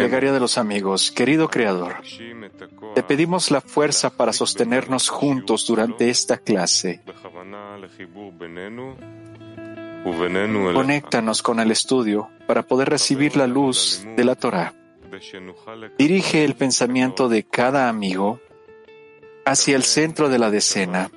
Plegaria 0.00 0.32
de 0.32 0.40
los 0.40 0.56
amigos, 0.56 1.10
querido 1.10 1.48
Creador, 1.48 1.96
te 2.94 3.02
pedimos 3.02 3.50
la 3.50 3.60
fuerza 3.60 4.08
para 4.08 4.32
sostenernos 4.32 5.10
juntos 5.10 5.66
durante 5.66 6.08
esta 6.08 6.38
clase. 6.38 7.02
Conéctanos 10.72 11.42
con 11.42 11.60
el 11.60 11.70
estudio 11.70 12.30
para 12.46 12.62
poder 12.62 12.88
recibir 12.88 13.36
la 13.36 13.46
luz 13.46 14.06
de 14.16 14.24
la 14.24 14.34
Torah. 14.34 14.72
Dirige 15.98 16.44
el 16.44 16.54
pensamiento 16.54 17.28
de 17.28 17.44
cada 17.44 17.90
amigo 17.90 18.40
hacia 19.44 19.76
el 19.76 19.82
centro 19.82 20.30
de 20.30 20.38
la 20.38 20.50
decena 20.50 21.10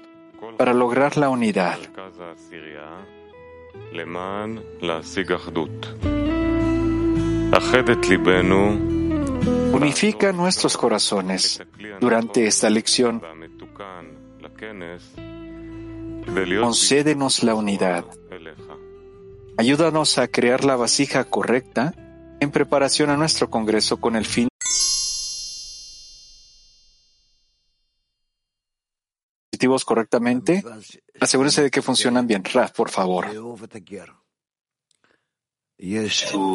para 0.58 0.74
lograr 0.74 1.18
la 1.18 1.30
unidad. 1.30 1.78
Unifica 9.74 10.32
nuestros 10.32 10.78
corazones 10.78 11.62
durante 12.00 12.46
esta 12.46 12.70
lección. 12.70 13.22
Concédenos 16.62 17.44
la 17.44 17.56
unidad. 17.56 18.06
Ayúdanos 19.58 20.18
a 20.18 20.28
crear 20.28 20.64
la 20.64 20.76
vasija 20.76 21.24
correcta 21.26 21.94
en 22.40 22.52
preparación 22.52 23.10
a 23.10 23.18
nuestro 23.18 23.50
Congreso 23.50 23.98
con 23.98 24.16
el 24.16 24.26
fin 24.26 24.48
correctamente. 29.86 30.64
Asegúrese 31.20 31.64
de 31.64 31.72
que 31.72 31.82
funcionan 31.82 32.28
bien. 32.28 32.44
Raf, 32.44 32.72
por 32.72 32.90
favor. 32.90 33.28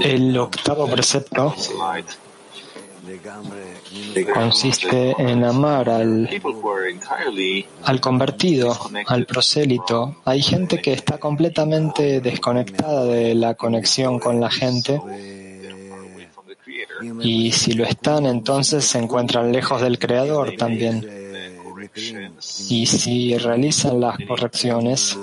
El 0.02 0.38
octavo 0.38 0.86
precepto 0.86 1.54
consiste 4.32 5.14
en 5.18 5.44
amar 5.44 5.88
al, 5.90 6.28
al 7.82 8.00
convertido, 8.00 8.76
al 9.06 9.26
prosélito. 9.26 10.16
Hay 10.24 10.42
gente 10.42 10.80
que 10.80 10.92
está 10.92 11.18
completamente 11.18 12.20
desconectada 12.20 13.04
de 13.04 13.34
la 13.34 13.54
conexión 13.54 14.18
con 14.18 14.40
la 14.40 14.50
gente 14.50 15.00
y 17.20 17.52
si 17.52 17.72
lo 17.72 17.84
están, 17.84 18.26
entonces 18.26 18.84
se 18.84 18.98
encuentran 18.98 19.52
lejos 19.52 19.80
del 19.80 19.98
Creador 19.98 20.56
también. 20.56 21.23
Y 21.96 22.86
si 22.86 23.36
realizan 23.38 24.00
las 24.00 24.16
correcciones, 24.26 25.16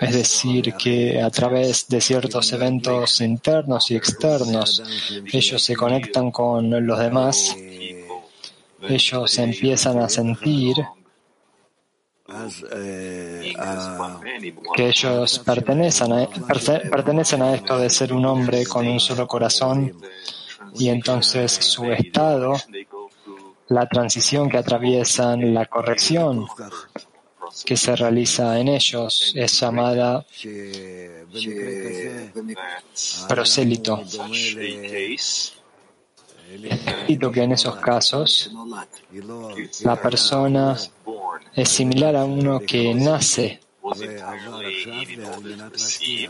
es 0.00 0.14
decir, 0.14 0.74
que 0.74 1.20
a 1.20 1.30
través 1.30 1.88
de 1.88 2.00
ciertos 2.00 2.52
eventos 2.52 3.20
internos 3.20 3.90
y 3.90 3.96
externos 3.96 4.82
ellos 5.30 5.62
se 5.62 5.76
conectan 5.76 6.30
con 6.30 6.86
los 6.86 6.98
demás, 6.98 7.54
ellos 8.88 9.38
empiezan 9.38 9.98
a 9.98 10.08
sentir 10.08 10.76
que 14.74 14.88
ellos 14.88 15.38
pertenecen 15.40 16.12
a, 16.12 16.28
pertenecen 16.90 17.42
a 17.42 17.54
esto 17.54 17.78
de 17.78 17.90
ser 17.90 18.12
un 18.12 18.24
hombre 18.24 18.64
con 18.64 18.86
un 18.86 19.00
solo 19.00 19.26
corazón 19.26 19.92
y 20.74 20.88
entonces 20.88 21.52
su 21.52 21.84
estado, 21.92 22.54
la 23.68 23.88
transición 23.88 24.48
que 24.48 24.58
atraviesan, 24.58 25.54
la 25.54 25.66
corrección 25.66 26.46
que 27.64 27.76
se 27.76 27.94
realiza 27.96 28.58
en 28.58 28.68
ellos 28.68 29.32
es 29.34 29.60
llamada 29.60 30.24
prosélito. 33.28 34.02
Escrito 36.64 37.32
que 37.32 37.42
en 37.42 37.52
esos 37.52 37.76
casos 37.76 38.50
la 39.84 39.96
persona 39.96 40.76
es 41.54 41.68
similar 41.68 42.16
a 42.16 42.24
uno 42.24 42.60
que 42.60 42.94
nace 42.94 43.60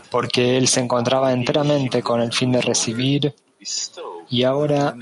porque 0.09 0.57
él 0.57 0.67
se 0.67 0.79
encontraba 0.79 1.31
enteramente 1.33 2.01
con 2.01 2.21
el 2.21 2.31
fin 2.31 2.51
de 2.51 2.61
recibir 2.61 3.33
y 4.33 4.43
ahora 4.45 4.95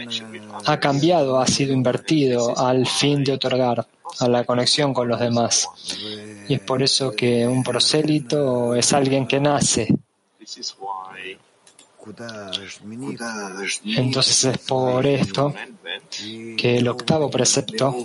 ha 0.66 0.78
cambiado, 0.82 1.40
ha 1.40 1.48
sido 1.48 1.72
invertido 1.72 2.54
al 2.60 2.86
fin 2.86 3.24
de 3.24 3.32
otorgar, 3.32 3.88
a 4.20 4.28
la 4.28 4.44
conexión 4.44 4.94
con 4.94 5.08
los 5.08 5.22
demás. 5.22 5.70
Y 6.50 6.56
es 6.56 6.60
por 6.60 6.84
eso 6.84 7.14
que 7.14 7.48
un 7.48 7.64
prosélito 7.64 8.76
es 8.76 8.92
alguien 8.92 9.26
que 9.26 9.40
nace. 9.40 9.88
Entonces 13.86 14.44
es 14.46 14.58
por 14.60 15.06
esto 15.06 15.54
que 16.58 16.78
el 16.78 16.88
octavo 16.88 17.30
precepto 17.30 17.96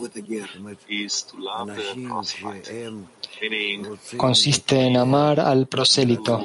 consiste 4.17 4.81
en 4.81 4.97
amar 4.97 5.41
al 5.41 5.67
prosélito, 5.67 6.45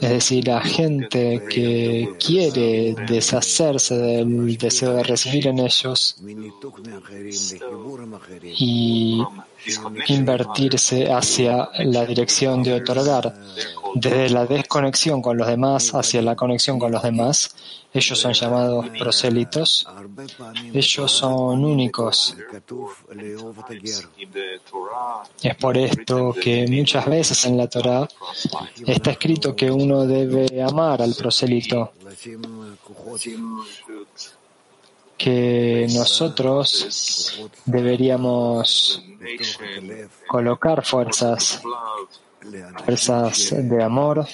es 0.00 0.10
decir, 0.10 0.50
a 0.50 0.60
gente 0.60 1.42
que 1.48 2.16
quiere 2.18 2.94
deshacerse 3.06 3.96
del 3.96 4.56
deseo 4.56 4.94
de 4.94 5.02
recibir 5.02 5.46
en 5.48 5.60
ellos 5.60 6.16
y 8.42 9.22
invertirse 10.08 11.12
hacia 11.12 11.68
la 11.78 12.04
dirección 12.04 12.62
de 12.62 12.74
otorgar, 12.74 13.34
desde 13.94 14.30
la 14.30 14.46
desconexión 14.46 15.22
con 15.22 15.36
los 15.36 15.46
demás 15.46 15.94
hacia 15.94 16.22
la 16.22 16.36
conexión 16.36 16.78
con 16.78 16.92
los 16.92 17.02
demás. 17.02 17.54
Ellos 17.92 18.18
son 18.18 18.32
llamados 18.32 18.88
prosélitos. 18.98 19.86
Ellos 20.72 21.12
son 21.12 21.64
únicos. 21.64 22.36
Es 25.42 25.56
por 25.56 25.78
esto 25.78 26.34
que 26.34 26.66
muchas 26.68 27.06
veces 27.06 27.44
en 27.46 27.56
la 27.56 27.68
Torah 27.68 28.08
está 28.86 29.10
escrito 29.12 29.56
que 29.56 29.70
uno 29.70 30.06
debe 30.06 30.62
amar 30.62 31.00
al 31.00 31.14
prosélito 31.14 31.92
que 35.16 35.86
nosotros 35.94 37.48
deberíamos 37.64 39.02
colocar 40.28 40.84
fuerzas, 40.84 41.62
fuerzas 42.84 43.54
de 43.56 43.82
amor 43.82 44.26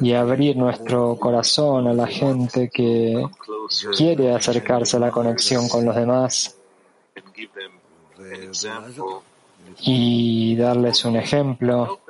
y 0.00 0.12
abrir 0.12 0.56
nuestro 0.56 1.16
corazón 1.16 1.86
a 1.88 1.92
la 1.92 2.06
gente 2.06 2.70
que 2.70 3.26
quiere 3.96 4.34
acercarse 4.34 4.96
a 4.96 5.00
la 5.00 5.10
conexión 5.10 5.68
con 5.68 5.84
los 5.84 5.94
demás 5.94 6.56
y 9.80 10.56
darles 10.56 11.04
un 11.04 11.16
ejemplo 11.16 12.00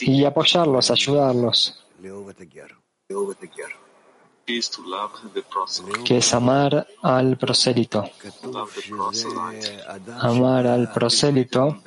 y 0.00 0.24
apoyarlos, 0.24 0.90
ayudarlos 0.90 1.84
que 6.04 6.18
es 6.18 6.34
amar 6.34 6.86
al 7.02 7.36
prosélito. 7.36 8.04
Amar 10.20 10.66
al 10.66 10.92
prosélito 10.92 11.78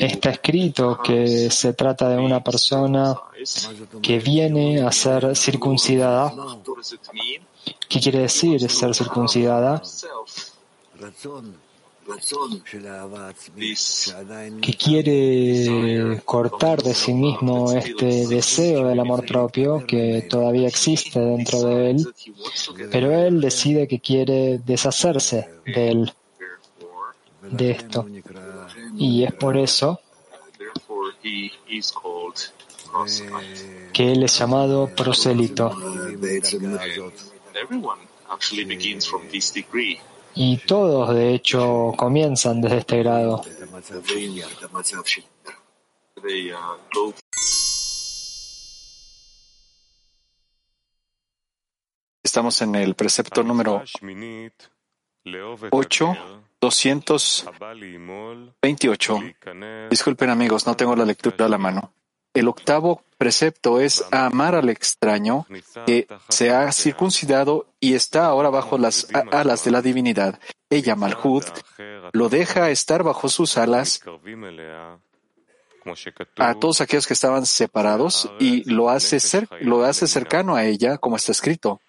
está 0.00 0.30
escrito 0.30 1.00
que 1.02 1.50
se 1.50 1.72
trata 1.72 2.08
de 2.08 2.18
una 2.18 2.42
persona 2.42 3.14
que 4.02 4.18
viene 4.18 4.82
a 4.82 4.92
ser 4.92 5.36
circuncidada. 5.36 6.34
¿Qué 7.88 8.00
quiere 8.00 8.20
decir 8.20 8.68
ser 8.70 8.94
circuncidada? 8.94 9.82
Que 14.62 14.74
quiere 14.74 16.20
cortar 16.24 16.82
de 16.82 16.94
sí 16.94 17.12
mismo 17.12 17.72
este 17.72 18.26
deseo 18.26 18.88
del 18.88 19.00
amor 19.00 19.26
propio 19.26 19.84
que 19.86 20.26
todavía 20.28 20.68
existe 20.68 21.20
dentro 21.20 21.62
de 21.64 21.90
él, 21.90 22.14
pero 22.90 23.12
él 23.12 23.40
decide 23.40 23.86
que 23.86 24.00
quiere 24.00 24.58
deshacerse 24.58 25.48
de 25.66 25.90
él, 25.90 26.12
de 27.42 27.70
esto. 27.72 28.06
Y 28.96 29.24
es 29.24 29.32
por 29.34 29.56
eso 29.56 30.00
que 33.92 34.12
él 34.12 34.22
es 34.22 34.38
llamado 34.38 34.88
prosélito. 34.94 35.70
Y 40.34 40.58
todos, 40.58 41.14
de 41.14 41.34
hecho, 41.34 41.94
comienzan 41.96 42.60
desde 42.60 42.78
este 42.78 42.98
grado. 42.98 43.42
Estamos 52.22 52.62
en 52.62 52.74
el 52.74 52.94
precepto 52.94 53.42
número 53.42 53.82
8 55.70 56.16
228. 56.60 59.20
Disculpen 59.90 60.30
amigos, 60.30 60.66
no 60.66 60.76
tengo 60.76 60.96
la 60.96 61.04
lectura 61.04 61.46
a 61.46 61.48
la 61.48 61.58
mano. 61.58 61.92
El 62.38 62.46
octavo 62.46 63.02
precepto 63.16 63.80
es 63.80 64.04
amar 64.12 64.54
al 64.54 64.68
extraño 64.68 65.44
que 65.86 66.06
se 66.28 66.52
ha 66.52 66.70
circuncidado 66.70 67.66
y 67.80 67.94
está 67.94 68.26
ahora 68.26 68.48
bajo 68.48 68.78
las 68.78 69.08
alas 69.32 69.64
de 69.64 69.72
la 69.72 69.82
divinidad. 69.82 70.38
Ella, 70.70 70.94
Malhud, 70.94 71.42
lo 72.12 72.28
deja 72.28 72.70
estar 72.70 73.02
bajo 73.02 73.28
sus 73.28 73.58
alas 73.58 74.00
a 76.36 76.54
todos 76.54 76.80
aquellos 76.80 77.08
que 77.08 77.14
estaban 77.14 77.44
separados 77.44 78.30
y 78.38 78.62
lo 78.72 78.88
hace, 78.88 79.18
lo 79.60 79.82
hace 79.82 80.06
cercano 80.06 80.54
a 80.54 80.64
ella, 80.64 80.98
como 80.98 81.16
está 81.16 81.32
escrito. 81.32 81.80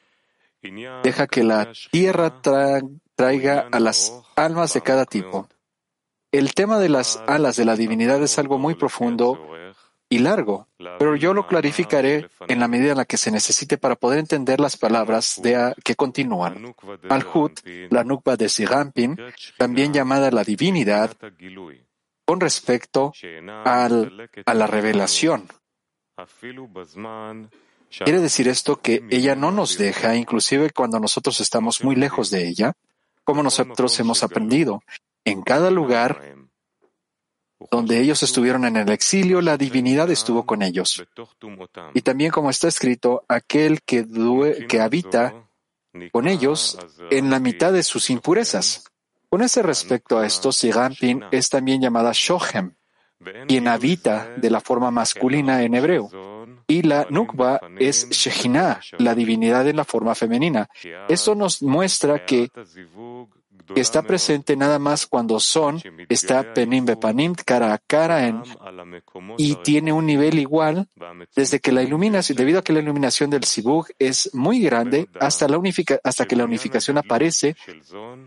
Deja 1.03 1.27
que 1.27 1.43
la 1.43 1.71
tierra 1.91 2.41
traiga 3.15 3.67
a 3.71 3.79
las 3.79 4.19
almas 4.35 4.73
de 4.73 4.81
cada 4.81 5.05
tipo. 5.05 5.47
El 6.31 6.55
tema 6.55 6.79
de 6.79 6.89
las 6.89 7.21
alas 7.27 7.55
de 7.55 7.65
la 7.65 7.75
divinidad 7.75 8.23
es 8.23 8.39
algo 8.39 8.57
muy 8.57 8.73
profundo 8.73 9.58
y 10.09 10.19
largo, 10.19 10.67
pero 10.97 11.15
yo 11.15 11.35
lo 11.35 11.45
clarificaré 11.45 12.27
en 12.47 12.59
la 12.59 12.67
medida 12.67 12.91
en 12.91 12.97
la 12.97 13.05
que 13.05 13.17
se 13.17 13.29
necesite 13.29 13.77
para 13.77 13.95
poder 13.95 14.17
entender 14.17 14.59
las 14.59 14.75
palabras 14.75 15.39
de 15.41 15.75
que 15.83 15.95
continúan. 15.95 16.75
Malhut, 17.03 17.59
la 17.91 18.03
nukba 18.03 18.35
de 18.35 18.49
Sirampin, 18.49 19.17
también 19.57 19.93
llamada 19.93 20.31
la 20.31 20.43
divinidad, 20.43 21.15
con 22.25 22.39
respecto 22.39 23.13
al, 23.65 24.29
a 24.45 24.53
la 24.55 24.67
revelación. 24.67 25.47
Quiere 27.89 28.19
decir 28.19 28.47
esto 28.47 28.81
que 28.81 29.03
ella 29.09 29.35
no 29.35 29.51
nos 29.51 29.77
deja, 29.77 30.15
inclusive 30.15 30.71
cuando 30.71 30.99
nosotros 30.99 31.39
estamos 31.39 31.83
muy 31.83 31.95
lejos 31.95 32.31
de 32.31 32.47
ella, 32.47 32.73
como 33.23 33.43
nosotros 33.43 33.99
hemos 33.99 34.23
aprendido. 34.23 34.81
En 35.23 35.43
cada 35.43 35.69
lugar 35.69 36.35
donde 37.71 37.99
ellos 37.99 38.23
estuvieron 38.23 38.65
en 38.65 38.77
el 38.77 38.89
exilio, 38.89 39.41
la 39.41 39.57
divinidad 39.57 40.09
estuvo 40.09 40.45
con 40.45 40.61
ellos. 40.61 41.03
Y 41.93 42.01
también 42.01 42.31
como 42.31 42.49
está 42.49 42.67
escrito, 42.67 43.23
aquel 43.27 43.81
que, 43.81 44.05
que 44.67 44.79
habita 44.79 45.33
con 46.11 46.27
ellos 46.27 46.77
en 47.09 47.29
la 47.29 47.39
mitad 47.39 47.73
de 47.73 47.83
sus 47.83 48.09
impurezas. 48.09 48.83
Con 49.29 49.41
ese 49.41 49.61
respecto 49.61 50.17
a 50.17 50.25
esto, 50.25 50.51
Sigampin 50.51 51.23
es 51.31 51.49
también 51.49 51.81
llamada 51.81 52.11
Shohem, 52.13 52.73
quien 53.47 53.67
habita 53.67 54.33
de 54.37 54.49
la 54.49 54.61
forma 54.61 54.89
masculina 54.89 55.63
en 55.63 55.75
hebreo. 55.75 56.09
Y 56.67 56.83
la 56.83 57.07
Nukba 57.09 57.59
es 57.79 58.09
Shekhinah, 58.09 58.79
la 58.99 59.15
divinidad 59.15 59.67
en 59.67 59.75
la 59.75 59.85
forma 59.85 60.15
femenina. 60.15 60.69
Esto 61.07 61.35
nos 61.35 61.61
muestra 61.61 62.25
que 62.25 62.49
que 63.73 63.81
está 63.81 64.01
presente 64.01 64.55
nada 64.55 64.79
más 64.79 65.05
cuando 65.05 65.39
son, 65.39 65.81
está 66.09 66.53
penim 66.53 66.85
bepanim, 66.85 67.33
cara 67.33 67.73
a 67.73 67.77
cara, 67.77 68.27
en, 68.27 68.43
y 69.37 69.55
tiene 69.55 69.91
un 69.93 70.05
nivel 70.05 70.39
igual 70.39 70.87
desde 71.35 71.59
que 71.59 71.71
la 71.71 71.83
iluminación, 71.83 72.37
debido 72.37 72.59
a 72.59 72.63
que 72.63 72.73
la 72.73 72.79
iluminación 72.79 73.29
del 73.29 73.43
Sibug 73.43 73.87
es 73.97 74.29
muy 74.33 74.59
grande 74.61 75.07
hasta, 75.19 75.47
la 75.47 75.57
unifica, 75.57 75.99
hasta 76.03 76.25
que 76.25 76.35
la 76.35 76.45
unificación 76.45 76.97
aparece 76.97 77.55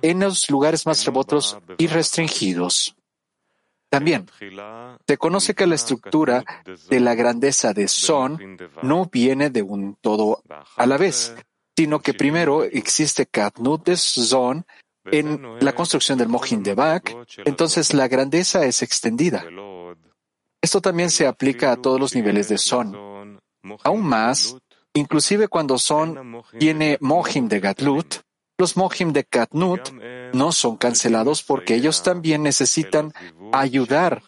en 0.03 0.21
los 0.21 0.51
lugares 0.51 0.87
más 0.87 1.05
remotos 1.05 1.59
y 1.79 1.87
restringidos. 1.87 2.97
También 3.93 4.27
se 5.07 5.19
conoce 5.19 5.55
que 5.55 5.67
la 5.67 5.75
estructura 5.75 6.45
de 6.89 6.99
la 6.99 7.15
grandeza 7.15 7.75
de 7.75 7.89
Son 7.89 8.57
no 8.83 9.05
viene 9.13 9.51
de 9.51 9.61
un 9.61 9.97
todo 10.01 10.43
a 10.77 10.87
la 10.87 10.97
vez, 10.97 11.35
sino 11.77 12.01
que 12.01 12.15
primero 12.15 12.65
existe 12.65 13.27
Katnut 13.27 13.85
de 13.85 13.99
Son 13.99 14.65
en 15.05 15.59
la 15.61 15.75
construcción 15.75 16.19
del 16.19 16.29
Mohin 16.29 16.63
de 16.63 16.75
Bak, 16.75 17.15
entonces 17.45 17.95
la 17.95 18.09
grandeza 18.09 18.65
es 18.67 18.83
extendida. 18.83 19.45
Esto 20.61 20.81
también 20.81 21.11
se 21.11 21.27
aplica 21.27 21.73
a 21.73 21.77
todos 21.77 21.99
los 21.99 22.15
niveles 22.15 22.49
de 22.49 22.59
Son. 22.59 23.41
Aún 23.85 24.03
más, 24.03 24.57
inclusive 24.95 25.49
cuando 25.49 25.79
Son 25.79 26.43
tiene 26.59 26.99
Mohim 27.01 27.49
de 27.49 27.61
Gatlut, 27.61 28.17
los 28.59 28.77
Mohim 28.77 29.13
de 29.13 29.25
Katnut 29.25 29.91
no 30.33 30.53
son 30.53 30.77
cancelados 30.77 31.43
porque 31.43 31.75
ellos 31.75 32.05
también 32.05 32.45
necesitan 32.45 33.13
ayudar, 33.53 34.23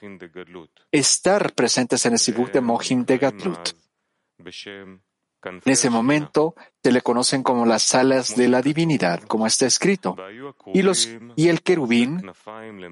estar 0.91 1.53
presentes 1.55 2.05
en 2.06 2.15
el 2.15 2.19
Sibuk 2.19 2.50
de 2.50 2.61
Mohim 2.61 3.05
de 3.05 3.19
Gatlut. 3.19 3.70
En 5.44 5.61
ese 5.64 5.91
momento 5.91 6.55
se 6.82 6.93
le 6.93 7.02
conocen 7.02 7.43
como 7.43 7.67
las 7.67 7.82
salas 7.82 8.37
de 8.37 8.49
la 8.49 8.62
divinidad, 8.62 9.23
como 9.23 9.46
está 9.46 9.67
escrito. 9.67 10.17
Y 10.73 11.49
el 11.49 11.62
querubín 11.62 12.31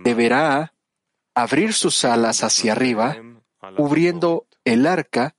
deberá 0.04 0.74
abrir 1.34 1.72
sus 1.72 2.04
alas 2.04 2.42
hacia 2.42 2.72
arriba, 2.72 3.16
cubriendo 3.76 4.46
el 4.64 4.86
arca 4.86 5.34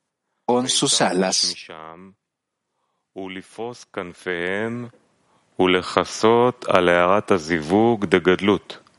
con 0.46 0.68
sus 0.70 1.02
alas. 1.02 1.56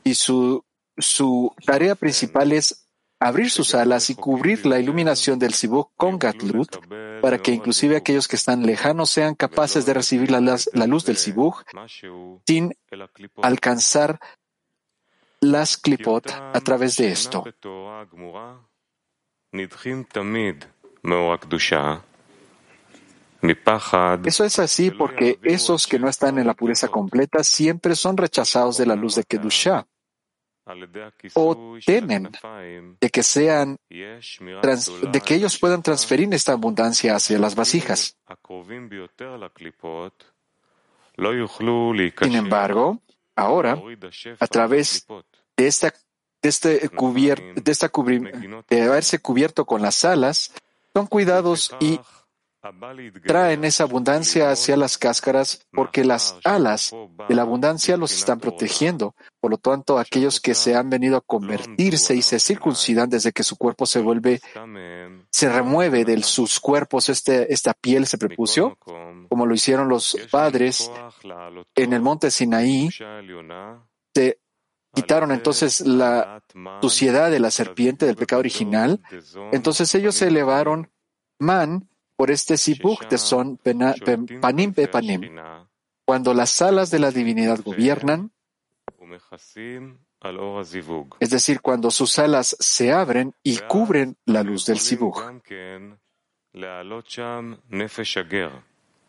Y 0.03 0.15
su, 0.15 0.63
su 0.97 1.53
tarea 1.65 1.95
principal 1.95 2.51
es 2.53 2.84
abrir 3.25 3.49
sus 3.49 3.73
alas 3.73 4.11
y 4.11 4.15
cubrir 4.15 4.67
la 4.67 4.79
iluminación 4.79 5.39
del 5.39 5.55
Sibuk 5.55 5.91
con 5.97 6.19
Gatlut, 6.19 6.77
para 7.21 7.39
que 7.39 7.51
inclusive 7.51 7.97
aquellos 7.97 8.27
que 8.27 8.35
están 8.35 8.63
lejanos 8.63 9.09
sean 9.09 9.33
capaces 9.33 9.83
de 9.87 9.95
recibir 9.95 10.29
la, 10.29 10.39
luz 10.85 11.05
del 11.05 11.17
Sibuk 11.17 11.65
sin 12.45 12.77
alcanzar 13.41 14.19
las 15.41 15.75
klipot 15.77 16.29
a 16.29 16.61
través 16.61 16.97
de 16.97 17.11
esto. 17.11 17.43
Eso 24.27 24.43
es 24.43 24.59
así 24.59 24.91
porque 24.91 25.39
esos 25.41 25.87
que 25.87 25.97
no 25.97 26.09
están 26.09 26.37
en 26.37 26.45
la 26.45 26.53
pureza 26.53 26.89
completa 26.89 27.43
siempre 27.43 27.95
son 27.95 28.17
rechazados 28.17 28.77
de 28.77 28.85
la 28.85 28.95
luz 28.95 29.15
de 29.15 29.23
Kedushah 29.23 29.87
o 31.33 31.77
temen 31.85 32.29
de 32.99 33.09
que 33.09 33.23
sean 33.23 33.77
de 33.89 35.21
que 35.23 35.35
ellos 35.35 35.59
puedan 35.59 35.83
transferir 35.83 36.33
esta 36.33 36.53
abundancia 36.53 37.15
hacia 37.15 37.37
las 37.37 37.55
vasijas. 37.55 38.17
Sin 42.21 42.35
embargo, 42.35 42.99
ahora, 43.35 43.81
a 44.39 44.47
través 44.47 45.07
de 45.55 45.67
esta 45.67 45.93
de 46.41 46.49
este 46.49 46.89
cubierto, 46.89 47.43
de 47.61 47.71
esta 47.71 47.91
de 48.69 48.81
haberse 48.83 49.19
cubierto 49.19 49.65
con 49.65 49.81
las 49.81 50.05
alas, 50.05 50.53
son 50.93 51.07
cuidados 51.07 51.75
y 51.79 51.99
traen 53.25 53.63
esa 53.65 53.83
abundancia 53.83 54.51
hacia 54.51 54.77
las 54.77 54.97
cáscaras 54.97 55.65
porque 55.71 56.03
las 56.03 56.37
alas 56.43 56.91
de 57.27 57.35
la 57.35 57.41
abundancia 57.41 57.97
los 57.97 58.13
están 58.13 58.39
protegiendo. 58.39 59.15
Por 59.39 59.51
lo 59.51 59.57
tanto, 59.57 59.99
aquellos 59.99 60.39
que 60.39 60.55
se 60.55 60.75
han 60.75 60.89
venido 60.89 61.17
a 61.17 61.21
convertirse 61.21 62.15
y 62.15 62.21
se 62.21 62.39
circuncidan 62.39 63.09
desde 63.09 63.31
que 63.31 63.43
su 63.43 63.57
cuerpo 63.57 63.85
se 63.85 63.99
vuelve, 63.99 64.41
se 65.31 65.49
remueve 65.49 66.05
de 66.05 66.21
sus 66.23 66.59
cuerpos 66.59 67.09
este, 67.09 67.53
esta 67.53 67.73
piel 67.73 68.07
se 68.07 68.17
prepucio, 68.17 68.77
como 69.29 69.45
lo 69.45 69.53
hicieron 69.53 69.89
los 69.89 70.17
padres 70.31 70.91
en 71.75 71.93
el 71.93 72.01
monte 72.01 72.31
Sinaí, 72.31 72.89
se 74.13 74.39
quitaron 74.93 75.31
entonces 75.31 75.81
la 75.81 76.41
suciedad 76.81 77.29
de 77.29 77.39
la 77.39 77.51
serpiente 77.51 78.05
del 78.05 78.15
pecado 78.15 78.39
original, 78.39 79.01
entonces 79.51 79.93
ellos 79.95 80.15
se 80.15 80.27
elevaron 80.27 80.89
man 81.37 81.89
por 82.15 82.31
este 82.31 82.57
sibuk 82.57 83.07
de 83.09 83.17
son 83.17 83.57
panim 84.41 84.73
panim. 84.91 85.21
Cuando 86.05 86.33
las 86.33 86.61
alas 86.61 86.91
de 86.91 86.99
la 86.99 87.11
divinidad 87.11 87.59
gobiernan, 87.63 88.31
es 91.19 91.29
decir, 91.29 91.61
cuando 91.61 91.91
sus 91.91 92.17
alas 92.19 92.55
se 92.59 92.91
abren 92.91 93.33
y 93.43 93.57
cubren 93.57 94.17
la 94.25 94.43
luz 94.43 94.65
del 94.65 94.79
sibuk. 94.79 95.21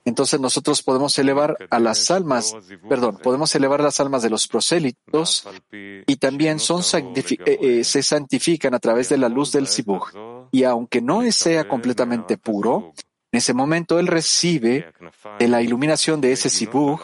Entonces 0.05 0.39
nosotros 0.41 0.83
podemos 0.83 1.19
elevar 1.19 1.57
a 1.69 1.81
las 1.81 2.11
almas, 2.11 2.55
perdón, 2.89 3.19
podemos 3.23 3.55
elevar 3.55 3.81
las 3.81 3.99
almas 3.99 4.23
de 4.23 4.31
los 4.31 4.47
prosélitos 4.47 5.49
y 5.73 6.17
también 6.17 6.61
son 6.61 6.83
eh, 7.15 7.25
eh, 7.45 7.85
se 7.85 8.03
santifican 8.03 8.75
a 8.75 8.79
través 8.79 9.09
de 9.09 9.19
la 9.19 9.29
luz 9.29 9.53
del 9.53 9.67
sibuk 9.67 10.13
y 10.57 10.65
aunque 10.65 11.03
no 11.03 11.31
sea 11.33 11.69
completamente 11.69 12.39
puro, 12.39 12.95
en 13.31 13.37
ese 13.37 13.53
momento 13.53 13.99
él 13.99 14.07
recibe 14.07 14.91
de 15.39 15.49
la 15.49 15.61
iluminación 15.61 16.23
de 16.23 16.33
ese 16.33 16.49
sibug 16.49 16.99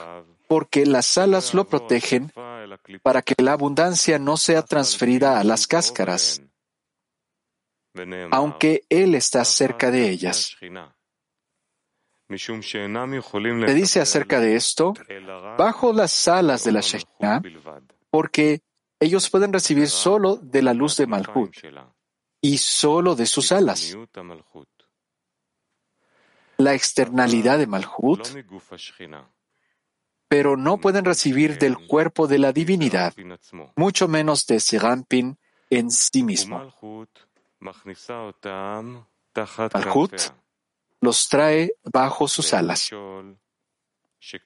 porque 0.48 0.86
las 0.86 1.18
alas 1.18 1.52
lo 1.52 1.66
protegen 1.66 2.32
para 3.02 3.20
que 3.20 3.34
la 3.42 3.52
abundancia 3.52 4.18
no 4.18 4.38
sea 4.38 4.62
transferida 4.62 5.38
a 5.38 5.44
las 5.44 5.66
cáscaras, 5.66 6.40
aunque 8.30 8.84
él 8.88 9.14
está 9.14 9.44
cerca 9.44 9.90
de 9.90 10.08
ellas. 10.08 10.56
Se 13.66 13.74
dice 13.74 14.00
acerca 14.00 14.40
de 14.40 14.56
esto, 14.56 14.94
bajo 15.58 15.92
las 15.92 16.26
alas 16.26 16.64
de 16.64 16.72
la 16.72 16.80
Shekinah, 16.80 17.42
porque 18.08 18.62
ellos 18.98 19.28
pueden 19.28 19.52
recibir 19.52 19.88
solo 19.88 20.36
de 20.36 20.62
la 20.62 20.72
luz 20.72 20.96
de 20.96 21.06
Malhut 21.06 21.54
y 22.42 22.58
solo 22.58 23.14
de 23.14 23.24
sus 23.24 23.52
alas. 23.52 23.96
La 26.58 26.74
externalidad 26.74 27.58
de 27.58 27.66
Malhut, 27.66 28.28
pero 30.28 30.56
no 30.56 30.78
pueden 30.78 31.04
recibir 31.06 31.58
del 31.58 31.86
cuerpo 31.86 32.26
de 32.26 32.38
la 32.38 32.52
divinidad, 32.52 33.14
mucho 33.76 34.08
menos 34.08 34.46
de 34.46 34.60
Serampin 34.60 35.38
en 35.70 35.90
sí 35.90 36.22
mismo. 36.22 36.58
Malhut 36.58 37.08
los 41.00 41.28
trae 41.28 41.74
bajo 41.84 42.28
sus 42.28 42.54
alas. 42.54 42.90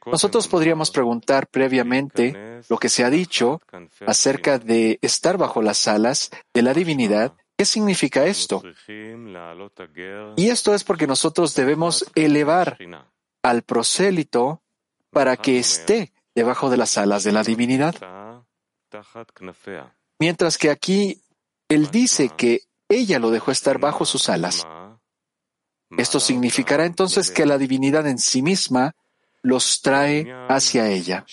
Nosotros 0.06 0.48
podríamos 0.48 0.90
preguntar 0.90 1.48
previamente 1.48 2.62
lo 2.68 2.78
que 2.78 2.88
se 2.88 3.04
ha 3.04 3.10
dicho 3.10 3.60
acerca 4.06 4.58
de 4.58 4.98
estar 5.02 5.36
bajo 5.36 5.60
las 5.60 5.86
alas 5.86 6.30
de 6.54 6.62
la 6.62 6.72
divinidad. 6.72 7.34
¿Qué 7.56 7.64
significa 7.64 8.24
esto? 8.26 8.62
Y 10.36 10.48
esto 10.48 10.74
es 10.74 10.84
porque 10.84 11.06
nosotros 11.06 11.54
debemos 11.54 12.04
elevar 12.14 12.78
al 13.42 13.62
prosélito 13.62 14.62
para 15.10 15.36
que 15.36 15.58
esté 15.58 16.12
debajo 16.34 16.68
de 16.68 16.76
las 16.76 16.98
alas 16.98 17.24
de 17.24 17.32
la 17.32 17.42
divinidad. 17.42 17.94
Mientras 20.18 20.58
que 20.58 20.70
aquí 20.70 21.22
él 21.68 21.90
dice 21.90 22.28
que 22.28 22.62
ella 22.88 23.18
lo 23.18 23.30
dejó 23.30 23.50
estar 23.50 23.78
bajo 23.78 24.04
sus 24.04 24.28
alas. 24.28 24.66
Esto 25.96 26.20
significará 26.20 26.84
entonces 26.84 27.30
que 27.30 27.46
la 27.46 27.58
divinidad 27.58 28.06
en 28.06 28.18
sí 28.18 28.42
misma 28.42 28.94
los 29.46 29.80
trae 29.80 30.26
hacia 30.48 30.90
ella. 30.90 31.24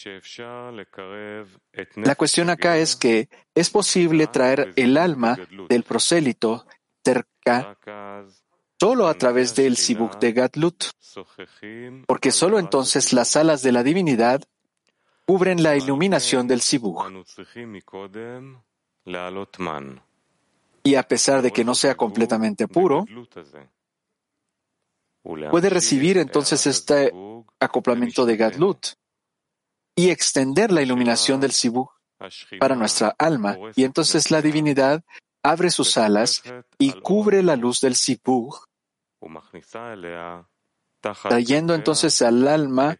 La 1.95 2.15
cuestión 2.15 2.49
acá 2.51 2.77
es 2.77 2.95
que 2.95 3.27
es 3.55 3.69
posible 3.71 4.27
traer 4.27 4.71
el 4.75 4.97
alma 4.97 5.35
del 5.67 5.83
prosélito 5.83 6.65
cerca 7.03 7.75
solo 8.79 9.07
a 9.07 9.15
través 9.15 9.55
del 9.55 9.77
Sibuk 9.77 10.19
de 10.19 10.31
Gatlut, 10.31 10.85
porque 12.05 12.31
solo 12.31 12.59
entonces 12.59 13.13
las 13.13 13.35
alas 13.35 13.63
de 13.63 13.71
la 13.71 13.81
divinidad 13.81 14.43
cubren 15.25 15.63
la 15.63 15.75
iluminación 15.75 16.47
del 16.47 16.61
Sibuk. 16.61 17.11
Y 20.83 20.95
a 20.95 21.03
pesar 21.03 21.41
de 21.41 21.51
que 21.51 21.63
no 21.63 21.73
sea 21.73 21.95
completamente 21.95 22.67
puro, 22.67 23.05
puede 25.23 25.69
recibir 25.69 26.17
entonces 26.17 26.67
este 26.67 27.11
acoplamiento 27.59 28.25
de 28.25 28.37
Gadlut 28.37 28.87
y 29.95 30.09
extender 30.09 30.71
la 30.71 30.81
iluminación 30.81 31.39
del 31.39 31.51
Sibuk 31.51 31.91
para 32.59 32.75
nuestra 32.75 33.15
alma. 33.17 33.57
Y 33.75 33.83
entonces 33.83 34.31
la 34.31 34.41
divinidad 34.41 35.03
abre 35.43 35.69
sus 35.69 35.97
alas 35.97 36.43
y 36.77 36.91
cubre 36.91 37.43
la 37.43 37.55
luz 37.55 37.79
del 37.81 37.95
Sibuk, 37.95 38.65
trayendo 41.23 41.73
entonces 41.73 42.21
al 42.21 42.47
alma 42.47 42.97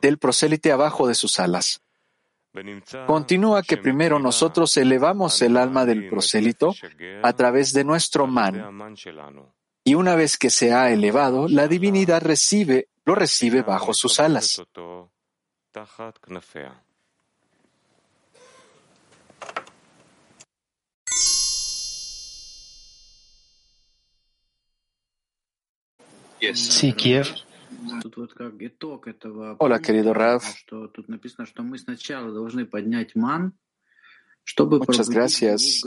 del 0.00 0.18
prosélite 0.18 0.72
abajo 0.72 1.06
de 1.06 1.14
sus 1.14 1.38
alas. 1.38 1.82
Continúa 3.06 3.62
que 3.62 3.78
primero 3.78 4.18
nosotros 4.18 4.76
elevamos 4.76 5.40
el 5.40 5.56
alma 5.56 5.86
del 5.86 6.10
prosélito 6.10 6.74
a 7.22 7.32
través 7.32 7.72
de 7.72 7.84
nuestro 7.84 8.26
man 8.26 8.94
y 9.84 9.94
una 9.94 10.14
vez 10.14 10.36
que 10.38 10.50
se 10.50 10.72
ha 10.72 10.90
elevado, 10.90 11.48
la 11.48 11.68
divinidad 11.68 12.22
recibe, 12.22 12.88
lo 13.04 13.14
recibe 13.14 13.62
bajo 13.62 13.92
sus 13.94 14.20
alas. 14.20 14.62
Sí, 26.54 26.92
Kiev. 26.92 27.26
Hola, 29.58 29.80
querido 29.80 30.12
Rav. 30.12 30.42
Muchas 34.86 35.08
gracias. 35.08 35.82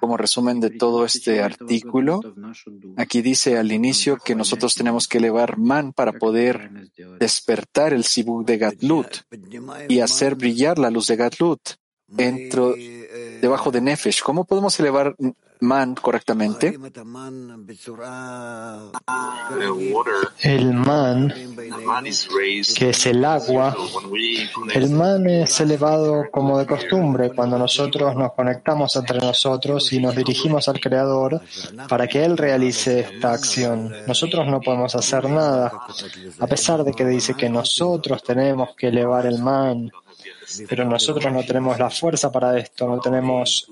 Como 0.00 0.16
resumen 0.16 0.60
de 0.60 0.70
todo 0.70 1.04
este 1.04 1.42
artículo, 1.42 2.20
aquí 2.96 3.20
dice 3.20 3.58
al 3.58 3.72
inicio 3.72 4.16
que 4.16 4.34
nosotros 4.34 4.74
tenemos 4.74 5.08
que 5.08 5.18
elevar 5.18 5.58
man 5.58 5.92
para 5.92 6.12
poder 6.12 6.90
despertar 7.18 7.92
el 7.92 8.04
sibuk 8.04 8.46
de 8.46 8.58
Gatlut 8.58 9.08
y 9.88 10.00
hacer 10.00 10.34
brillar 10.34 10.78
la 10.78 10.90
luz 10.90 11.08
de 11.08 11.16
Gatlut 11.16 11.60
dentro, 12.06 12.74
debajo 13.40 13.70
de 13.70 13.80
Nefesh. 13.80 14.22
¿Cómo 14.22 14.44
podemos 14.44 14.78
elevar 14.80 15.14
man 15.60 15.94
correctamente? 15.94 16.78
El 20.42 20.74
man, 20.74 21.34
que 22.76 22.90
es 22.90 23.06
el 23.06 23.24
agua, 23.24 23.76
el 24.74 24.90
man 24.90 25.28
es 25.28 25.60
elevado 25.60 26.24
como 26.30 26.58
de 26.58 26.66
costumbre 26.66 27.32
cuando 27.34 27.58
nosotros 27.58 28.14
nos 28.16 28.32
conectamos 28.32 28.96
entre 28.96 29.18
nosotros 29.18 29.92
y 29.92 30.00
nos 30.00 30.16
dirigimos 30.16 30.68
al 30.68 30.80
Creador 30.80 31.40
para 31.88 32.06
que 32.06 32.24
Él 32.24 32.36
realice 32.36 33.00
esta 33.00 33.32
acción. 33.32 33.92
Nosotros 34.06 34.46
no 34.46 34.60
podemos 34.60 34.94
hacer 34.94 35.28
nada, 35.28 35.72
a 36.38 36.46
pesar 36.46 36.84
de 36.84 36.92
que 36.92 37.04
dice 37.04 37.34
que 37.34 37.48
nosotros 37.48 38.22
tenemos 38.22 38.70
que 38.76 38.88
elevar 38.88 39.26
el 39.26 39.38
man, 39.40 39.90
pero 40.68 40.84
nosotros 40.84 41.32
no 41.32 41.44
tenemos 41.44 41.78
la 41.78 41.90
fuerza 41.90 42.32
para 42.32 42.58
esto, 42.58 42.88
no 42.88 42.98
tenemos 42.98 43.70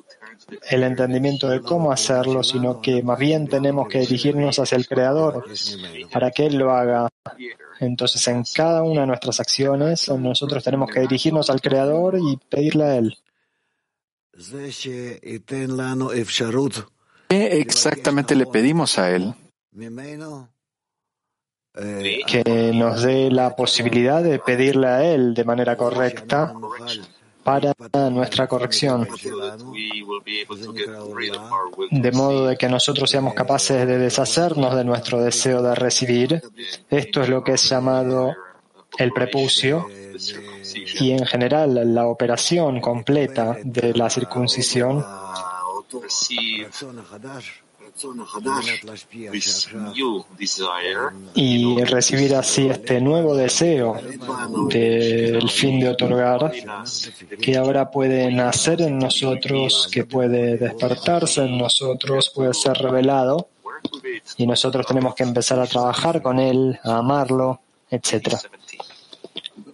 el 0.71 0.83
entendimiento 0.83 1.49
de 1.49 1.61
cómo 1.61 1.93
hacerlo, 1.93 2.43
sino 2.43 2.81
que 2.81 3.03
más 3.03 3.19
bien 3.19 3.49
tenemos 3.49 3.89
que 3.89 4.01
dirigirnos 4.01 4.59
hacia 4.59 4.77
el 4.77 4.87
Creador 4.87 5.45
para 6.13 6.31
que 6.31 6.47
Él 6.47 6.57
lo 6.57 6.73
haga. 6.73 7.09
Entonces, 7.81 8.27
en 8.29 8.45
cada 8.55 8.83
una 8.83 9.03
de 9.03 9.07
nuestras 9.09 9.41
acciones, 9.41 10.09
nosotros 10.09 10.65
tenemos 10.65 10.91
que 10.91 11.01
dirigirnos 11.01 11.51
al 11.51 11.61
Creador 11.61 12.19
y 12.19 12.39
pedirle 12.49 12.85
a 12.85 12.97
Él. 12.97 13.17
¿Qué 17.29 17.59
exactamente 17.59 18.35
le 18.35 18.47
pedimos 18.47 18.99
a 18.99 19.11
Él? 19.15 19.35
Que 22.27 22.73
nos 22.75 23.03
dé 23.03 23.31
la 23.31 23.55
posibilidad 23.55 24.23
de 24.23 24.39
pedirle 24.39 24.87
a 24.87 25.05
Él 25.05 25.35
de 25.35 25.45
manera 25.45 25.77
correcta 25.77 26.55
para 27.49 28.11
nuestra 28.11 28.47
corrección, 28.47 29.09
de 31.91 32.13
modo 32.13 32.47
de 32.47 32.59
que 32.59 32.69
nosotros 32.69 33.11
seamos 33.11 33.33
capaces 33.33 33.87
de 33.87 33.97
deshacernos 33.97 34.77
de 34.77 34.85
nuestro 34.85 35.23
deseo 35.23 35.63
de 35.63 35.75
recibir. 35.75 36.43
Esto 36.91 37.23
es 37.23 37.31
lo 37.31 37.43
que 37.43 37.53
es 37.53 37.67
llamado 37.67 38.35
el 38.99 39.13
prepucio 39.13 39.87
y 41.01 41.13
en 41.13 41.25
general 41.25 41.95
la 41.95 42.07
operación 42.07 42.83
completa 42.83 43.57
de 43.65 43.95
la 43.95 44.11
circuncisión 44.11 45.03
y 51.35 51.85
recibir 51.85 52.35
así 52.35 52.69
este 52.69 53.01
nuevo 53.01 53.35
deseo 53.35 54.01
del 54.69 55.51
fin 55.51 55.81
de 55.81 55.89
otorgar 55.89 56.53
que 57.41 57.57
ahora 57.57 57.91
puede 57.91 58.31
nacer 58.31 58.83
en 58.83 58.99
nosotros, 58.99 59.89
que 59.91 60.05
puede 60.05 60.57
despertarse 60.57 61.45
en 61.45 61.59
nosotros, 61.59 62.31
puede 62.35 62.55
ser 62.55 62.75
revelado 62.75 63.49
y 64.37 64.47
nosotros 64.47 64.87
tenemos 64.87 65.15
que 65.15 65.23
empezar 65.25 65.59
a 65.59 65.67
trabajar 65.67 66.23
con 66.23 66.39
él, 66.39 66.79
a 66.85 66.99
amarlo, 66.99 67.61
etc. 67.91 68.37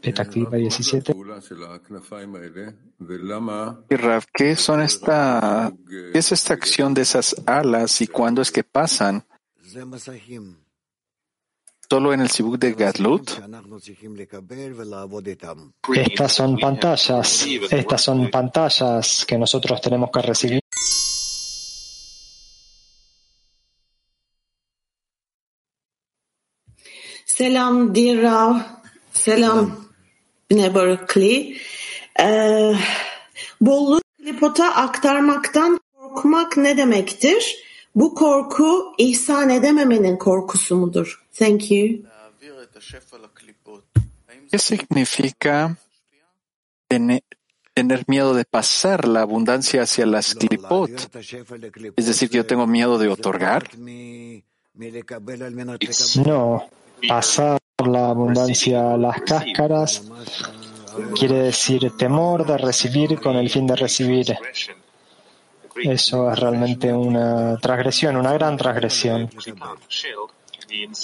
Petactiva 0.01 0.57
17. 0.57 1.15
¿Qué 4.33 4.57
son 4.57 4.81
esta, 4.83 5.73
qué 5.89 6.19
es 6.19 6.33
esta 6.33 6.55
acción 6.55 6.95
de 6.95 7.03
esas 7.03 7.35
alas 7.47 8.01
y 8.01 8.07
cuándo 8.07 8.43
es 8.43 8.51
que 8.51 8.65
pasan? 8.65 9.25
¿Solo 11.89 12.13
en 12.13 12.21
el 12.21 12.31
Sibuk 12.31 12.59
de 12.59 12.73
Gadlut? 12.73 13.31
Estas 15.95 16.33
son 16.33 16.59
pantallas, 16.59 17.47
estas 17.71 18.03
son 18.03 18.31
pantallas 18.31 19.25
que 19.27 19.39
nosotros 19.39 19.81
tenemos 19.81 20.11
que 20.11 20.23
recibir. 20.23 20.61
Selam, 27.27 27.93
dear 27.93 28.23
Rav. 28.23 28.83
Selam. 29.13 29.85
Berkeley. 30.51 31.57
Ee, 32.21 32.75
bolluğu 33.61 34.01
klipota 34.19 34.75
aktarmaktan 34.75 35.81
korkmak 35.95 36.57
ne 36.57 36.77
demektir? 36.77 37.57
Bu 37.95 38.15
korku 38.15 38.95
ihsan 38.99 39.51
edememenin 39.51 40.17
korkusu 40.17 40.77
mudur? 40.77 41.25
Thank 41.39 41.71
you. 41.71 41.99
¿Qué 44.53 44.59
significa 44.59 45.77
tener 47.75 48.05
miedo 48.07 48.35
de 48.35 48.45
pasar 48.45 49.07
la 49.09 49.23
abundancia 49.23 49.83
hacia 49.83 50.07
las 50.07 50.35
clipot. 50.35 50.91
Es 51.97 52.07
decir, 52.07 52.31
que 52.31 52.37
yo 52.37 52.47
tengo 52.47 52.67
miedo 52.67 52.99
de 52.99 53.09
otorgar. 53.09 53.69
No, 56.25 56.69
pasar 57.09 57.59
la 57.83 58.11
abundancia 58.11 58.97
las 58.97 59.21
cáscaras 59.23 60.03
quiere 61.19 61.43
decir 61.43 61.97
temor 61.97 62.47
de 62.47 62.57
recibir 62.57 63.21
con 63.21 63.35
el 63.35 63.51
fin 63.51 63.67
de 63.67 63.75
recibir. 63.75 64.39
Eso 65.83 66.31
es 66.31 66.39
realmente 66.39 66.93
una 66.93 67.57
transgresión, 67.59 68.17
una 68.17 68.33
gran 68.33 68.57
transgresión. 68.57 69.29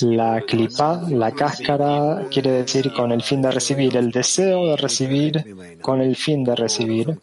La 0.02 0.40
clipa, 0.42 1.02
la 1.10 1.32
cáscara, 1.32 2.26
quiere 2.30 2.52
decir 2.52 2.92
con 2.92 3.10
el 3.10 3.22
fin 3.22 3.42
de 3.42 3.50
recibir, 3.50 3.96
el 3.96 4.12
deseo 4.12 4.66
de 4.66 4.76
recibir 4.76 5.80
con 5.82 6.00
el 6.00 6.14
fin 6.14 6.44
de 6.44 6.54
recibir, 6.54 7.18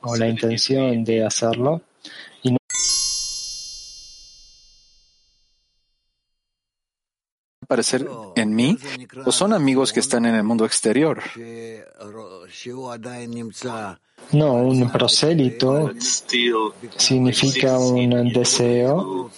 o 0.00 0.16
la 0.16 0.28
intención 0.28 1.04
de 1.04 1.24
hacerlo. 1.24 1.82
Aparecer 7.64 8.06
en 8.36 8.54
mí 8.54 8.78
o 9.24 9.32
son 9.32 9.52
amigos 9.52 9.92
que 9.92 10.00
están 10.00 10.24
en 10.26 10.34
el 10.34 10.44
mundo 10.44 10.64
exterior. 10.64 11.22
No, 14.32 14.54
un 14.54 14.90
prosélito 14.90 15.92
significa 16.96 17.78
un 17.78 18.32
deseo 18.32 19.30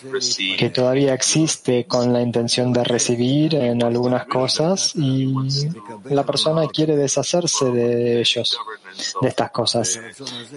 que 0.58 0.70
todavía 0.70 1.14
existe 1.14 1.86
con 1.86 2.12
la 2.12 2.22
intención 2.22 2.72
de 2.72 2.84
recibir 2.84 3.54
en 3.54 3.82
algunas 3.82 4.26
cosas 4.26 4.94
y 4.96 5.34
la 6.04 6.24
persona 6.24 6.66
quiere 6.68 6.96
deshacerse 6.96 7.66
de 7.70 8.20
ellos, 8.20 8.58
de 9.20 9.28
estas 9.28 9.50
cosas. 9.50 10.00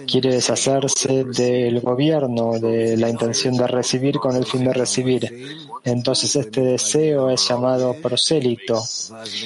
Quiere 0.06 0.34
deshacerse 0.34 1.24
del 1.24 1.80
gobierno, 1.80 2.58
de 2.58 2.96
la 2.96 3.08
intención 3.08 3.56
de 3.56 3.66
recibir 3.66 4.18
con 4.18 4.36
el 4.36 4.46
fin 4.46 4.64
de 4.64 4.72
recibir. 4.72 5.68
Entonces 5.84 6.36
este 6.36 6.60
deseo 6.60 7.30
es 7.30 7.48
llamado 7.48 7.94
prosélito, 7.94 8.82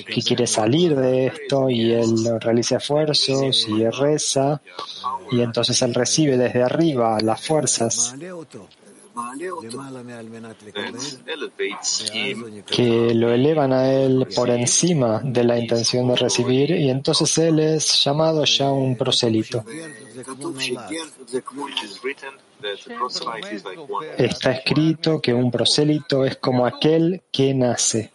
que 0.06 0.22
quiere 0.22 0.46
salir 0.46 0.96
de 0.96 1.26
esto 1.26 1.70
y 1.70 1.92
él 1.92 2.40
realiza 2.40 2.76
esfuerzos 2.76 3.68
y 3.68 3.88
reza 3.88 4.60
y 5.30 5.40
entonces 5.40 5.80
él 5.82 5.94
recibe 5.94 6.36
desde 6.36 6.62
arriba 6.62 7.18
las 7.20 7.46
fuerzas 7.46 8.14
que 12.66 13.14
lo 13.14 13.32
elevan 13.32 13.72
a 13.72 13.92
él 13.92 14.26
por 14.34 14.50
encima 14.50 15.20
de 15.22 15.44
la 15.44 15.58
intención 15.58 16.08
de 16.08 16.16
recibir 16.16 16.72
y 16.72 16.90
entonces 16.90 17.38
él 17.38 17.60
es 17.60 18.02
llamado 18.04 18.44
ya 18.44 18.70
un 18.72 18.96
prosélito. 18.96 19.64
Está 24.18 24.52
escrito 24.52 25.20
que 25.20 25.32
un 25.32 25.50
prosélito 25.50 26.24
es 26.24 26.36
como 26.38 26.66
aquel 26.66 27.22
que 27.30 27.54
nace. 27.54 28.12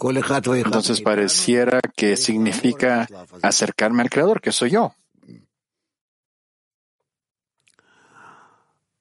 Entonces 0.00 1.00
pareciera 1.00 1.80
que 1.96 2.16
significa 2.16 3.08
acercarme 3.42 4.02
al 4.02 4.10
Creador, 4.10 4.40
que 4.40 4.52
soy 4.52 4.70
yo. 4.70 4.94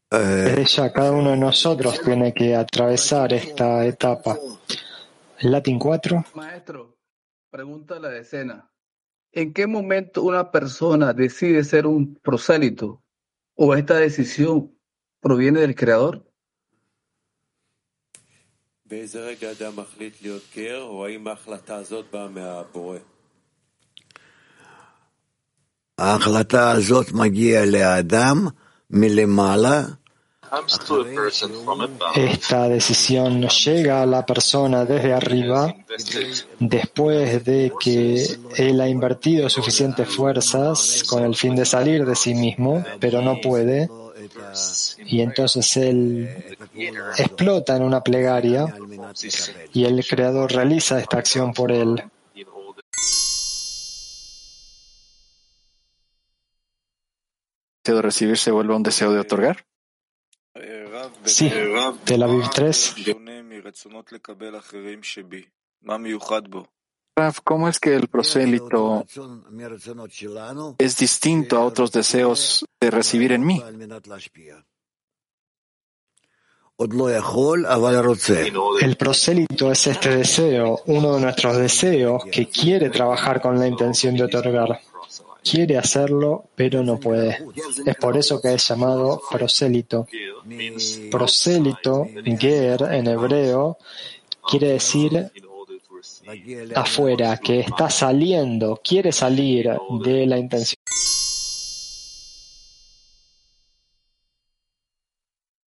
Ya 0.10 0.94
cada 0.94 1.12
uno 1.12 1.32
de 1.32 1.38
nosotros 1.38 2.01
tiene 2.01 2.34
que 2.34 2.56
atravesar 2.56 3.34
esta 3.34 3.86
etapa. 3.86 4.38
Latin 5.42 5.77
4. 5.77 6.25
Maestro, 6.34 6.98
pregunta 7.51 8.00
la 8.00 8.10
decena. 8.10 8.71
¿En 9.32 9.54
qué 9.54 9.67
momento 9.67 10.24
una 10.24 10.52
persona 10.52 11.13
decide 11.13 11.63
ser 11.63 11.86
un 11.86 12.15
prosélito 12.15 13.04
o 13.56 13.76
esta 13.76 13.95
decisión 13.95 14.76
proviene 15.19 15.60
del 15.60 15.76
Creador? 15.76 16.27
ההחלטה 25.98 26.70
הזאת 26.70 27.12
מגיעה 27.12 27.64
לאדם 27.64 28.46
מלמעלה 28.90 29.83
Esta 32.14 32.68
decisión 32.68 33.40
llega 33.48 34.03
a 34.03 34.07
la 34.07 34.27
persona 34.27 34.85
desde 34.85 35.14
arriba 35.14 35.75
después 36.61 37.42
de 37.42 37.72
que 37.81 38.22
él 38.57 38.79
ha 38.83 38.87
invertido 38.87 39.48
suficientes 39.48 40.07
fuerzas 40.14 41.05
con 41.09 41.25
el 41.25 41.35
fin 41.37 41.57
de 41.57 41.64
salir 41.64 42.05
de 42.05 42.14
sí 42.14 42.35
mismo, 42.35 42.85
pero 43.01 43.22
no 43.22 43.40
puede. 43.40 43.88
Y 45.06 45.21
entonces 45.21 45.78
él 45.78 46.58
explota 47.17 47.76
en 47.76 47.84
una 47.84 48.02
plegaria 48.02 48.65
y 49.73 49.86
el 49.86 50.06
Creador 50.06 50.52
realiza 50.52 51.00
esta 51.00 51.17
acción 51.17 51.54
por 51.54 51.71
él. 51.71 52.04
¿El 57.84 57.93
deseo 57.93 57.95
de 57.95 58.02
recibir 58.02 58.38
se 58.38 58.52
vuelve 58.52 58.76
un 58.76 58.84
deseo 58.84 59.13
de 59.13 59.19
otorgar? 59.19 59.65
Sí, 61.23 61.52
Tel 62.04 62.23
Aviv 62.23 62.50
3. 62.54 62.95
Raf, 67.17 67.39
¿cómo 67.43 67.67
es 67.67 67.80
que 67.80 67.95
el 67.95 68.10
prosélito 68.10 69.03
es 70.77 70.97
distinto 70.97 71.58
a 71.58 71.65
otros 71.65 71.91
deseos 71.91 72.63
de 72.80 72.91
recibir 72.91 73.32
en 73.32 73.43
mí? 73.43 73.63
El 78.82 78.97
prosélito 78.97 79.71
es 79.71 79.88
este 79.88 80.15
deseo, 80.15 80.80
uno 80.86 81.15
de 81.15 81.21
nuestros 81.21 81.58
deseos 81.58 82.23
que 82.32 82.47
quiere 82.49 82.91
trabajar 82.91 83.41
con 83.41 83.58
la 83.58 83.65
intención 83.65 84.15
de 84.15 84.25
otorgar. 84.25 84.80
Quiere 85.43 85.80
hacerlo, 85.80 86.51
pero 86.53 86.84
no 86.84 86.99
puede. 86.99 87.43
Es 87.84 87.95
por 87.95 88.15
eso 88.15 88.39
que 88.39 88.53
es 88.53 88.67
llamado 88.67 89.23
prosélito. 89.32 90.06
Prosélito, 91.10 92.06
ger 92.39 92.84
en 92.91 93.08
hebreo, 93.08 93.80
quiere 94.47 94.73
decir 94.73 95.32
afuera, 96.76 97.38
que 97.38 97.62
está 97.62 97.90
saliendo, 97.90 98.80
quiere 98.84 99.12
salir 99.12 99.70
de 100.02 100.26
la 100.26 100.38
intención. 100.38 100.78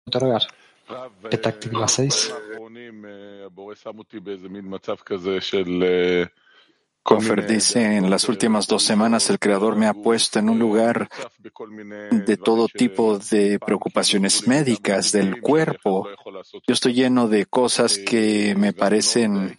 Otorgar. 0.07 0.41
Petactiva 1.29 1.87
6. 1.87 2.33
Kofer 7.05 7.45
dice, 7.45 7.97
en 7.97 8.09
las 8.09 8.27
últimas 8.29 8.65
dos 8.65 8.81
semanas 8.81 9.29
el 9.29 9.37
Creador 9.37 9.75
me 9.75 9.85
ha 9.85 9.93
puesto 9.93 10.39
en 10.39 10.49
un 10.49 10.57
lugar 10.57 11.07
de 12.11 12.37
todo 12.37 12.67
tipo 12.67 13.19
de 13.19 13.59
preocupaciones 13.59 14.47
médicas 14.47 15.11
del 15.11 15.39
cuerpo. 15.39 16.09
Yo 16.67 16.73
estoy 16.73 16.95
lleno 16.95 17.27
de 17.27 17.45
cosas 17.45 17.99
que 17.99 18.55
me 18.57 18.73
parecen 18.73 19.55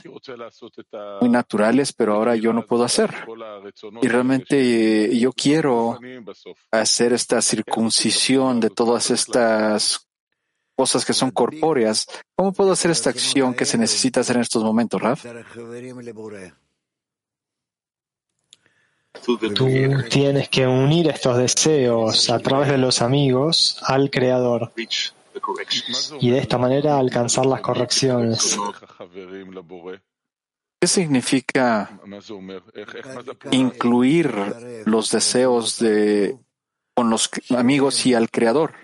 muy 1.21 1.31
naturales, 1.31 1.93
pero 1.93 2.15
ahora 2.15 2.35
yo 2.35 2.53
no 2.53 2.67
puedo 2.67 2.83
hacer. 2.83 3.15
Y 4.03 4.09
realmente 4.09 5.17
yo 5.17 5.33
quiero 5.33 6.01
hacer 6.73 7.13
esta 7.13 7.41
circuncisión 7.41 8.59
de 8.59 8.71
todas 8.71 9.13
estas 9.13 10.09
cosas 10.75 11.05
que 11.05 11.13
son 11.13 11.31
corpóreas. 11.31 12.09
¿Cómo 12.35 12.53
puedo 12.53 12.73
hacer 12.73 12.91
esta 12.91 13.11
acción 13.11 13.55
que 13.55 13.65
se 13.65 13.79
necesita 13.79 14.19
hacer 14.19 14.35
en 14.35 14.43
estos 14.43 14.65
momentos, 14.65 15.01
Raf? 15.01 15.25
Tú 19.25 19.39
tienes 20.09 20.49
que 20.49 20.67
unir 20.67 21.09
estos 21.09 21.37
deseos 21.37 22.31
a 22.31 22.39
través 22.39 22.69
de 22.69 22.79
los 22.79 23.03
amigos 23.03 23.79
al 23.83 24.11
Creador 24.11 24.73
y 26.21 26.31
de 26.31 26.39
esta 26.39 26.59
manera 26.59 26.99
alcanzar 26.99 27.47
las 27.47 27.61
correcciones. 27.61 28.59
¿Qué 30.81 30.87
significa 30.87 32.01
incluir 33.51 34.31
los 34.85 35.11
deseos 35.11 35.79
de, 35.79 36.39
con 36.95 37.11
los 37.11 37.31
amigos 37.57 38.05
y 38.07 38.15
al 38.15 38.31
Creador? 38.31 38.75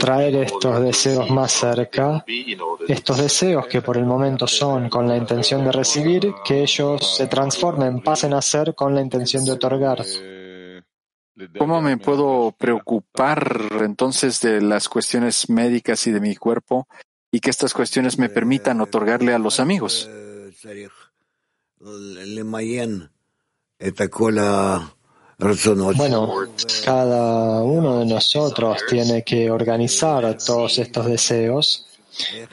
Traer 0.00 0.36
estos 0.36 0.80
deseos 0.80 1.30
más 1.30 1.52
cerca, 1.52 2.24
estos 2.88 3.18
deseos 3.18 3.66
que 3.66 3.82
por 3.82 3.96
el 3.96 4.04
momento 4.04 4.46
son 4.46 4.88
con 4.88 5.08
la 5.08 5.16
intención 5.16 5.64
de 5.64 5.72
recibir, 5.72 6.34
que 6.44 6.62
ellos 6.62 7.16
se 7.16 7.26
transformen, 7.26 8.02
pasen 8.02 8.34
a 8.34 8.42
ser 8.42 8.74
con 8.74 8.94
la 8.94 9.00
intención 9.00 9.44
de 9.44 9.52
otorgar. 9.52 10.04
¿Cómo 11.58 11.82
me 11.82 11.98
puedo 11.98 12.54
preocupar 12.56 13.60
entonces 13.82 14.40
de 14.40 14.60
las 14.60 14.88
cuestiones 14.88 15.50
médicas 15.50 16.06
y 16.06 16.12
de 16.12 16.20
mi 16.20 16.34
cuerpo 16.34 16.88
y 17.30 17.40
que 17.40 17.50
estas 17.50 17.74
cuestiones 17.74 18.18
me 18.18 18.30
permitan 18.30 18.80
otorgarle 18.80 19.34
a 19.34 19.38
los 19.38 19.60
amigos. 19.60 20.08
Bueno, 25.38 26.32
cada 26.84 27.62
uno 27.62 27.98
de 27.98 28.06
nosotros 28.06 28.78
tiene 28.88 29.22
que 29.22 29.50
organizar 29.50 30.36
todos 30.38 30.78
estos 30.78 31.06
deseos 31.06 31.86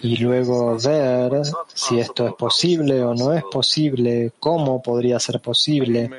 y 0.01 0.17
luego 0.17 0.77
ver 0.77 1.43
si 1.73 1.99
esto 1.99 2.27
es 2.27 2.33
posible 2.33 3.01
o 3.01 3.13
no 3.13 3.33
es 3.33 3.43
posible, 3.43 4.33
cómo 4.37 4.81
podría 4.81 5.17
ser 5.19 5.39
posible. 5.39 6.09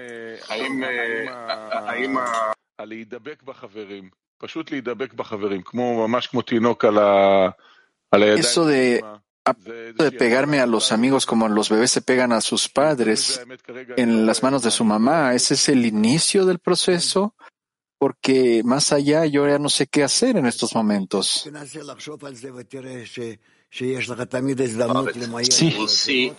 Eso 8.11 8.67
de 8.67 9.05
de 9.45 10.13
pegarme 10.13 10.61
a 10.61 10.67
los 10.67 10.91
amigos 10.91 11.27
como 11.27 11.49
los 11.49 11.69
bebés 11.69 11.91
se 11.91 12.01
pegan 12.01 12.33
a 12.33 12.41
sus 12.41 12.69
padres 12.69 13.43
en 13.97 14.27
las 14.27 14.43
manos 14.43 14.63
de 14.63 14.71
su 14.71 14.85
mamá, 14.85 15.35
¿ese 15.35 15.55
es 15.55 15.69
el 15.69 15.85
inicio 15.85 16.47
del 16.47 16.59
proceso? 16.59 17.35
Porque 17.99 18.63
más 18.65 18.93
allá 18.93 19.27
yo 19.27 19.47
ya 19.47 19.59
no 19.59 19.69
sé 19.69 19.87
qué 19.87 20.03
hacer 20.03 20.37
en 20.37 20.47
estos 20.47 20.75
momentos. 20.75 21.49
Sí, 25.49 26.33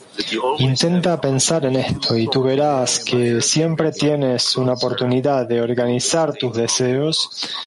intenta 0.59 1.21
pensar 1.21 1.65
en 1.65 1.75
esto 1.75 2.17
y 2.17 2.27
tú 2.29 2.43
verás 2.43 2.99
que 2.99 3.41
siempre 3.41 3.91
tienes 3.91 4.55
una 4.57 4.73
oportunidad 4.73 5.47
de 5.47 5.61
organizar 5.61 6.33
tus 6.33 6.55
deseos 6.55 7.64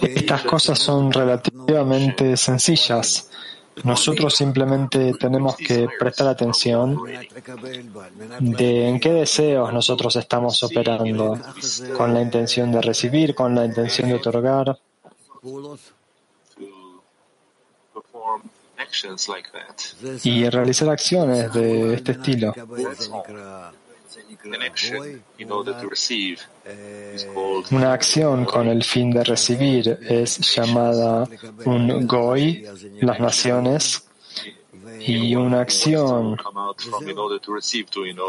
Estas 0.00 0.42
cosas 0.44 0.78
son 0.78 1.12
relativamente 1.12 2.36
sencillas. 2.36 3.30
Nosotros 3.84 4.34
simplemente 4.34 5.12
tenemos 5.14 5.56
que 5.56 5.86
prestar 5.98 6.28
atención 6.28 6.98
de 8.40 8.88
en 8.88 8.98
qué 8.98 9.12
deseos 9.12 9.72
nosotros 9.72 10.16
estamos 10.16 10.62
operando, 10.62 11.38
con 11.96 12.14
la 12.14 12.22
intención 12.22 12.72
de 12.72 12.80
recibir, 12.80 13.34
con 13.34 13.54
la 13.54 13.66
intención 13.66 14.08
de 14.08 14.14
otorgar. 14.14 14.78
Y 20.24 20.48
realizar 20.48 20.88
acciones 20.88 21.52
de 21.52 21.94
este 21.94 22.12
estilo. 22.12 22.54
Una 27.70 27.92
acción 27.92 28.44
con 28.44 28.68
el 28.68 28.84
fin 28.84 29.10
de 29.10 29.24
recibir 29.24 29.98
es 30.02 30.38
llamada 30.54 31.28
un 31.64 32.06
goy, 32.06 32.64
las 33.00 33.18
naciones, 33.20 34.08
y 35.00 35.34
una 35.34 35.60
acción 35.60 36.36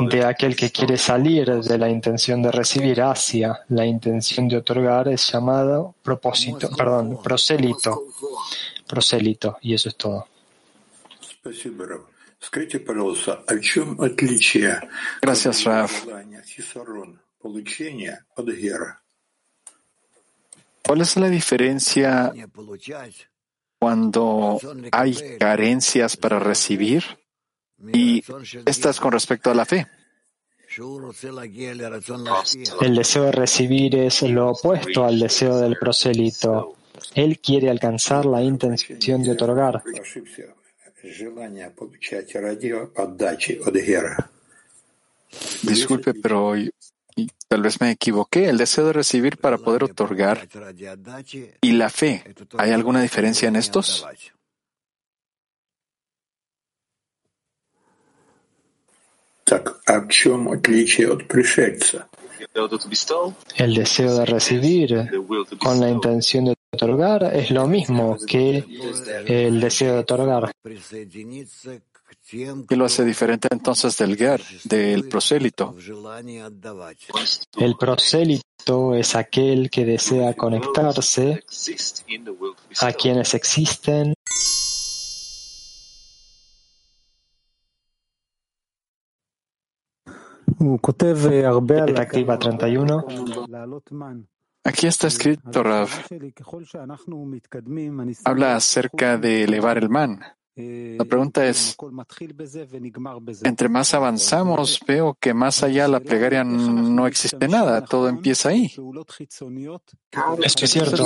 de 0.09 0.25
aquel 0.25 0.55
que 0.55 0.71
quiere 0.71 0.97
salir 0.97 1.61
de 1.61 1.77
la 1.77 1.89
intención 1.89 2.41
de 2.41 2.51
recibir 2.51 3.01
hacia 3.01 3.59
la 3.69 3.85
intención 3.85 4.47
de 4.47 4.57
otorgar 4.57 5.07
es 5.07 5.31
llamado 5.31 5.95
propósito, 6.01 6.69
perdón, 6.75 7.19
prosélito, 7.21 8.05
prosélito, 8.87 9.57
y 9.61 9.73
eso 9.73 9.89
es 9.89 9.95
todo. 9.95 10.27
Gracias, 15.21 15.63
Raf. 15.63 16.05
¿Cuál 20.83 21.01
es 21.01 21.17
la 21.17 21.29
diferencia 21.29 22.33
cuando 23.77 24.59
hay 24.91 25.37
carencias 25.37 26.17
para 26.17 26.39
recibir? 26.39 27.03
Y 27.93 28.23
estas 28.65 28.99
con 28.99 29.11
respecto 29.11 29.51
a 29.51 29.53
la 29.53 29.65
fe. 29.65 29.87
El 32.81 32.95
deseo 32.95 33.23
de 33.23 33.31
recibir 33.31 33.95
es 33.95 34.21
lo 34.23 34.51
opuesto 34.51 35.05
al 35.05 35.19
deseo 35.19 35.59
del 35.59 35.77
prosélito. 35.77 36.75
Él 37.15 37.39
quiere 37.39 37.69
alcanzar 37.69 38.25
la 38.25 38.41
intención 38.41 39.23
de 39.23 39.31
otorgar. 39.31 39.83
Disculpe, 45.63 46.13
pero 46.13 46.55
tal 47.47 47.61
vez 47.61 47.79
me 47.79 47.91
equivoqué. 47.91 48.49
El 48.49 48.57
deseo 48.57 48.87
de 48.87 48.93
recibir 48.93 49.37
para 49.37 49.57
poder 49.57 49.83
otorgar 49.83 50.47
y 51.61 51.71
la 51.73 51.89
fe, 51.89 52.23
¿hay 52.57 52.71
alguna 52.71 53.01
diferencia 53.01 53.47
en 53.47 53.55
estos? 53.55 54.05
El 63.55 63.73
deseo 63.73 64.15
de 64.15 64.25
recibir 64.25 65.09
con 65.59 65.79
la 65.79 65.89
intención 65.89 66.45
de 66.45 66.58
otorgar 66.79 67.35
es 67.35 67.51
lo 67.51 67.67
mismo 67.67 68.17
que 68.25 68.63
el 69.27 69.59
deseo 69.59 69.93
de 69.93 69.99
otorgar. 69.99 70.51
¿Qué 72.31 72.75
lo 72.75 72.85
hace 72.85 73.03
diferente 73.03 73.47
entonces 73.51 73.97
del 73.97 74.15
ger, 74.15 74.41
del 74.63 75.07
prosélito? 75.09 75.75
El 77.57 77.75
prosélito 77.75 78.95
es 78.95 79.15
aquel 79.15 79.69
que 79.69 79.85
desea 79.85 80.33
conectarse 80.33 81.43
a 82.81 82.93
quienes 82.93 83.33
existen 83.33 84.13
activa 91.97 92.37
31. 92.37 93.05
Aquí 94.63 94.87
está 94.87 95.07
escrito, 95.07 95.63
Rav. 95.63 95.89
Habla 98.25 98.55
acerca 98.55 99.17
de 99.17 99.43
elevar 99.43 99.77
el 99.77 99.89
man. 99.89 100.19
La 100.55 101.05
pregunta 101.05 101.45
es, 101.45 101.77
entre 103.43 103.69
más 103.69 103.93
avanzamos, 103.93 104.81
veo 104.85 105.17
que 105.17 105.33
más 105.33 105.63
allá 105.63 105.87
la 105.87 106.01
plegaria 106.01 106.43
no 106.43 107.07
existe 107.07 107.47
nada, 107.47 107.85
todo 107.85 108.09
empieza 108.09 108.49
ahí. 108.49 108.65
Esto 110.43 110.65
es 110.65 110.71
cierto. 110.71 111.05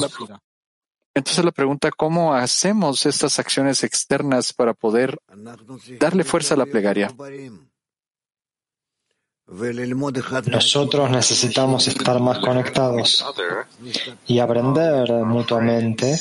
Entonces 1.16 1.46
la 1.46 1.52
pregunta, 1.52 1.92
¿cómo 1.92 2.34
hacemos 2.34 3.06
estas 3.06 3.38
acciones 3.38 3.84
externas 3.84 4.54
para 4.54 4.74
poder 4.74 5.20
darle 6.00 6.24
fuerza 6.24 6.56
a 6.56 6.58
la 6.58 6.66
plegaria? 6.66 7.14
Nosotros 10.52 11.12
necesitamos 11.12 11.88
estar 11.88 12.20
más 12.20 12.40
conectados 12.40 13.24
y 14.26 14.40
aprender 14.40 15.12
mutuamente 15.26 16.18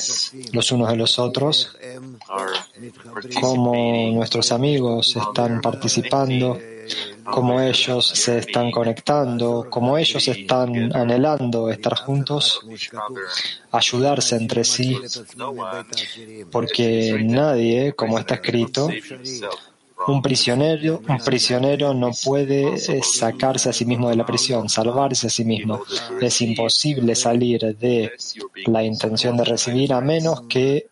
los 0.51 0.71
unos 0.71 0.89
de 0.89 0.95
los 0.95 1.17
otros 1.19 1.75
cómo 3.39 4.11
nuestros 4.13 4.51
amigos 4.51 5.15
están 5.15 5.61
participando, 5.61 6.59
cómo 7.23 7.61
ellos 7.61 8.07
se 8.07 8.39
están 8.39 8.71
conectando, 8.71 9.67
cómo 9.69 9.97
ellos 9.97 10.27
están 10.27 10.95
anhelando 10.95 11.69
estar 11.69 11.95
juntos, 11.95 12.61
ayudarse 13.71 14.35
entre 14.35 14.63
sí, 14.63 14.99
porque 16.51 17.17
nadie, 17.23 17.93
como 17.93 18.19
está 18.19 18.35
escrito, 18.35 18.89
un 20.07 20.21
prisionero, 20.21 21.93
no 21.93 22.11
puede 22.23 22.73
eh, 22.75 23.01
sacarse 23.03 23.69
a 23.69 23.73
sí 23.73 23.85
mismo 23.85 24.09
de 24.09 24.15
la 24.15 24.25
prisión, 24.25 24.69
salvarse 24.69 25.27
a 25.27 25.29
sí 25.29 25.45
mismo. 25.45 25.81
Es 26.21 26.41
imposible 26.41 27.15
salir 27.15 27.75
de 27.77 28.11
la 28.67 28.83
intención 28.83 29.37
de 29.37 29.45
recibir 29.45 29.93
a 29.93 30.01
menos 30.01 30.41
que 30.41 30.87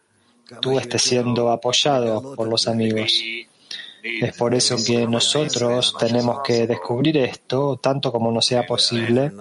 tú 0.61 0.79
estés 0.79 1.01
siendo 1.01 1.49
apoyado 1.49 2.35
por 2.35 2.47
los 2.47 2.67
amigos. 2.67 3.11
Es 4.03 4.35
por 4.35 4.55
eso 4.55 4.77
que 4.83 5.05
nosotros 5.05 5.95
tenemos 5.99 6.39
que 6.43 6.65
descubrir 6.65 7.17
esto 7.17 7.77
tanto 7.77 8.11
como 8.11 8.31
nos 8.31 8.45
sea 8.45 8.65
posible 8.65 9.31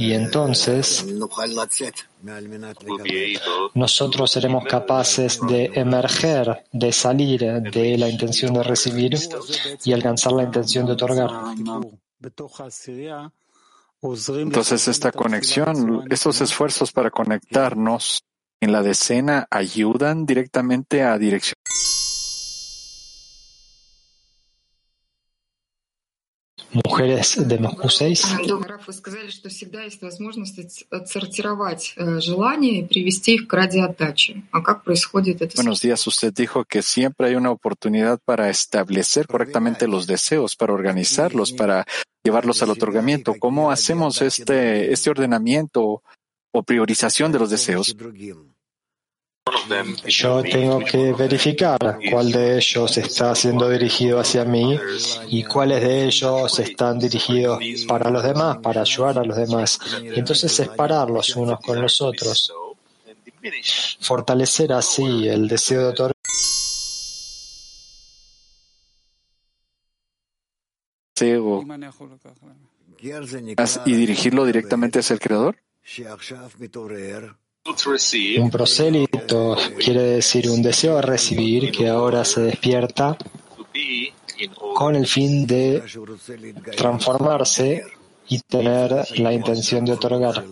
y 0.00 0.14
entonces 0.14 1.04
nosotros 3.74 4.30
seremos 4.30 4.64
capaces 4.64 5.38
de 5.46 5.70
emerger, 5.74 6.64
de 6.72 6.90
salir 6.90 7.40
de 7.40 7.98
la 7.98 8.08
intención 8.08 8.54
de 8.54 8.62
recibir 8.62 9.18
y 9.84 9.92
alcanzar 9.92 10.32
la 10.32 10.44
intención 10.44 10.86
de 10.86 10.92
otorgar. 10.92 11.30
Entonces 14.02 14.88
esta 14.88 15.12
conexión, 15.12 16.06
estos 16.10 16.40
esfuerzos 16.40 16.92
para 16.92 17.10
conectarnos 17.10 18.22
en 18.58 18.72
la 18.72 18.82
decena 18.82 19.46
ayudan 19.50 20.24
directamente 20.24 21.02
a 21.02 21.18
direccionar 21.18 21.69
mujeres 26.72 27.36
de 27.48 27.58
Moscú 27.58 27.88
6. 27.88 28.26
Buenos 35.56 35.80
días. 35.80 36.06
Usted 36.06 36.32
dijo 36.32 36.64
que 36.64 36.82
siempre 36.82 37.28
hay 37.28 37.34
una 37.34 37.50
oportunidad 37.50 38.18
para 38.24 38.48
establecer 38.50 39.26
correctamente 39.26 39.88
los 39.88 40.06
deseos, 40.06 40.56
para 40.56 40.72
organizarlos, 40.72 41.52
para 41.52 41.86
llevarlos 42.22 42.62
al 42.62 42.70
otorgamiento. 42.70 43.34
¿Cómo 43.38 43.70
hacemos 43.70 44.22
este, 44.22 44.92
este 44.92 45.10
ordenamiento 45.10 46.02
o 46.52 46.62
priorización 46.62 47.32
de 47.32 47.38
los 47.38 47.50
deseos? 47.50 47.96
Yo 50.06 50.42
tengo 50.42 50.80
que 50.80 51.12
verificar 51.12 51.98
cuál 52.10 52.32
de 52.32 52.56
ellos 52.56 52.96
está 52.98 53.34
siendo 53.34 53.68
dirigido 53.68 54.20
hacia 54.20 54.44
mí 54.44 54.78
y 55.28 55.44
cuáles 55.44 55.82
de 55.82 56.04
ellos 56.04 56.58
están 56.58 56.98
dirigidos 56.98 57.58
para 57.86 58.10
los 58.10 58.22
demás, 58.22 58.58
para 58.58 58.82
ayudar 58.82 59.18
a 59.18 59.24
los 59.24 59.36
demás. 59.36 59.78
Y 60.02 60.18
entonces 60.18 60.52
separarlos 60.52 61.36
unos 61.36 61.60
con 61.60 61.80
los 61.80 62.00
otros. 62.00 62.52
Fortalecer 64.00 64.72
así 64.72 65.28
el 65.28 65.48
deseo 65.48 65.82
de 65.82 65.88
otorgar. 65.88 66.14
Y 73.86 73.92
dirigirlo 73.94 74.44
directamente 74.44 74.98
hacia 74.98 75.14
el 75.14 75.20
Creador. 75.20 75.56
Un 78.38 78.50
prosélito 78.50 79.56
quiere 79.78 80.02
decir 80.02 80.50
un 80.50 80.62
deseo 80.62 80.96
de 80.96 81.02
recibir 81.02 81.70
que 81.70 81.88
ahora 81.88 82.24
se 82.24 82.40
despierta 82.40 83.16
con 84.74 84.96
el 84.96 85.06
fin 85.06 85.46
de 85.46 85.82
transformarse 86.76 87.84
y 88.28 88.40
tener 88.40 89.06
la 89.18 89.32
intención 89.32 89.84
de 89.84 89.92
otorgar. 89.92 90.44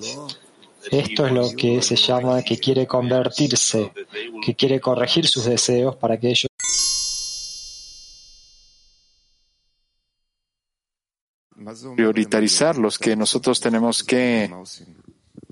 Esto 0.91 1.27
es 1.27 1.33
lo 1.33 1.51
que 1.57 1.83
se 1.83 1.97
llama 1.97 2.43
que 2.43 2.59
quiere 2.59 2.87
convertirse, 2.87 3.93
que 4.45 4.55
quiere 4.55 4.81
corregir 4.81 5.27
sus 5.27 5.45
deseos 5.45 5.97
para 5.97 6.19
que 6.19 6.31
ellos 6.31 6.49
Priorizar 11.97 12.79
los 12.79 12.99
que 12.99 13.17
nosotros 13.17 13.61
tenemos 13.61 14.03
que 14.03 14.51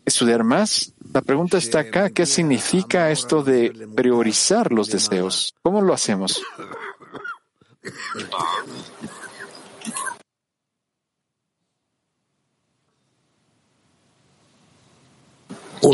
estudiar 0.07 0.45
más. 0.45 0.95
La 1.13 1.21
pregunta 1.21 1.59
está 1.59 1.81
acá, 1.81 2.11
¿qué 2.11 2.25
significa 2.25 3.11
esto 3.11 3.43
de 3.43 3.89
priorizar 3.95 4.73
los 4.73 4.89
deseos? 4.89 5.55
¿Cómo 5.63 5.83
lo 5.83 5.93
hacemos? 5.93 6.43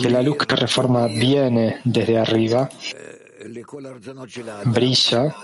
que 0.01 0.09
la 0.09 0.23
luz 0.23 0.39
que 0.39 0.57
reforma 0.57 1.07
viene 1.07 1.81
desde 1.85 2.19
arriba, 2.19 2.69
brilla 4.65 5.35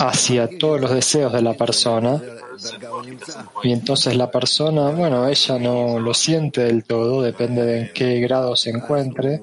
hacia 0.00 0.58
todos 0.58 0.80
los 0.80 0.90
deseos 0.90 1.32
de 1.32 1.42
la 1.42 1.54
persona. 1.54 2.22
Y 3.62 3.72
entonces 3.72 4.16
la 4.16 4.30
persona, 4.30 4.90
bueno, 4.90 5.26
ella 5.28 5.58
no 5.58 5.98
lo 5.98 6.14
siente 6.14 6.62
del 6.62 6.84
todo, 6.84 7.22
depende 7.22 7.64
de 7.64 7.80
en 7.80 7.90
qué 7.92 8.20
grado 8.20 8.56
se 8.56 8.70
encuentre, 8.70 9.42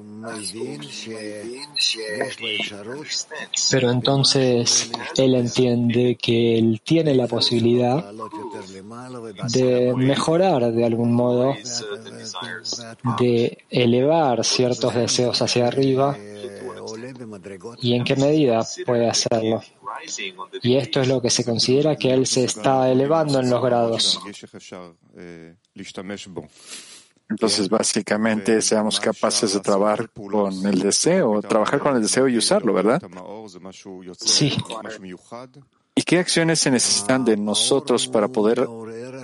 pero 3.70 3.90
entonces 3.90 4.90
él 5.16 5.34
entiende 5.34 6.16
que 6.20 6.58
él 6.58 6.80
tiene 6.82 7.14
la 7.14 7.26
posibilidad 7.26 8.04
de 9.52 9.92
mejorar 9.94 10.72
de 10.72 10.84
algún 10.84 11.12
modo, 11.12 11.54
de 13.18 13.58
elevar 13.70 14.44
ciertos 14.44 14.94
deseos 14.94 15.40
hacia 15.42 15.68
arriba 15.68 16.16
y 17.80 17.94
en 17.94 18.04
qué 18.04 18.16
medida 18.16 18.66
puede 18.84 19.08
hacerlo. 19.08 19.62
Y 20.62 20.76
esto 20.76 21.00
es 21.00 21.08
lo 21.08 21.20
que 21.20 21.30
se 21.30 21.44
considera 21.44 21.96
que 21.96 22.12
él 22.12 22.26
se 22.26 22.44
está 22.44 22.90
elevando 22.90 23.40
en 23.40 23.50
los 23.50 23.62
grados. 23.62 24.20
Entonces, 27.30 27.68
básicamente, 27.68 28.60
seamos 28.60 29.00
capaces 29.00 29.54
de 29.54 29.60
trabajar 29.60 30.10
con 30.10 30.66
el 30.66 30.78
deseo, 30.78 31.40
trabajar 31.42 31.80
con 31.80 31.96
el 31.96 32.02
deseo 32.02 32.28
y 32.28 32.36
usarlo, 32.36 32.74
¿verdad? 32.74 33.02
Sí. 34.16 34.56
¿Y 35.96 36.02
qué 36.02 36.18
acciones 36.18 36.58
se 36.58 36.70
necesitan 36.70 37.24
de 37.24 37.36
nosotros 37.36 38.08
para 38.08 38.28
poder 38.28 38.68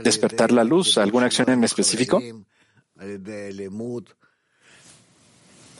despertar 0.03 0.53
la 0.53 0.65
luz? 0.65 0.99
¿Alguna 0.99 1.27
acción 1.27 1.51
en 1.51 1.65
específico? 1.65 2.23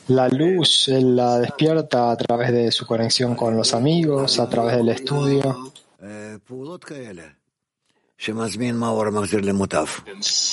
La 0.09 0.29
luz 0.29 0.89
él 0.89 1.15
la 1.15 1.39
despierta 1.39 2.11
a 2.11 2.17
través 2.17 2.53
de 2.53 2.73
su 2.73 2.87
conexión 2.87 3.35
con 3.35 3.57
los 3.57 3.75
amigos, 3.75 4.39
a 4.41 4.49
través 4.49 4.77
del 4.77 4.89
estudio, 4.89 5.73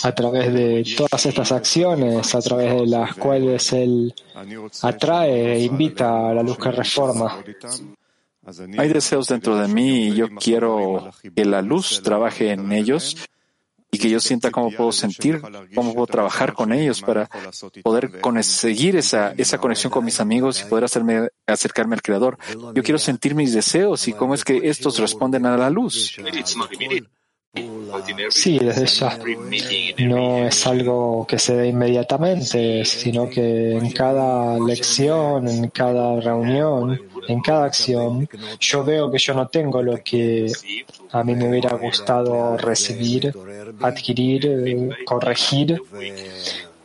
a 0.03 0.11
través 0.15 0.53
de 0.53 0.95
todas 0.95 1.25
estas 1.25 1.51
acciones, 1.51 2.35
a 2.35 2.41
través 2.41 2.73
de 2.73 2.87
las 2.87 3.15
cuales 3.15 3.73
él 3.73 4.13
atrae 4.83 5.53
e 5.53 5.63
invita 5.63 6.29
a 6.29 6.33
la 6.33 6.43
luz 6.43 6.57
que 6.57 6.71
reforma. 6.71 7.43
Hay 8.77 8.87
deseos 8.87 9.27
dentro 9.27 9.57
de 9.57 9.67
mí 9.67 10.07
y 10.07 10.15
yo 10.15 10.29
quiero 10.29 11.09
que 11.35 11.43
la 11.43 11.61
luz 11.61 12.01
trabaje 12.01 12.51
en 12.51 12.71
ellos 12.71 13.17
y 13.91 13.97
que 13.97 14.09
yo 14.09 14.19
sienta 14.19 14.51
cómo 14.51 14.71
puedo 14.71 14.91
sentir, 14.91 15.41
cómo 15.73 15.93
puedo 15.93 16.07
trabajar 16.07 16.53
con 16.53 16.73
ellos 16.73 17.01
para 17.01 17.29
poder 17.83 18.19
conseguir 18.19 18.95
esa, 18.97 19.33
esa 19.37 19.57
conexión 19.57 19.91
con 19.91 20.03
mis 20.03 20.19
amigos 20.19 20.61
y 20.61 20.65
poder 20.65 20.85
hacerme, 20.85 21.29
acercarme 21.45 21.95
al 21.95 22.01
Creador. 22.01 22.37
Yo 22.73 22.83
quiero 22.83 22.99
sentir 22.99 23.33
mis 23.33 23.53
deseos 23.53 24.07
y 24.07 24.13
cómo 24.13 24.33
es 24.33 24.43
que 24.43 24.61
estos 24.63 24.99
responden 24.99 25.45
a 25.45 25.57
la 25.57 25.69
luz. 25.69 26.17
Sí, 28.29 28.59
desde 28.59 28.85
ya. 28.85 29.19
No 29.99 30.45
es 30.45 30.67
algo 30.67 31.25
que 31.27 31.39
se 31.39 31.55
dé 31.55 31.67
inmediatamente, 31.67 32.85
sino 32.85 33.29
que 33.29 33.77
en 33.77 33.91
cada 33.91 34.59
lección, 34.59 35.47
en 35.47 35.69
cada 35.69 36.19
reunión, 36.19 36.99
en 37.27 37.41
cada 37.41 37.65
acción, 37.65 38.27
yo 38.59 38.83
veo 38.83 39.11
que 39.11 39.17
yo 39.17 39.33
no 39.33 39.47
tengo 39.47 39.81
lo 39.81 39.97
que 40.03 40.51
a 41.11 41.23
mí 41.23 41.35
me 41.35 41.49
hubiera 41.49 41.75
gustado 41.75 42.57
recibir, 42.57 43.33
adquirir, 43.81 44.45
eh, 44.45 44.89
corregir, 45.05 45.81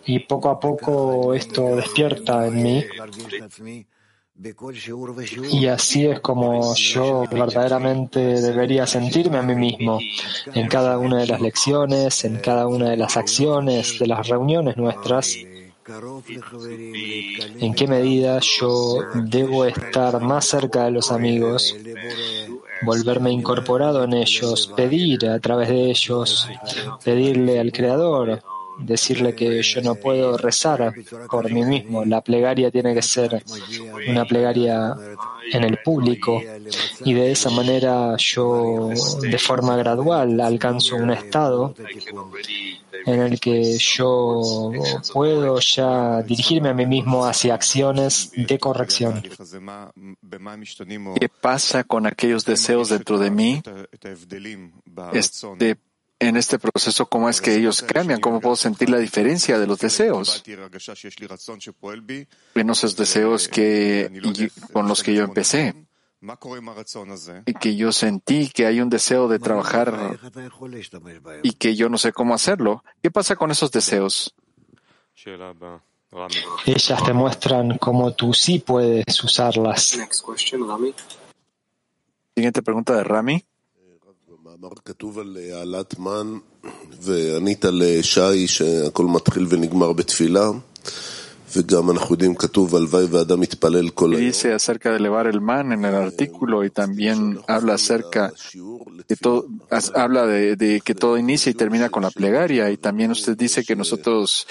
y 0.04 0.18
poco 0.20 0.48
a 0.50 0.58
poco 0.58 1.34
esto 1.34 1.76
despierta 1.76 2.46
en 2.46 2.62
mí. 2.62 2.84
Y 5.50 5.66
así 5.66 6.06
es 6.06 6.20
como 6.20 6.74
yo 6.74 7.24
verdaderamente 7.30 8.18
debería 8.18 8.86
sentirme 8.86 9.38
a 9.38 9.42
mí 9.42 9.54
mismo 9.54 10.00
en 10.54 10.68
cada 10.68 10.98
una 10.98 11.18
de 11.18 11.26
las 11.26 11.40
lecciones, 11.40 12.24
en 12.24 12.38
cada 12.38 12.66
una 12.66 12.90
de 12.90 12.96
las 12.96 13.16
acciones, 13.16 13.98
de 13.98 14.06
las 14.06 14.26
reuniones 14.26 14.76
nuestras. 14.76 15.36
En 17.60 17.74
qué 17.74 17.86
medida 17.86 18.40
yo 18.40 19.00
debo 19.14 19.64
estar 19.64 20.20
más 20.20 20.46
cerca 20.46 20.84
de 20.84 20.92
los 20.92 21.12
amigos, 21.12 21.76
volverme 22.82 23.30
incorporado 23.32 24.02
en 24.04 24.14
ellos, 24.14 24.72
pedir 24.74 25.28
a 25.28 25.38
través 25.40 25.68
de 25.68 25.90
ellos, 25.90 26.48
pedirle 27.04 27.60
al 27.60 27.72
Creador, 27.72 28.42
decirle 28.78 29.34
que 29.34 29.62
yo 29.62 29.80
no 29.82 29.94
puedo 29.94 30.36
rezar 30.36 30.94
por 31.30 31.50
mí 31.50 31.64
mismo. 31.64 32.04
La 32.04 32.20
plegaria 32.20 32.70
tiene 32.70 32.94
que 32.94 33.02
ser 33.02 33.42
una 34.08 34.24
plegaria 34.24 34.94
en 35.52 35.64
el 35.64 35.78
público 35.78 36.40
y 37.04 37.14
de 37.14 37.32
esa 37.32 37.50
manera 37.50 38.16
yo 38.16 38.90
de 39.20 39.38
forma 39.38 39.76
gradual 39.76 40.40
alcanzo 40.40 40.96
un 40.96 41.10
estado 41.10 41.74
en 43.04 43.20
el 43.20 43.40
que 43.40 43.76
yo 43.78 44.72
puedo 45.12 45.58
ya 45.60 46.22
dirigirme 46.22 46.68
a 46.68 46.74
mí 46.74 46.86
mismo 46.86 47.26
hacia 47.26 47.54
acciones 47.54 48.32
de 48.36 48.58
corrección. 48.58 49.22
¿Qué 51.18 51.28
pasa 51.28 51.84
con 51.84 52.06
aquellos 52.06 52.44
deseos 52.44 52.88
dentro 52.88 53.18
de 53.18 53.30
mí? 53.30 53.62
Este, 55.12 55.76
en 56.28 56.36
este 56.36 56.58
proceso, 56.58 57.06
¿cómo 57.06 57.28
es 57.28 57.40
que 57.40 57.56
ellos 57.56 57.82
cambian? 57.82 58.20
¿Cómo 58.20 58.40
puedo 58.40 58.56
sentir 58.56 58.88
la 58.90 58.98
diferencia 58.98 59.58
de 59.58 59.66
los 59.66 59.78
deseos? 59.78 60.42
En 62.54 62.70
esos 62.70 62.96
deseos 62.96 63.48
que, 63.48 64.10
con 64.72 64.88
los 64.88 65.02
que 65.02 65.14
yo 65.14 65.24
empecé. 65.24 65.74
Y 67.46 67.54
que 67.54 67.76
yo 67.76 67.90
sentí 67.90 68.48
que 68.48 68.66
hay 68.66 68.80
un 68.80 68.88
deseo 68.88 69.26
de 69.26 69.40
trabajar 69.40 70.18
y 71.42 71.52
que 71.54 71.74
yo 71.74 71.88
no 71.88 71.98
sé 71.98 72.12
cómo 72.12 72.34
hacerlo. 72.34 72.84
¿Qué 73.02 73.10
pasa 73.10 73.34
con 73.34 73.50
esos 73.50 73.72
deseos? 73.72 74.34
Ellas 76.66 77.04
te 77.04 77.12
muestran 77.12 77.78
cómo 77.78 78.12
tú 78.12 78.32
sí 78.34 78.60
puedes 78.60 79.24
usarlas. 79.24 79.98
Siguiente 82.34 82.62
pregunta 82.62 82.94
de 82.94 83.04
Rami. 83.04 83.44
Dice 94.18 94.52
acerca 94.52 94.90
de 94.90 94.98
elevar 94.98 95.26
el 95.26 95.40
man 95.40 95.72
en 95.72 95.84
el 95.84 95.94
artículo 95.94 96.64
y 96.64 96.70
también 96.70 97.40
habla 97.48 97.74
acerca 97.74 98.32
de 99.08 99.16
todo, 99.16 99.48
habla 99.94 100.26
de, 100.26 100.54
de 100.54 100.80
que 100.80 100.94
todo 100.94 101.18
inicia 101.18 101.50
y 101.50 101.54
termina 101.54 101.90
con 101.90 102.04
la 102.04 102.10
plegaria 102.10 102.70
y 102.70 102.76
también 102.76 103.10
usted 103.10 103.36
dice 103.36 103.64
que 103.64 103.74
nosotros 103.74 104.46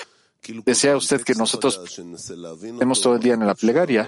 desea 0.65 0.97
usted 0.97 1.21
que 1.21 1.35
nosotros 1.35 1.79
estemos 1.85 3.01
todo 3.01 3.15
el 3.15 3.21
día 3.21 3.35
en 3.35 3.45
la 3.45 3.55
plegaria. 3.55 4.07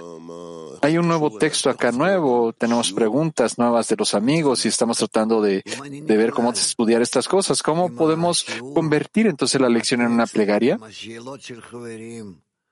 Hay 0.84 0.98
un 0.98 1.08
nuevo 1.08 1.30
texto 1.38 1.70
acá 1.70 1.92
nuevo, 1.92 2.52
tenemos 2.52 2.92
preguntas 2.92 3.56
nuevas 3.56 3.88
de 3.88 3.96
los 3.96 4.12
amigos 4.12 4.66
y 4.66 4.68
estamos 4.68 4.98
tratando 4.98 5.40
de, 5.40 5.62
de 5.62 6.16
ver 6.18 6.32
cómo 6.32 6.52
estudiar 6.52 7.00
estas 7.00 7.26
cosas. 7.26 7.62
¿Cómo 7.62 7.90
podemos 7.96 8.44
convertir 8.74 9.26
entonces 9.26 9.58
la 9.58 9.70
lección 9.70 10.02
en 10.02 10.08
una 10.08 10.26
plegaria? 10.26 10.78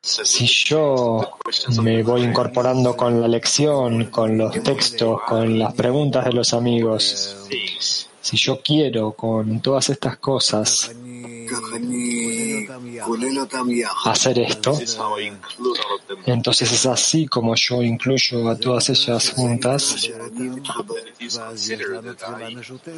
Si 0.03 0.46
yo 0.46 1.38
me 1.81 2.03
voy 2.03 2.22
incorporando 2.25 2.94
con 2.94 3.18
la 3.18 3.29
lección, 3.29 4.05
con 4.11 4.37
los 4.37 4.62
textos, 4.62 5.22
con 5.27 5.59
las 5.59 5.72
preguntas 5.72 6.27
de 6.27 6.33
los 6.35 6.53
amigos, 6.53 7.48
si 8.20 8.37
yo 8.37 8.61
quiero 8.61 9.12
con 9.12 9.62
todas 9.62 9.88
estas 9.88 10.18
cosas 10.18 10.94
hacer 14.04 14.38
esto, 14.38 14.78
entonces 16.26 16.72
es 16.72 16.87
así 16.87 17.26
como 17.26 17.54
yo 17.54 17.82
incluyo 17.82 18.48
a 18.48 18.56
todas 18.56 18.88
ellas 18.90 19.30
juntas. 19.30 20.11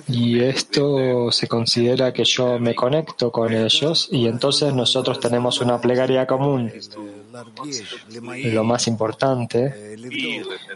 Y 0.08 0.40
esto 0.40 1.30
se 1.30 1.48
considera 1.48 2.12
que 2.12 2.24
yo 2.24 2.58
me 2.58 2.74
conecto 2.74 3.30
con 3.30 3.52
ellos 3.52 4.08
y 4.10 4.26
entonces 4.26 4.74
nosotros 4.74 5.20
tenemos 5.20 5.60
una 5.60 5.80
plegaria 5.80 6.26
común. 6.26 6.72
Lo 8.44 8.62
más 8.62 8.87
importante 8.87 9.97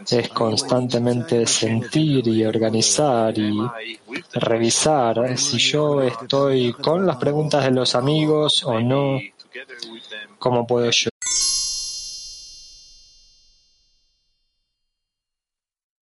es 0.09 0.29
constantemente 0.29 1.47
sentir 1.47 2.27
y 2.27 2.43
organizar 2.43 3.37
y 3.37 3.57
revisar 4.33 5.37
si 5.37 5.57
yo 5.57 6.01
estoy 6.01 6.73
con 6.73 7.05
las 7.05 7.15
preguntas 7.15 7.63
de 7.63 7.71
los 7.71 7.95
amigos 7.95 8.63
o 8.65 8.79
no, 8.79 9.19
cómo 10.37 10.67
puedo 10.67 10.89
yo. 10.91 11.09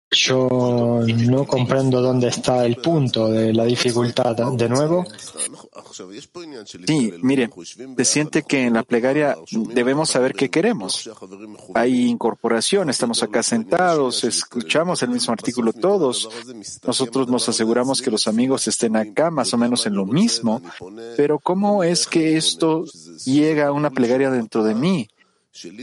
Yo 0.09 0.47
no 1.05 1.45
comprendo 1.45 2.01
dónde 2.01 2.27
está 2.27 2.65
el 2.65 2.77
punto 2.77 3.27
de 3.27 3.53
la 3.53 3.65
dificultad. 3.65 4.35
De 4.35 4.69
nuevo. 4.69 5.05
Sí, 6.85 7.13
mire, 7.21 7.49
se 7.97 8.05
siente 8.05 8.43
que 8.43 8.65
en 8.65 8.73
la 8.73 8.83
plegaria 8.83 9.35
debemos 9.73 10.09
saber 10.09 10.33
qué 10.33 10.49
queremos. 10.49 11.09
Hay 11.73 12.07
incorporación, 12.07 12.89
estamos 12.89 13.23
acá 13.23 13.43
sentados, 13.43 14.23
escuchamos 14.23 15.01
el 15.03 15.09
mismo 15.09 15.33
artículo 15.33 15.73
todos. 15.73 16.29
Nosotros 16.85 17.27
nos 17.27 17.47
aseguramos 17.49 18.01
que 18.01 18.11
los 18.11 18.27
amigos 18.27 18.67
estén 18.67 18.95
acá 18.95 19.31
más 19.31 19.53
o 19.53 19.57
menos 19.57 19.85
en 19.85 19.95
lo 19.95 20.05
mismo. 20.05 20.61
Pero 21.15 21.39
¿cómo 21.39 21.83
es 21.83 22.07
que 22.07 22.37
esto 22.37 22.85
llega 23.25 23.67
a 23.67 23.71
una 23.71 23.89
plegaria 23.89 24.29
dentro 24.29 24.63
de 24.63 24.75
mí? 24.75 25.07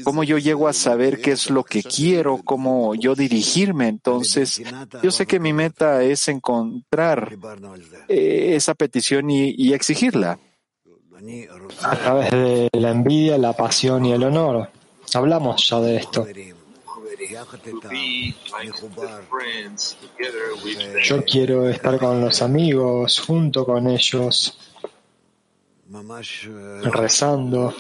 Cómo 0.05 0.25
yo 0.25 0.39
llego 0.39 0.69
a 0.69 0.73
saber 0.73 1.21
qué 1.21 1.33
es 1.33 1.51
lo 1.51 1.65
que 1.65 1.83
quiero, 1.83 2.41
cómo 2.45 2.95
yo 2.95 3.15
dirigirme. 3.15 3.89
Entonces, 3.89 4.63
yo 5.03 5.11
sé 5.11 5.27
que 5.27 5.41
mi 5.41 5.53
meta 5.53 6.03
es 6.03 6.29
encontrar 6.29 7.37
eh, 8.09 8.53
esa 8.55 8.75
petición 8.75 9.31
y, 9.31 9.73
exigirla. 9.73 10.39
A 11.83 11.97
través 11.97 12.31
de 12.31 12.69
la 12.73 12.91
envidia, 12.91 13.39
la 13.39 13.55
pasión 13.55 14.05
y 14.05 14.13
el 14.13 14.25
honor. 14.25 14.69
Hablamos 15.15 15.69
ya 15.69 15.81
de 15.81 15.97
esto. 15.97 16.27
Yo 21.03 21.25
quiero 21.25 21.69
estar 21.69 21.99
con 21.99 22.21
los 22.21 22.43
amigos, 22.43 23.21
junto 23.21 23.65
con 23.65 23.89
ellos, 23.89 24.59
rezando 26.83 27.75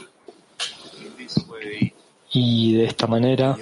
y 2.34 2.74
de 2.74 2.84
esta 2.84 3.06
manera 3.06 3.56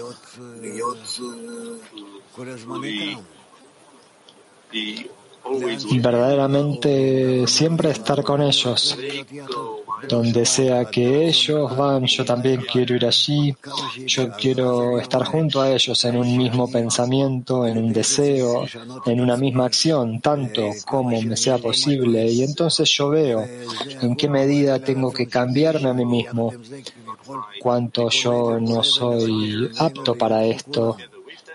verdaderamente 6.00 7.46
siempre 7.46 7.90
estar 7.90 8.22
con 8.22 8.42
ellos. 8.42 8.96
Donde 10.08 10.44
sea 10.46 10.86
que 10.86 11.28
ellos 11.28 11.76
van, 11.76 12.06
yo 12.06 12.24
también 12.24 12.62
quiero 12.70 12.96
ir 12.96 13.06
allí. 13.06 13.54
Yo 14.06 14.32
quiero 14.32 14.98
estar 14.98 15.24
junto 15.24 15.60
a 15.60 15.70
ellos 15.70 16.04
en 16.04 16.16
un 16.16 16.36
mismo 16.36 16.68
pensamiento, 16.70 17.66
en 17.66 17.78
un 17.78 17.92
deseo, 17.92 18.66
en 19.06 19.20
una 19.20 19.36
misma 19.36 19.66
acción, 19.66 20.20
tanto 20.20 20.70
como 20.86 21.22
me 21.22 21.36
sea 21.36 21.58
posible. 21.58 22.26
Y 22.26 22.42
entonces 22.42 22.90
yo 22.90 23.10
veo 23.10 23.46
en 24.00 24.16
qué 24.16 24.28
medida 24.28 24.80
tengo 24.80 25.12
que 25.12 25.28
cambiarme 25.28 25.90
a 25.90 25.94
mí 25.94 26.04
mismo, 26.04 26.52
cuánto 27.60 28.08
yo 28.10 28.58
no 28.60 28.82
soy 28.82 29.70
apto 29.78 30.16
para 30.16 30.44
esto 30.44 30.96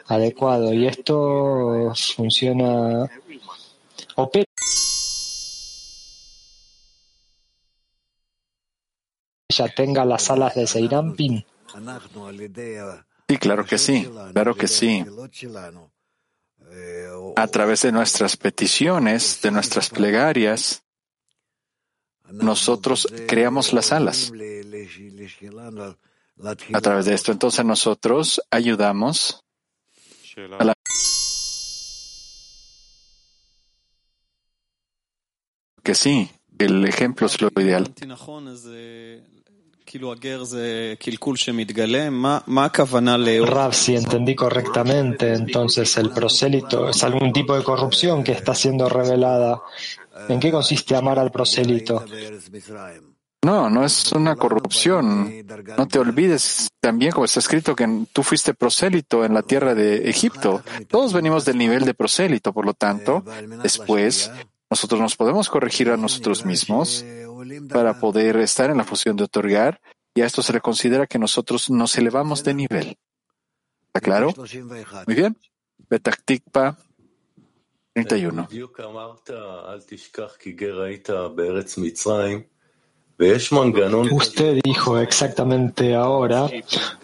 adecuado. 0.08 0.74
Y 0.74 0.88
esto 0.88 1.94
funciona 2.16 3.10
opera 4.16 4.48
ella 9.50 9.74
tenga 9.74 10.06
las 10.06 10.30
alas 10.30 10.56
de 10.56 10.68
Seirampin? 10.68 11.46
Sí, 13.30 13.38
claro 13.38 13.66
que 13.66 13.78
sí, 13.78 14.08
claro 14.34 14.56
que 14.56 14.68
sí. 14.68 15.06
A 17.36 17.48
través 17.48 17.82
de 17.82 17.92
nuestras 17.92 18.38
peticiones, 18.38 19.42
de 19.42 19.52
nuestras 19.52 19.90
plegarias, 19.90 20.84
nosotros 22.32 23.08
creamos 23.28 23.74
las 23.74 23.92
alas. 23.92 24.32
A 26.74 26.82
través 26.82 27.06
de 27.06 27.14
esto, 27.14 27.32
entonces 27.32 27.66
nosotros 27.66 28.42
ayudamos 28.52 29.44
a 30.60 30.64
la 30.64 30.74
que 35.84 35.96
sí, 35.96 36.30
el 36.60 36.86
ejemplo 36.86 37.28
es 37.28 37.42
lo 37.42 37.50
ideal. 37.60 37.94
Rav, 43.46 43.74
si 43.74 43.96
entendí 43.96 44.36
correctamente, 44.36 45.34
entonces 45.34 45.98
el 45.98 46.10
prosélito 46.10 46.90
es 46.90 47.04
algún 47.04 47.32
tipo 47.32 47.56
de 47.56 47.64
corrupción 47.64 48.22
que 48.22 48.34
está 48.34 48.54
siendo 48.54 48.90
revelada. 48.90 49.62
¿En 50.30 50.40
qué 50.40 50.52
consiste 50.52 50.96
amar 50.96 51.20
al 51.20 51.32
prosélito? 51.32 52.04
No, 53.44 53.70
no 53.70 53.86
es 53.86 54.12
una 54.12 54.36
corrupción. 54.36 55.46
No 55.78 55.88
te 55.88 56.00
olvides 56.00 56.70
también, 56.80 57.12
como 57.12 57.26
está 57.26 57.40
escrito, 57.40 57.76
que 57.76 58.06
tú 58.12 58.24
fuiste 58.24 58.54
prosélito 58.54 59.24
en 59.24 59.34
la 59.34 59.42
tierra 59.42 59.76
de 59.76 60.10
Egipto. 60.10 60.64
Todos 60.88 61.14
venimos 61.14 61.46
del 61.46 61.58
nivel 61.58 61.86
de 61.86 61.94
prosélito, 61.94 62.52
por 62.52 62.66
lo 62.66 62.74
tanto, 62.74 63.24
después 63.64 64.32
nosotros 64.70 65.00
nos 65.00 65.16
podemos 65.16 65.50
corregir 65.50 65.90
a 65.90 65.98
nosotros 65.98 66.46
mismos 66.46 67.06
para 67.70 68.00
poder 68.00 68.38
estar 68.38 68.70
en 68.70 68.78
la 68.78 68.84
fusión 68.84 69.16
de 69.16 69.24
otorgar 69.24 69.80
y 70.14 70.22
a 70.22 70.26
esto 70.26 70.42
se 70.42 70.52
le 70.52 70.62
considera 70.62 71.08
que 71.08 71.20
nosotros 71.20 71.70
nos 71.70 71.98
elevamos 71.98 72.44
de 72.44 72.54
nivel. 72.54 72.98
¿Está 73.88 74.02
claro? 74.02 74.34
Muy 75.06 75.16
bien. 75.16 75.38
Betaktikpa 75.90 76.78
31. 78.06 78.48
Usted 84.12 84.60
dijo 84.64 85.00
exactamente 85.00 85.96
ahora, 85.96 86.48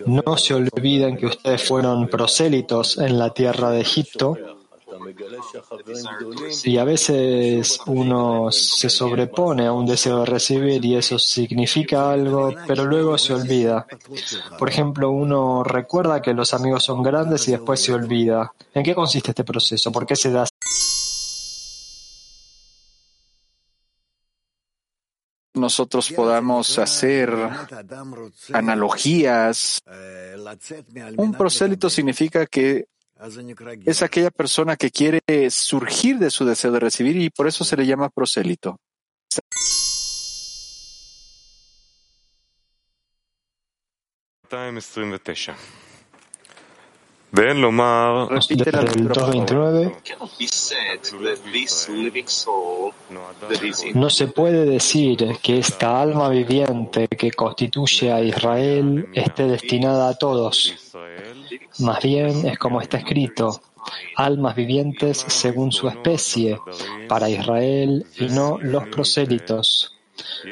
no 0.06 0.38
se 0.38 0.54
olviden 0.54 1.18
que 1.18 1.26
ustedes 1.26 1.68
fueron 1.68 2.08
prosélitos 2.08 3.00
en 3.00 3.18
la 3.18 3.34
tierra 3.34 3.72
de 3.72 3.82
Egipto 3.82 4.38
y 6.64 6.78
a 6.78 6.84
veces 6.84 7.80
uno 7.88 8.52
se 8.52 8.90
sobrepone 8.90 9.66
a 9.66 9.74
un 9.74 9.86
deseo 9.86 10.20
de 10.20 10.26
recibir 10.26 10.84
y 10.86 10.96
eso 10.96 11.18
significa 11.20 12.12
algo, 12.12 12.54
pero 12.68 12.86
luego 12.86 13.18
se 13.18 13.34
olvida. 13.34 13.86
Por 14.58 14.70
ejemplo, 14.70 15.12
uno 15.12 15.64
recuerda 15.64 16.22
que 16.22 16.34
los 16.34 16.54
amigos 16.54 16.84
son 16.84 17.02
grandes 17.04 17.48
y 17.48 17.52
después 17.52 17.82
se 17.82 17.94
olvida. 17.94 18.54
¿En 18.74 18.84
qué 18.84 18.96
consiste 18.96 19.32
este 19.32 19.44
proceso? 19.44 19.92
¿Por 19.92 20.06
qué 20.06 20.16
se 20.16 20.32
da? 20.32 20.46
Nosotros 25.64 26.12
podamos 26.12 26.78
hacer 26.78 27.34
analogías. 28.52 29.82
Un 31.16 31.34
prosélito 31.34 31.90
significa 31.90 32.46
que 32.46 32.88
es 33.86 34.02
aquella 34.02 34.30
persona 34.30 34.76
que 34.76 34.92
quiere 34.92 35.22
surgir 35.50 36.20
de 36.20 36.30
su 36.30 36.44
deseo 36.44 36.72
de 36.74 36.82
recibir 36.82 37.16
y 37.16 37.30
por 37.30 37.48
eso 37.48 37.64
se 37.64 37.78
le 37.78 37.86
llama 37.86 38.10
prosélito. 38.10 38.78
Repite 47.36 48.72
la 48.72 48.82
el 48.82 48.86
lectura, 48.86 49.16
por 49.16 49.16
favor. 49.16 49.46
229. 49.48 49.96
No 53.96 54.10
se 54.12 54.28
puede 54.28 54.66
decir 54.66 55.40
que 55.42 55.58
esta 55.58 56.00
alma 56.00 56.30
viviente 56.30 57.08
que 57.08 57.32
constituye 57.32 58.12
a 58.12 58.22
Israel 58.22 59.10
esté 59.14 59.48
destinada 59.48 60.10
a 60.10 60.14
todos. 60.16 60.94
Más 61.80 62.04
bien 62.04 62.46
es 62.46 62.60
como 62.60 62.80
está 62.82 62.98
escrito, 63.00 63.62
almas 64.16 64.56
vivientes 64.56 65.26
según 65.28 65.72
su 65.72 65.88
especie, 65.88 66.60
para 67.08 67.32
Israel 67.32 68.06
y 68.20 68.28
no 68.28 68.60
los 68.62 68.88
prosélitos. 68.90 69.98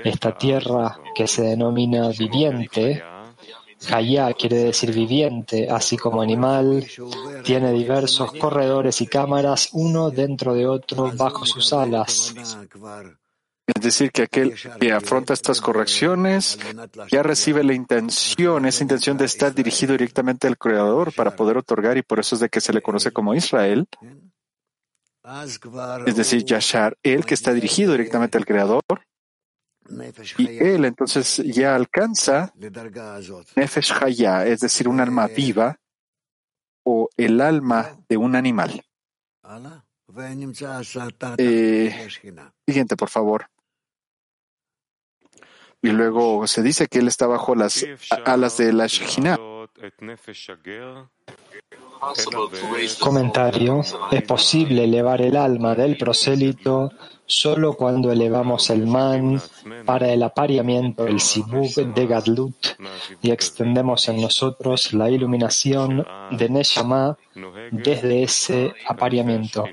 Esta 0.04 0.36
tierra 0.36 1.00
que 1.14 1.28
se 1.28 1.44
denomina 1.44 2.10
viviente, 2.10 3.04
Hayá 3.90 4.34
quiere 4.34 4.58
decir 4.58 4.94
viviente, 4.94 5.70
así 5.70 5.98
como 5.98 6.22
animal, 6.22 6.86
tiene 7.44 7.72
diversos 7.74 8.32
corredores 8.34 9.02
y 9.02 9.08
cámaras, 9.08 9.70
uno 9.74 10.12
dentro 10.12 10.54
de 10.54 10.68
otro 10.68 11.12
bajo 11.16 11.46
sus 11.46 11.74
alas. 11.74 12.36
Es 13.74 13.82
decir, 13.82 14.12
que 14.12 14.24
aquel 14.24 14.54
que 14.80 14.92
afronta 14.92 15.34
estas 15.34 15.62
correcciones 15.62 16.60
ya 17.10 17.24
recibe 17.24 17.64
la 17.64 17.74
intención, 17.74 18.66
esa 18.66 18.84
intención 18.84 19.18
de 19.18 19.26
estar 19.26 19.54
dirigido 19.54 19.94
directamente 19.94 20.48
al 20.48 20.58
Creador 20.58 21.14
para 21.14 21.36
poder 21.36 21.58
otorgar, 21.58 21.98
y 21.98 22.02
por 22.02 22.20
eso 22.20 22.36
es 22.36 22.42
de 22.42 22.50
que 22.50 22.62
se 22.62 22.74
le 22.74 22.82
conoce 22.82 23.12
como 23.12 23.34
Israel. 23.34 23.88
Es 26.06 26.16
decir, 26.16 26.44
Yashar, 26.44 26.98
él 27.04 27.26
que 27.26 27.36
está 27.36 27.54
dirigido 27.54 27.92
directamente 27.94 28.38
al 28.38 28.46
Creador, 28.46 28.84
y 30.38 30.58
él 30.58 30.86
entonces 30.86 31.38
ya 31.38 31.76
alcanza 31.76 32.54
Nefesh 33.56 33.94
Hayah, 34.02 34.46
es 34.46 34.62
decir, 34.62 34.88
un 34.88 35.00
alma 35.00 35.28
viva 35.28 35.80
o 36.84 37.10
el 37.18 37.42
alma 37.42 37.98
de 38.10 38.18
un 38.18 38.36
animal. 38.36 38.84
Eh, 41.38 42.08
siguiente, 42.66 42.96
por 42.96 43.10
favor. 43.10 43.48
Y 45.82 45.89
luego 45.89 46.46
se 46.48 46.62
dice 46.62 46.88
que 46.88 47.00
él 47.00 47.08
está 47.08 47.28
bajo 47.28 47.56
las 47.56 47.86
alas 48.26 48.58
de 48.58 48.74
la 48.74 48.88
Shekhinah. 48.88 49.38
Comentario. 52.99 53.82
Es 54.12 54.24
posible 54.24 54.86
elevar 54.86 55.22
el 55.22 55.36
alma 55.36 55.76
del 55.76 55.97
prosélito 55.97 56.91
solo 57.26 57.76
cuando 57.78 58.12
elevamos 58.12 58.70
el 58.72 58.88
man 58.88 59.41
para 59.86 60.12
el 60.12 60.24
apareamiento, 60.24 61.06
el 61.06 61.22
sibuk 61.22 61.76
de 61.76 62.08
Gadlut, 62.08 62.56
y 63.22 63.32
extendemos 63.32 64.10
en 64.10 64.20
nosotros 64.20 64.93
la 64.93 65.10
iluminación 65.10 66.06
de 66.32 66.49
Neshama 66.49 67.18
desde 67.72 68.24
ese 68.24 68.74
apareamiento. 68.88 69.66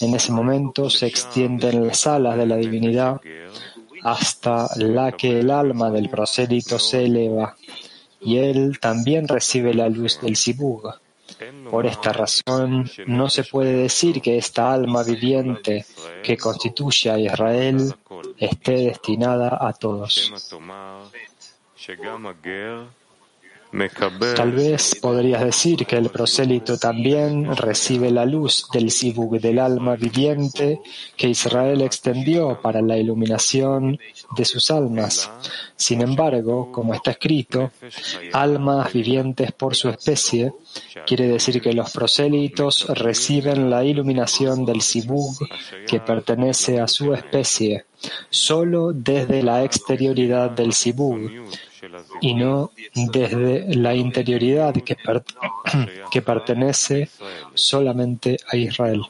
En 0.00 0.14
ese 0.14 0.32
momento 0.32 0.88
se 0.88 1.06
extienden 1.06 1.86
las 1.86 2.06
alas 2.06 2.36
de 2.36 2.46
la 2.46 2.56
divinidad 2.56 3.20
hasta 4.02 4.68
la 4.76 5.12
que 5.12 5.40
el 5.40 5.50
alma 5.50 5.90
del 5.90 6.08
prosélito 6.08 6.78
se 6.78 7.04
eleva, 7.04 7.56
y 8.20 8.38
él 8.38 8.78
también 8.80 9.28
recibe 9.28 9.74
la 9.74 9.88
luz 9.88 10.20
del 10.20 10.36
sibug. 10.36 11.01
Por 11.70 11.86
esta 11.86 12.12
razón, 12.12 12.90
no 13.06 13.28
se 13.28 13.44
puede 13.44 13.74
decir 13.74 14.20
que 14.20 14.38
esta 14.38 14.72
alma 14.72 15.02
viviente 15.02 15.84
que 16.22 16.36
constituye 16.36 17.10
a 17.10 17.18
Israel 17.18 17.94
esté 18.38 18.72
destinada 18.72 19.58
a 19.60 19.72
todos. 19.72 20.32
Tal 24.36 24.52
vez 24.52 24.96
podrías 25.00 25.42
decir 25.42 25.86
que 25.86 25.96
el 25.96 26.10
prosélito 26.10 26.76
también 26.76 27.56
recibe 27.56 28.10
la 28.10 28.26
luz 28.26 28.66
del 28.70 28.90
sibug 28.90 29.40
del 29.40 29.58
alma 29.58 29.96
viviente 29.96 30.80
que 31.16 31.30
Israel 31.30 31.80
extendió 31.80 32.60
para 32.60 32.82
la 32.82 32.98
iluminación 32.98 33.98
de 34.36 34.44
sus 34.44 34.70
almas. 34.70 35.30
Sin 35.74 36.02
embargo, 36.02 36.70
como 36.70 36.92
está 36.92 37.12
escrito, 37.12 37.70
almas 38.34 38.92
vivientes 38.92 39.52
por 39.52 39.74
su 39.74 39.88
especie, 39.88 40.52
quiere 41.06 41.26
decir 41.26 41.62
que 41.62 41.72
los 41.72 41.90
prosélitos 41.92 42.86
reciben 42.88 43.70
la 43.70 43.82
iluminación 43.84 44.66
del 44.66 44.82
sibug 44.82 45.38
que 45.86 45.98
pertenece 45.98 46.78
a 46.78 46.86
su 46.86 47.14
especie, 47.14 47.86
solo 48.28 48.92
desde 48.92 49.42
la 49.42 49.64
exterioridad 49.64 50.50
del 50.50 50.74
sibug 50.74 51.30
y 52.20 52.34
no 52.34 52.70
desde 52.94 53.74
la 53.74 53.94
interioridad 53.94 54.74
que, 54.74 54.96
per- 54.96 55.24
que 56.10 56.22
pertenece 56.22 57.08
solamente 57.54 58.38
a 58.50 58.56
Israel. 58.56 59.02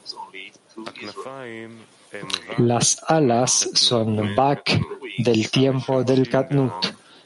Las 2.57 3.01
alas 3.07 3.69
son 3.73 4.35
Bak 4.35 4.79
del 5.17 5.49
tiempo 5.49 6.03
del 6.03 6.29
Katnut, 6.29 6.73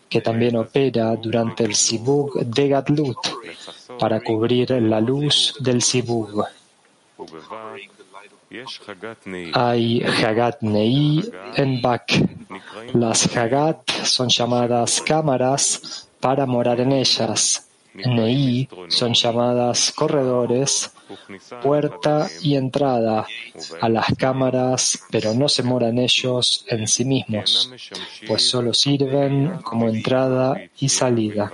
que 0.10 0.22
también 0.22 0.56
opera 0.56 1.16
durante 1.16 1.64
el 1.66 1.76
Sibug 1.76 2.40
de 2.46 2.70
Gadlut 2.70 3.18
para 4.00 4.22
cubrir 4.22 4.72
la 4.72 5.02
luz 5.02 5.56
del 5.60 5.82
Sibug. 5.82 6.46
Hay 9.54 10.02
Hagat 10.02 10.62
Nei 10.62 11.22
en 11.56 11.82
Bak. 11.82 12.14
Las 12.94 13.36
Hagat 13.36 13.92
son 14.04 14.30
llamadas 14.30 15.02
cámaras 15.02 16.08
para 16.20 16.46
morar 16.46 16.80
en 16.80 16.94
ellas. 16.94 17.68
Nei 17.94 18.70
son 18.90 19.14
llamadas 19.14 19.92
corredores, 19.92 20.92
puerta 21.64 22.30
y 22.42 22.56
entrada 22.56 23.26
a 23.82 23.90
las 23.90 24.08
cámaras, 24.18 25.00
pero 25.10 25.34
no 25.34 25.50
se 25.50 25.64
moran 25.64 25.98
ellos 25.98 26.64
en 26.68 26.88
sí 26.88 27.06
mismos, 27.06 27.72
pues 28.28 28.48
solo 28.48 28.74
sirven 28.74 29.60
como 29.64 29.90
entrada 29.90 30.56
y 30.80 30.90
salida. 30.90 31.52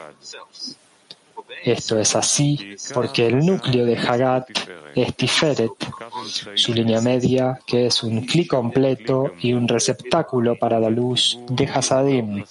Esto 1.64 1.99
es 1.99 2.16
así 2.16 2.76
porque 2.93 3.28
el 3.28 3.39
núcleo 3.39 3.86
de 3.86 3.97
Hagat 3.97 4.49
es 4.95 5.16
Tiferet, 5.16 5.72
su 6.55 6.74
línea 6.74 7.01
media, 7.01 7.59
que 7.66 7.88
es 7.88 8.03
un 8.03 8.26
clic 8.26 8.47
completo 8.47 9.32
y 9.39 9.53
un 9.53 9.68
receptáculo 9.68 10.57
para 10.57 10.80
la 10.80 10.89
luz 10.89 11.39
de 11.49 11.66
Hasadim. 11.66 12.43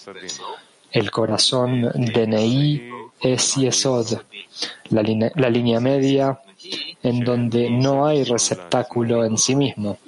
El 0.90 1.10
corazón 1.10 1.90
de 1.94 2.26
Nei 2.26 2.90
es 3.20 3.54
Yesod, 3.54 4.18
la 4.90 5.50
línea 5.50 5.80
media 5.80 6.38
en 7.02 7.20
donde 7.20 7.70
no 7.70 8.06
hay 8.06 8.24
receptáculo 8.24 9.24
en 9.24 9.36
sí 9.36 9.54
mismo 9.54 9.98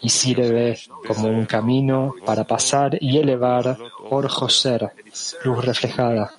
y 0.00 0.08
sirve 0.08 0.78
como 1.06 1.28
un 1.28 1.46
camino 1.46 2.14
para 2.24 2.44
pasar 2.44 2.96
y 3.00 3.18
elevar 3.18 3.76
Or 4.10 4.28
Joser, 4.28 4.92
luz 5.44 5.64
reflejada. 5.64 6.32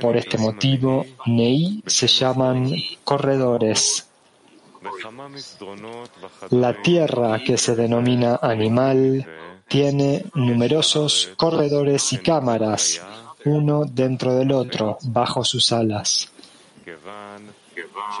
Por 0.00 0.16
este 0.16 0.38
motivo, 0.38 1.04
Nei 1.26 1.82
se 1.86 2.06
llaman 2.06 2.72
corredores. 3.04 4.08
La 6.50 6.82
tierra 6.82 7.40
que 7.44 7.56
se 7.56 7.76
denomina 7.76 8.38
animal 8.42 9.26
tiene 9.68 10.24
numerosos 10.34 11.30
corredores 11.36 12.12
y 12.12 12.18
cámaras, 12.18 13.00
uno 13.44 13.84
dentro 13.84 14.34
del 14.34 14.52
otro, 14.52 14.98
bajo 15.02 15.44
sus 15.44 15.72
alas. 15.72 16.30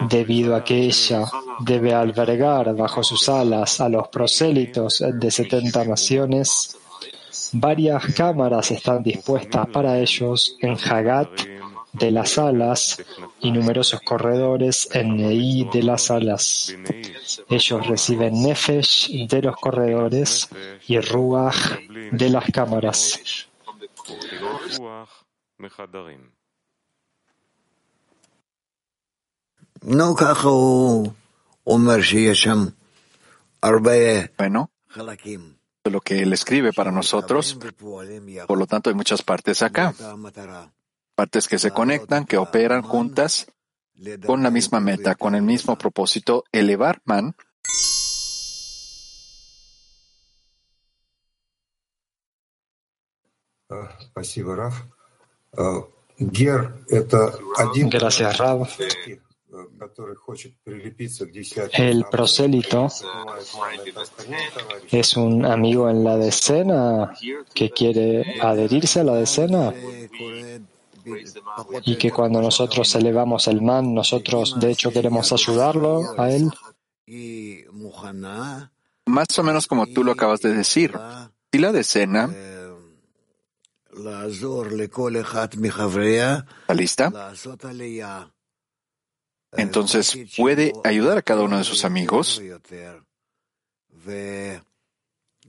Debido 0.08 0.56
a 0.56 0.64
que 0.64 0.84
ella 0.84 1.24
debe 1.60 1.92
albergar 1.92 2.74
bajo 2.74 3.02
sus 3.02 3.28
alas 3.28 3.80
a 3.80 3.88
los 3.88 4.08
prosélitos 4.08 5.04
de 5.12 5.30
setenta 5.30 5.84
naciones, 5.84 6.78
Varias 7.52 8.14
cámaras 8.14 8.70
están 8.70 9.02
dispuestas 9.02 9.66
para 9.68 9.98
ellos 9.98 10.56
en 10.60 10.76
Hagat 10.78 11.28
de 11.92 12.10
las 12.10 12.38
alas 12.38 13.02
y 13.40 13.50
numerosos 13.50 14.00
corredores 14.00 14.88
en 14.92 15.16
Nei 15.16 15.68
de 15.70 15.82
las 15.82 16.10
alas. 16.10 16.74
Ellos 17.48 17.86
reciben 17.86 18.42
Nefesh 18.42 19.28
de 19.28 19.42
los 19.42 19.56
corredores 19.56 20.48
y 20.88 20.98
Ruach 21.00 21.78
de 22.10 22.30
las 22.30 22.50
cámaras. 22.50 23.48
Bueno, 34.38 34.70
lo 35.90 36.00
que 36.00 36.22
él 36.22 36.32
escribe 36.32 36.72
para 36.72 36.92
nosotros. 36.92 37.58
Por 38.46 38.58
lo 38.58 38.66
tanto, 38.66 38.90
hay 38.90 38.96
muchas 38.96 39.22
partes 39.22 39.62
acá, 39.62 39.94
partes 41.14 41.48
que 41.48 41.58
se 41.58 41.70
conectan, 41.70 42.24
que 42.24 42.38
operan 42.38 42.82
juntas 42.82 43.46
con 44.26 44.42
la 44.42 44.50
misma 44.50 44.80
meta, 44.80 45.14
con 45.14 45.34
el 45.34 45.42
mismo 45.42 45.76
propósito, 45.76 46.44
elevar 46.52 47.00
man. 47.04 47.34
Gracias, 57.90 58.38
Raf. 58.38 58.78
El 61.72 62.04
prosélito 62.10 62.88
es 64.90 65.16
un 65.16 65.44
amigo 65.44 65.90
en 65.90 66.04
la 66.04 66.16
decena 66.16 67.12
que 67.54 67.70
quiere 67.70 68.40
adherirse 68.40 69.00
a 69.00 69.04
la 69.04 69.14
decena 69.14 69.74
y 71.84 71.96
que 71.96 72.10
cuando 72.10 72.40
nosotros 72.40 72.94
elevamos 72.94 73.46
el 73.48 73.60
man, 73.60 73.92
nosotros 73.92 74.58
de 74.58 74.70
hecho 74.70 74.90
queremos 74.90 75.32
ayudarlo 75.32 76.18
a 76.18 76.30
él. 76.30 76.50
Más 79.06 79.38
o 79.38 79.42
menos 79.42 79.66
como 79.66 79.86
tú 79.86 80.04
lo 80.04 80.12
acabas 80.12 80.40
de 80.40 80.54
decir. 80.54 80.92
Si 81.52 81.58
la 81.58 81.72
decena 81.72 82.30
¿Está 86.62 86.74
lista? 86.74 87.12
Entonces 89.52 90.16
puede 90.36 90.72
ayudar 90.84 91.18
a 91.18 91.22
cada 91.22 91.42
uno 91.42 91.58
de 91.58 91.64
sus 91.64 91.84
amigos 91.84 92.40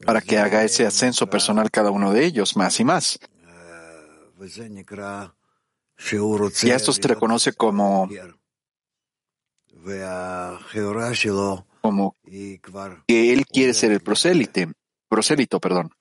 para 0.05 0.21
que 0.21 0.37
haga 0.37 0.63
ese 0.63 0.85
ascenso 0.85 1.27
personal 1.27 1.71
cada 1.71 1.91
uno 1.91 2.11
de 2.11 2.25
ellos 2.25 2.57
más 2.57 2.79
y 2.79 2.83
más. 2.83 3.19
Y 6.63 6.71
a 6.71 6.75
esto 6.75 6.91
se 6.91 7.07
reconoce 7.07 7.53
como, 7.53 8.09
como 11.81 12.15
que 13.07 13.33
él 13.33 13.45
quiere 13.45 13.73
ser 13.73 13.91
el 13.91 14.01
prosélite, 14.01 14.71
prosélito, 15.07 15.59
perdón. 15.59 15.91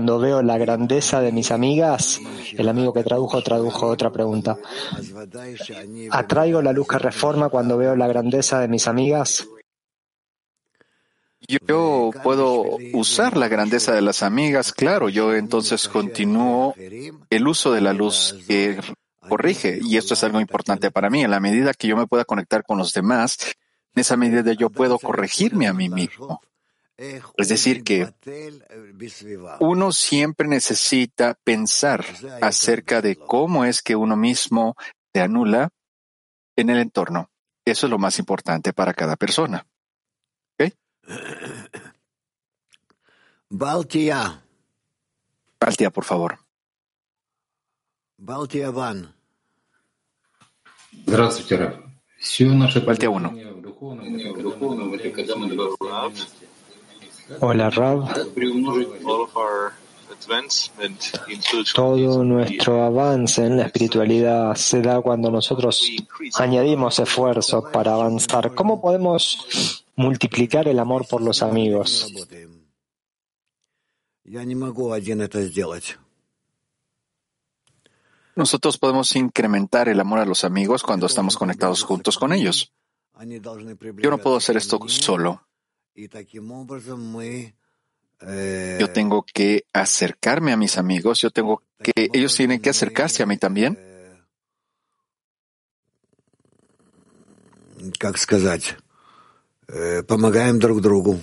Cuando 0.00 0.18
veo 0.18 0.40
la 0.40 0.56
grandeza 0.56 1.20
de 1.20 1.30
mis 1.30 1.50
amigas, 1.50 2.22
el 2.56 2.70
amigo 2.70 2.90
que 2.94 3.04
tradujo 3.04 3.42
tradujo 3.42 3.86
otra 3.86 4.10
pregunta. 4.10 4.56
¿Atraigo 6.10 6.62
la 6.62 6.72
luz 6.72 6.88
que 6.88 6.98
reforma 6.98 7.50
cuando 7.50 7.76
veo 7.76 7.94
la 7.94 8.08
grandeza 8.08 8.60
de 8.60 8.68
mis 8.68 8.88
amigas? 8.88 9.46
Yo 11.46 12.12
puedo 12.22 12.78
usar 12.94 13.36
la 13.36 13.48
grandeza 13.48 13.92
de 13.92 14.00
las 14.00 14.22
amigas, 14.22 14.72
claro, 14.72 15.10
yo 15.10 15.34
entonces 15.34 15.86
continúo 15.86 16.74
el 16.78 17.46
uso 17.46 17.70
de 17.70 17.82
la 17.82 17.92
luz 17.92 18.42
que 18.48 18.80
corrige, 19.28 19.80
y 19.82 19.98
esto 19.98 20.14
es 20.14 20.24
algo 20.24 20.40
importante 20.40 20.90
para 20.90 21.10
mí. 21.10 21.24
En 21.24 21.30
la 21.30 21.40
medida 21.40 21.74
que 21.74 21.88
yo 21.88 21.96
me 21.98 22.06
pueda 22.06 22.24
conectar 22.24 22.64
con 22.64 22.78
los 22.78 22.94
demás, 22.94 23.36
en 23.94 24.00
esa 24.00 24.16
medida 24.16 24.54
yo 24.54 24.70
puedo 24.70 24.98
corregirme 24.98 25.68
a 25.68 25.74
mí 25.74 25.90
mismo. 25.90 26.40
Es 26.99 27.49
decir, 27.49 27.83
que 27.83 28.13
uno 29.59 29.91
siempre 29.91 30.47
necesita 30.47 31.37
pensar 31.43 32.05
acerca 32.41 33.01
de 33.01 33.17
cómo 33.17 33.65
es 33.65 33.81
que 33.81 33.97
uno 33.97 34.15
mismo 34.15 34.75
se 35.13 35.21
anula 35.21 35.69
en 36.55 36.69
el 36.69 36.79
entorno. 36.79 37.29
Eso 37.65 37.87
es 37.87 37.89
lo 37.89 37.97
más 37.97 38.17
importante 38.19 38.71
para 38.71 38.93
cada 38.93 39.17
persona. 39.17 39.65
¿Okay? 40.53 40.73
Baltia. 43.49 44.41
Baltia, 45.59 45.89
por 45.89 46.05
favor. 46.05 46.39
Baltia 48.17 48.71
Van. 48.71 49.13
Здравствуйте, 51.05 51.57
Раф. 51.57 51.75
Все 52.19 52.45
наше 52.45 52.79
Baltia 52.79 53.09
1. 53.09 53.33
Hola, 57.38 57.70
Rab. 57.70 58.08
Todo 61.74 62.24
nuestro 62.24 62.82
avance 62.82 63.46
en 63.46 63.56
la 63.56 63.66
espiritualidad 63.66 64.54
se 64.56 64.82
da 64.82 65.00
cuando 65.00 65.30
nosotros 65.30 65.88
añadimos 66.34 66.98
esfuerzo 66.98 67.70
para 67.70 67.94
avanzar. 67.94 68.54
¿Cómo 68.54 68.80
podemos 68.80 69.84
multiplicar 69.96 70.66
el 70.68 70.78
amor 70.78 71.06
por 71.08 71.22
los 71.22 71.42
amigos? 71.42 72.12
Nosotros 78.36 78.78
podemos 78.78 79.16
incrementar 79.16 79.88
el 79.88 80.00
amor 80.00 80.18
a 80.18 80.26
los 80.26 80.44
amigos 80.44 80.82
cuando 80.82 81.06
estamos 81.06 81.36
conectados 81.36 81.82
juntos 81.82 82.18
con 82.18 82.32
ellos. 82.32 82.72
Yo 84.02 84.10
no 84.10 84.18
puedo 84.18 84.36
hacer 84.36 84.56
esto 84.56 84.80
solo. 84.86 85.42
Yo 88.79 88.91
tengo 88.93 89.23
que 89.23 89.65
acercarme 89.73 90.51
a 90.51 90.57
mis 90.57 90.77
amigos, 90.77 91.21
yo 91.21 91.31
tengo 91.31 91.61
que, 91.81 92.09
ellos 92.13 92.35
tienen 92.35 92.61
que 92.61 92.69
acercarse 92.69 93.23
a 93.23 93.25
mí 93.25 93.37
también. 93.37 93.77
Как 97.99 98.17
сказать, 98.17 98.77
помогаем 100.07 100.59
друг 100.59 100.81
другу. 100.81 101.19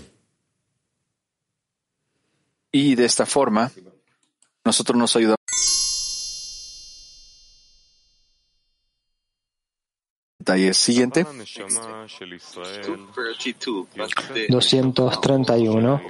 Y 2.71 2.95
de 2.95 3.05
esta 3.05 3.27
forma, 3.27 3.71
nosotros 4.65 4.97
nos 4.97 5.17
ayudamos. 5.17 5.36
Detalle 10.48 10.74
siguiente. 10.74 11.26
231. 14.48 16.02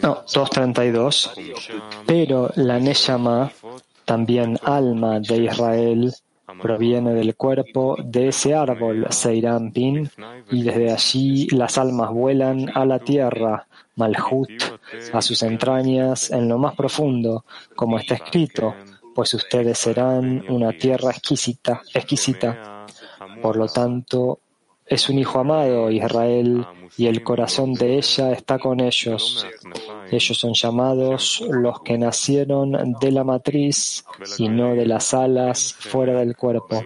No, 0.00 0.14
232. 0.32 1.32
Pero 2.06 2.50
la 2.54 2.78
Neshama, 2.78 3.50
también 4.04 4.60
alma 4.62 5.18
de 5.18 5.36
Israel, 5.38 6.14
proviene 6.62 7.14
del 7.14 7.34
cuerpo 7.34 7.96
de 8.00 8.28
ese 8.28 8.54
árbol, 8.54 9.08
Seirampin, 9.10 10.08
y 10.52 10.62
desde 10.62 10.92
allí 10.92 11.48
las 11.48 11.78
almas 11.78 12.12
vuelan 12.12 12.70
a 12.72 12.84
la 12.84 13.00
tierra, 13.00 13.66
Malhut, 13.96 14.50
a 15.12 15.20
sus 15.20 15.42
entrañas, 15.42 16.30
en 16.30 16.48
lo 16.48 16.58
más 16.58 16.76
profundo, 16.76 17.44
como 17.74 17.98
está 17.98 18.14
escrito, 18.14 18.72
pues 19.16 19.32
ustedes 19.32 19.78
serán 19.78 20.44
una 20.50 20.72
tierra 20.72 21.10
exquisita, 21.10 21.80
exquisita. 21.94 22.84
Por 23.40 23.56
lo 23.56 23.66
tanto, 23.66 24.40
es 24.84 25.08
un 25.08 25.18
hijo 25.18 25.38
amado, 25.38 25.90
Israel, 25.90 26.66
y 26.98 27.06
el 27.06 27.22
corazón 27.22 27.72
de 27.72 27.96
ella 27.96 28.32
está 28.32 28.58
con 28.58 28.78
ellos. 28.78 29.46
Ellos 30.10 30.36
son 30.36 30.52
llamados 30.52 31.42
los 31.48 31.80
que 31.80 31.96
nacieron 31.96 32.94
de 33.00 33.10
la 33.10 33.24
matriz 33.24 34.04
y 34.36 34.50
no 34.50 34.74
de 34.74 34.84
las 34.84 35.14
alas 35.14 35.72
fuera 35.72 36.20
del 36.20 36.36
cuerpo. 36.36 36.84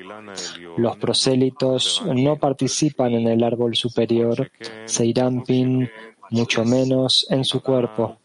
Los 0.76 0.98
prosélitos 0.98 2.00
no 2.14 2.36
participan 2.36 3.12
en 3.12 3.26
el 3.26 3.42
árbol 3.42 3.74
superior, 3.74 4.52
Seirampin, 4.84 5.90
mucho 6.30 6.64
menos 6.64 7.26
en 7.28 7.44
su 7.44 7.60
cuerpo. 7.60 8.18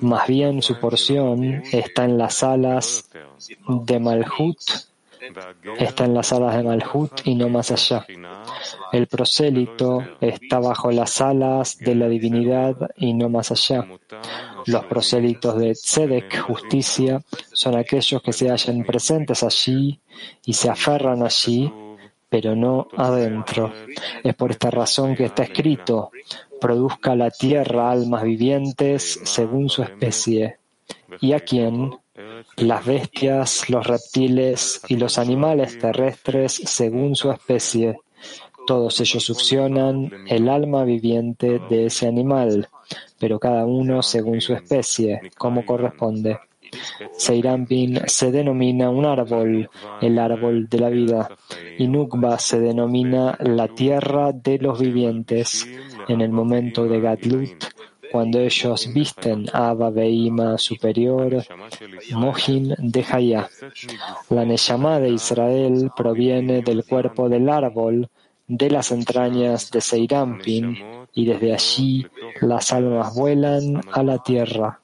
Más 0.00 0.26
bien 0.26 0.62
su 0.62 0.78
porción 0.78 1.62
está 1.72 2.04
en 2.04 2.18
las 2.18 2.42
alas 2.42 3.08
de 3.66 3.98
Malhut, 3.98 4.58
está 5.78 6.04
en 6.04 6.14
las 6.14 6.32
alas 6.32 6.56
de 6.56 6.62
Malhut 6.62 7.12
y 7.24 7.34
no 7.34 7.48
más 7.48 7.70
allá. 7.70 8.06
El 8.92 9.06
prosélito 9.06 10.04
está 10.20 10.58
bajo 10.58 10.90
las 10.90 11.20
alas 11.20 11.78
de 11.78 11.94
la 11.94 12.08
divinidad 12.08 12.90
y 12.96 13.14
no 13.14 13.28
más 13.28 13.50
allá. 13.50 13.86
Los 14.66 14.84
prosélitos 14.86 15.58
de 15.58 15.72
Tzedek, 15.72 16.40
justicia, 16.40 17.22
son 17.52 17.76
aquellos 17.76 18.22
que 18.22 18.32
se 18.32 18.50
hallan 18.50 18.84
presentes 18.84 19.42
allí 19.42 20.00
y 20.44 20.52
se 20.52 20.70
aferran 20.70 21.22
allí, 21.22 21.72
pero 22.32 22.56
no 22.56 22.88
adentro. 22.96 23.70
Es 24.24 24.34
por 24.34 24.52
esta 24.52 24.70
razón 24.70 25.14
que 25.14 25.26
está 25.26 25.42
escrito, 25.42 26.10
produzca 26.58 27.14
la 27.14 27.30
tierra 27.30 27.90
almas 27.90 28.22
vivientes 28.22 29.20
según 29.24 29.68
su 29.68 29.82
especie. 29.82 30.56
¿Y 31.20 31.34
a 31.34 31.40
quién? 31.40 31.94
Las 32.56 32.86
bestias, 32.86 33.68
los 33.68 33.86
reptiles 33.86 34.80
y 34.88 34.96
los 34.96 35.18
animales 35.18 35.78
terrestres 35.78 36.54
según 36.54 37.16
su 37.16 37.30
especie. 37.30 37.98
Todos 38.66 38.98
ellos 39.00 39.22
succionan 39.22 40.10
el 40.26 40.48
alma 40.48 40.84
viviente 40.84 41.60
de 41.68 41.86
ese 41.86 42.08
animal, 42.08 42.66
pero 43.18 43.38
cada 43.38 43.66
uno 43.66 44.02
según 44.02 44.40
su 44.40 44.54
especie, 44.54 45.20
como 45.36 45.66
corresponde. 45.66 46.38
Seirampin 47.12 48.00
se 48.06 48.30
denomina 48.30 48.90
un 48.90 49.04
árbol, 49.04 49.68
el 50.00 50.18
árbol 50.18 50.68
de 50.68 50.78
la 50.78 50.88
vida, 50.88 51.28
y 51.78 51.88
Nukba 51.88 52.38
se 52.38 52.60
denomina 52.60 53.36
la 53.40 53.68
tierra 53.68 54.32
de 54.32 54.58
los 54.58 54.80
vivientes. 54.80 55.68
En 56.08 56.20
el 56.20 56.30
momento 56.30 56.86
de 56.86 57.00
Gatlut, 57.00 57.64
cuando 58.12 58.40
ellos 58.40 58.92
visten 58.92 59.46
Abba 59.54 59.90
Beima 59.90 60.58
superior, 60.58 61.44
Mohin 62.10 62.74
de 62.78 63.04
Hayá. 63.10 63.48
La 64.28 64.44
Neshama 64.44 65.00
de 65.00 65.08
Israel 65.10 65.90
proviene 65.96 66.60
del 66.60 66.84
cuerpo 66.84 67.30
del 67.30 67.48
árbol, 67.48 68.10
de 68.46 68.68
las 68.68 68.92
entrañas 68.92 69.70
de 69.70 69.80
Seirampin, 69.80 70.76
y 71.14 71.24
desde 71.24 71.54
allí 71.54 72.06
las 72.42 72.70
almas 72.72 73.14
vuelan 73.14 73.80
a 73.92 74.02
la 74.02 74.18
tierra, 74.18 74.81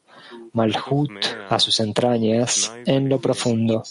Malhut 0.59 1.11
a 1.49 1.57
sus 1.59 1.79
entrañas 1.79 2.73
en 2.85 3.09
lo 3.09 3.21
profundo. 3.21 3.85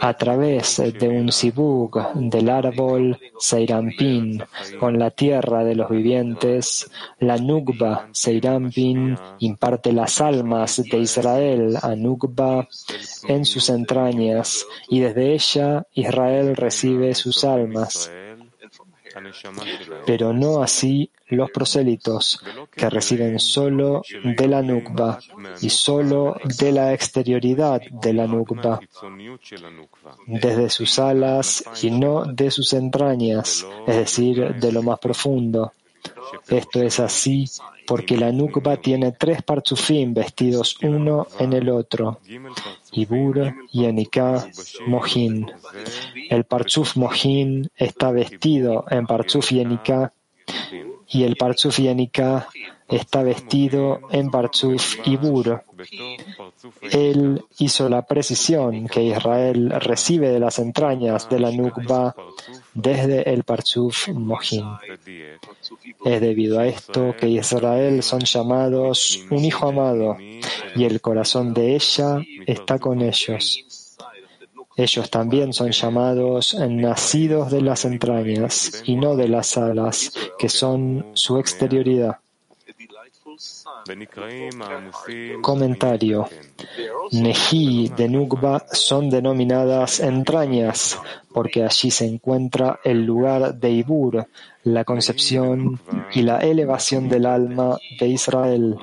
A 0.00 0.12
través 0.14 0.82
de 1.00 1.08
un 1.08 1.30
sibug 1.30 1.92
del 2.14 2.48
árbol 2.48 3.18
Seirampin 3.38 4.42
con 4.80 4.98
la 4.98 5.10
tierra 5.10 5.64
de 5.64 5.74
los 5.74 5.90
vivientes, 5.90 6.90
la 7.20 7.36
Nukba 7.36 8.08
Seirampin 8.12 9.16
imparte 9.40 9.92
las 9.92 10.20
almas 10.20 10.82
de 10.90 10.98
Israel 10.98 11.76
a 11.82 11.94
Nukba 11.94 12.68
en 13.28 13.44
sus 13.44 13.68
entrañas 13.68 14.66
y 14.88 15.00
desde 15.00 15.34
ella 15.34 15.86
Israel 15.94 16.56
recibe 16.56 17.14
sus 17.14 17.44
almas 17.44 18.10
pero 20.06 20.32
no 20.32 20.62
así 20.62 21.10
los 21.28 21.50
prosélitos, 21.50 22.40
que 22.70 22.88
reciben 22.90 23.38
solo 23.38 24.02
de 24.22 24.48
la 24.48 24.62
nukba 24.62 25.18
y 25.60 25.70
solo 25.70 26.36
de 26.44 26.72
la 26.72 26.92
exterioridad 26.92 27.80
de 27.90 28.12
la 28.12 28.26
nukba, 28.26 28.80
desde 30.26 30.70
sus 30.70 30.98
alas 30.98 31.64
y 31.82 31.90
no 31.90 32.24
de 32.24 32.50
sus 32.50 32.72
entrañas, 32.72 33.66
es 33.86 33.96
decir, 33.96 34.54
de 34.54 34.72
lo 34.72 34.82
más 34.82 34.98
profundo. 34.98 35.72
Esto 36.48 36.82
es 36.82 37.00
así 37.00 37.44
porque 37.86 38.16
la 38.16 38.32
Nukba 38.32 38.76
tiene 38.76 39.12
tres 39.12 39.42
partzufim 39.42 40.14
vestidos 40.14 40.76
uno 40.82 41.26
en 41.38 41.52
el 41.52 41.68
otro, 41.68 42.20
Ibur, 42.92 43.54
Yenika, 43.72 44.48
Mohin. 44.86 45.50
El 46.28 46.44
partzuf 46.44 46.96
Mohin 46.96 47.70
está 47.76 48.10
vestido 48.10 48.84
en 48.90 49.06
partzuf 49.06 49.50
Yenika 49.50 50.12
y 51.08 51.22
el 51.22 51.36
partzuf 51.36 51.78
Yenika 51.78 52.48
está 52.88 53.22
vestido 53.22 54.00
en 54.10 54.30
Partzuf 54.30 54.96
Ibur. 55.06 55.62
Él 56.82 57.44
hizo 57.58 57.88
la 57.88 58.02
precisión 58.02 58.86
que 58.86 59.02
Israel 59.02 59.70
recibe 59.80 60.30
de 60.30 60.40
las 60.40 60.58
entrañas 60.58 61.28
de 61.28 61.40
la 61.40 61.50
Nukba 61.50 62.14
desde 62.76 63.32
el 63.32 63.42
Partzuf 63.42 64.08
Mohin. 64.08 64.64
Es 66.04 66.20
debido 66.20 66.60
a 66.60 66.66
esto 66.66 67.14
que 67.18 67.28
Israel 67.28 68.02
son 68.02 68.20
llamados 68.20 69.24
un 69.30 69.44
hijo 69.44 69.68
amado 69.68 70.16
y 70.76 70.84
el 70.84 71.00
corazón 71.00 71.54
de 71.54 71.74
ella 71.74 72.18
está 72.46 72.78
con 72.78 73.00
ellos. 73.00 73.96
Ellos 74.76 75.10
también 75.10 75.54
son 75.54 75.70
llamados 75.70 76.54
nacidos 76.54 77.50
de 77.50 77.62
las 77.62 77.86
entrañas 77.86 78.82
y 78.84 78.96
no 78.96 79.16
de 79.16 79.28
las 79.28 79.56
alas, 79.56 80.12
que 80.38 80.50
son 80.50 81.06
su 81.14 81.38
exterioridad. 81.38 82.18
Comentario. 85.40 86.28
Neji 87.12 87.88
de 87.96 88.08
Nukba 88.08 88.66
son 88.72 89.10
denominadas 89.10 90.00
entrañas 90.00 90.98
porque 91.32 91.62
allí 91.62 91.90
se 91.90 92.06
encuentra 92.06 92.80
el 92.82 93.04
lugar 93.04 93.54
de 93.54 93.70
Ibur, 93.70 94.26
la 94.64 94.84
concepción 94.84 95.78
y 96.12 96.22
la 96.22 96.38
elevación 96.38 97.08
del 97.08 97.26
alma 97.26 97.78
de 98.00 98.08
Israel. 98.08 98.76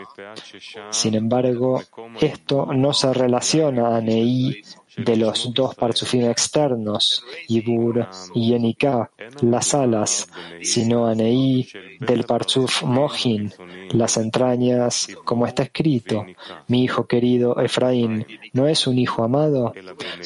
Sin 0.90 1.16
embargo, 1.16 1.82
esto 2.22 2.68
no 2.74 2.94
se 2.94 3.14
relaciona 3.14 3.96
a 3.96 4.02
Neí 4.02 4.62
de 4.98 5.16
los 5.16 5.54
dos 5.54 5.76
parzufim 5.76 6.30
externos, 6.30 7.24
Ibur 7.48 8.08
y 8.34 8.50
Yenika, 8.50 9.10
las 9.42 9.74
alas, 9.74 10.28
sino 10.62 11.08
Aneí 11.08 11.68
del 12.00 12.24
parzuf 12.24 12.84
Mohin, 12.84 13.52
las 13.92 14.18
entrañas, 14.18 15.08
como 15.24 15.48
está 15.48 15.64
escrito, 15.64 16.26
mi 16.68 16.84
hijo 16.84 17.08
querido 17.08 17.60
Efraín, 17.60 18.26
¿no 18.54 18.68
es 18.68 18.88
un 18.88 19.00
hijo 19.00 19.24
amado? 19.24 19.74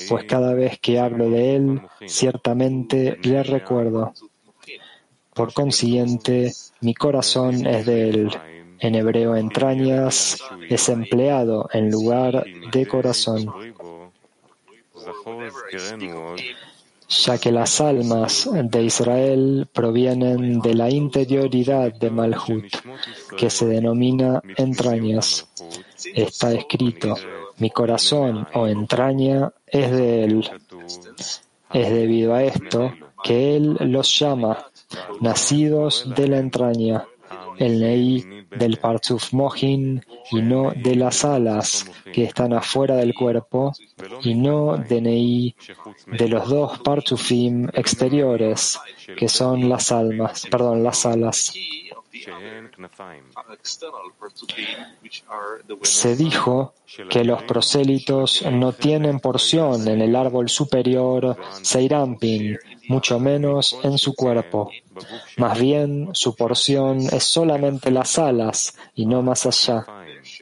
Pues 0.09 0.25
cada 0.25 0.53
vez 0.53 0.79
que 0.79 0.99
hablo 0.99 1.29
de 1.29 1.55
él, 1.55 1.81
ciertamente 2.05 3.17
le 3.23 3.43
recuerdo. 3.43 4.13
Por 5.33 5.53
consiguiente, 5.53 6.51
mi 6.81 6.93
corazón 6.93 7.65
es 7.67 7.85
de 7.85 8.09
él. 8.09 8.31
En 8.79 8.95
hebreo 8.95 9.35
entrañas 9.35 10.39
es 10.69 10.89
empleado 10.89 11.67
en 11.73 11.89
lugar 11.89 12.45
de 12.71 12.85
corazón 12.85 13.66
ya 17.09 17.37
que 17.37 17.51
las 17.51 17.79
almas 17.79 18.49
de 18.51 18.83
Israel 18.83 19.67
provienen 19.71 20.59
de 20.59 20.73
la 20.73 20.89
interioridad 20.89 21.93
de 21.93 22.09
Malhut, 22.09 22.65
que 23.37 23.49
se 23.49 23.65
denomina 23.65 24.41
entrañas. 24.57 25.47
Está 26.13 26.53
escrito, 26.53 27.15
mi 27.57 27.69
corazón 27.69 28.47
o 28.53 28.67
entraña 28.67 29.51
es 29.65 29.91
de 29.91 30.23
él. 30.25 30.49
Es 31.71 31.89
debido 31.89 32.33
a 32.33 32.43
esto 32.43 32.93
que 33.23 33.55
él 33.55 33.77
los 33.79 34.19
llama 34.19 34.67
nacidos 35.21 36.05
de 36.15 36.27
la 36.27 36.37
entraña, 36.37 37.05
el 37.59 37.79
Nei 37.79 38.45
del 38.57 38.77
Parzuf 38.77 39.33
Mohin 39.33 40.03
y 40.31 40.41
no 40.41 40.71
de 40.71 40.95
las 40.95 41.25
alas 41.25 41.85
que 42.13 42.23
están 42.23 42.53
afuera 42.53 42.95
del 42.95 43.13
cuerpo 43.13 43.73
y 44.23 44.35
no 44.35 44.77
de 44.77 45.01
Nei 45.01 45.55
de 46.07 46.27
los 46.27 46.49
dos 46.49 46.79
Parzufim 46.79 47.67
exteriores 47.73 48.79
que 49.17 49.29
son 49.29 49.69
las 49.69 49.91
almas, 49.91 50.45
perdón, 50.49 50.83
las 50.83 51.05
alas. 51.05 51.53
Se 55.81 56.15
dijo 56.15 56.73
que 57.09 57.23
los 57.23 57.43
prosélitos 57.43 58.43
no 58.51 58.73
tienen 58.73 59.19
porción 59.19 59.87
en 59.87 60.01
el 60.01 60.15
árbol 60.15 60.49
superior 60.49 61.37
Seirampin, 61.61 62.57
mucho 62.87 63.19
menos 63.19 63.77
en 63.83 63.97
su 63.97 64.15
cuerpo. 64.15 64.69
Más 65.37 65.59
bien, 65.59 66.09
su 66.13 66.35
porción 66.35 66.99
es 66.99 67.23
solamente 67.23 67.91
las 67.91 68.17
alas 68.17 68.75
y 68.95 69.05
no 69.05 69.21
más 69.21 69.45
allá, 69.45 69.85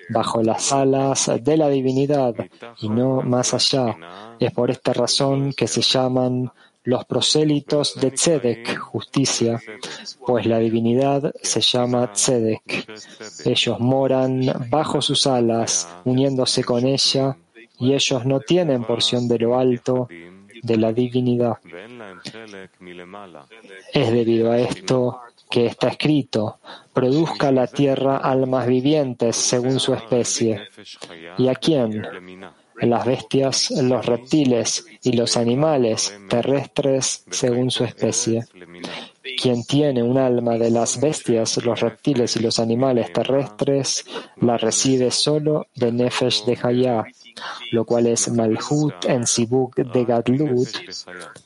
bajo 0.10 0.42
las 0.42 0.72
alas 0.72 1.32
de 1.42 1.58
la 1.58 1.70
divinidad 1.70 2.34
y 2.80 2.90
no 2.90 3.22
más 3.22 3.54
allá. 3.54 4.36
Es 4.40 4.52
por 4.52 4.72
esta 4.72 4.94
razón 4.94 5.54
que 5.54 5.68
se 5.68 5.82
llaman 5.82 6.52
los 6.86 7.06
prosélitos 7.06 7.96
de 8.00 8.12
Tzedek, 8.12 8.78
justicia, 8.78 9.62
pues 10.26 10.46
la 10.46 10.60
divinidad 10.60 11.34
se 11.42 11.62
llama 11.62 12.12
Tzedek. 12.14 12.88
Ellos 13.44 13.80
moran 13.80 14.42
bajo 14.70 15.02
sus 15.02 15.28
alas, 15.28 15.88
uniéndose 16.06 16.64
con 16.64 16.86
ella, 16.86 17.38
y 17.80 17.94
ellos 17.94 18.26
no 18.26 18.40
tienen 18.40 18.84
porción 18.86 19.28
de 19.28 19.40
lo 19.40 19.58
alto 19.58 20.08
de 20.62 20.78
la 20.78 20.94
divinidad. 20.94 21.58
Es 23.94 24.12
debido 24.12 24.52
a 24.52 24.60
esto 24.60 25.22
que 25.50 25.66
está 25.68 25.90
escrito, 25.90 26.60
produzca 26.94 27.52
la 27.52 27.68
tierra 27.68 28.18
almas 28.18 28.68
vivientes 28.68 29.36
según 29.36 29.80
su 29.80 29.94
especie. 29.94 30.68
¿Y 31.38 31.48
a 31.48 31.56
quién? 31.56 32.06
Las 32.82 33.06
bestias, 33.06 33.72
los 33.72 34.06
reptiles 34.06 34.86
y 35.04 35.14
los 35.14 35.38
animales 35.38 36.18
terrestres 36.30 37.24
según 37.30 37.72
su 37.72 37.84
especie. 37.84 38.46
Quien 39.42 39.64
tiene 39.64 40.04
un 40.04 40.18
alma 40.18 40.58
de 40.58 40.70
las 40.70 41.00
bestias, 41.00 41.64
los 41.66 41.80
reptiles 41.80 42.36
y 42.36 42.40
los 42.40 42.60
animales 42.60 43.12
terrestres, 43.12 44.06
la 44.38 44.58
recibe 44.58 45.12
solo 45.12 45.68
de 45.76 45.92
Nefesh 45.92 46.46
de 46.46 46.58
Hayah, 46.62 47.06
lo 47.72 47.86
cual 47.86 48.08
es 48.08 48.30
Malhut 48.30 49.06
en 49.06 49.26
Sibuk 49.26 49.76
de 49.76 50.06
Gadlut, 50.06 50.70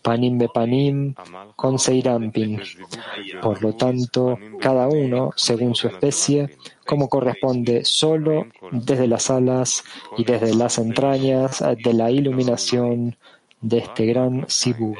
Panim 0.01 0.37
Bepanim 0.37 1.15
con 1.55 1.79
Seirampin. 1.79 2.61
Por 3.41 3.61
lo 3.61 3.73
tanto, 3.73 4.37
cada 4.59 4.87
uno, 4.87 5.31
según 5.35 5.73
su 5.73 5.87
especie, 5.87 6.57
como 6.89 7.07
corresponde 7.07 7.85
solo 7.85 8.47
desde 8.71 9.05
las 9.05 9.29
alas 9.29 9.83
y 10.17 10.23
desde 10.23 10.55
las 10.55 10.79
entrañas 10.79 11.63
de 11.83 11.93
la 11.93 12.09
iluminación 12.09 13.15
de 13.61 13.77
este 13.77 14.07
gran 14.07 14.49
Sibuk. 14.49 14.97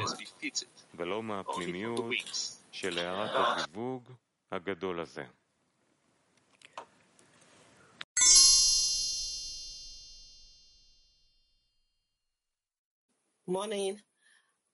Morning. 13.46 13.94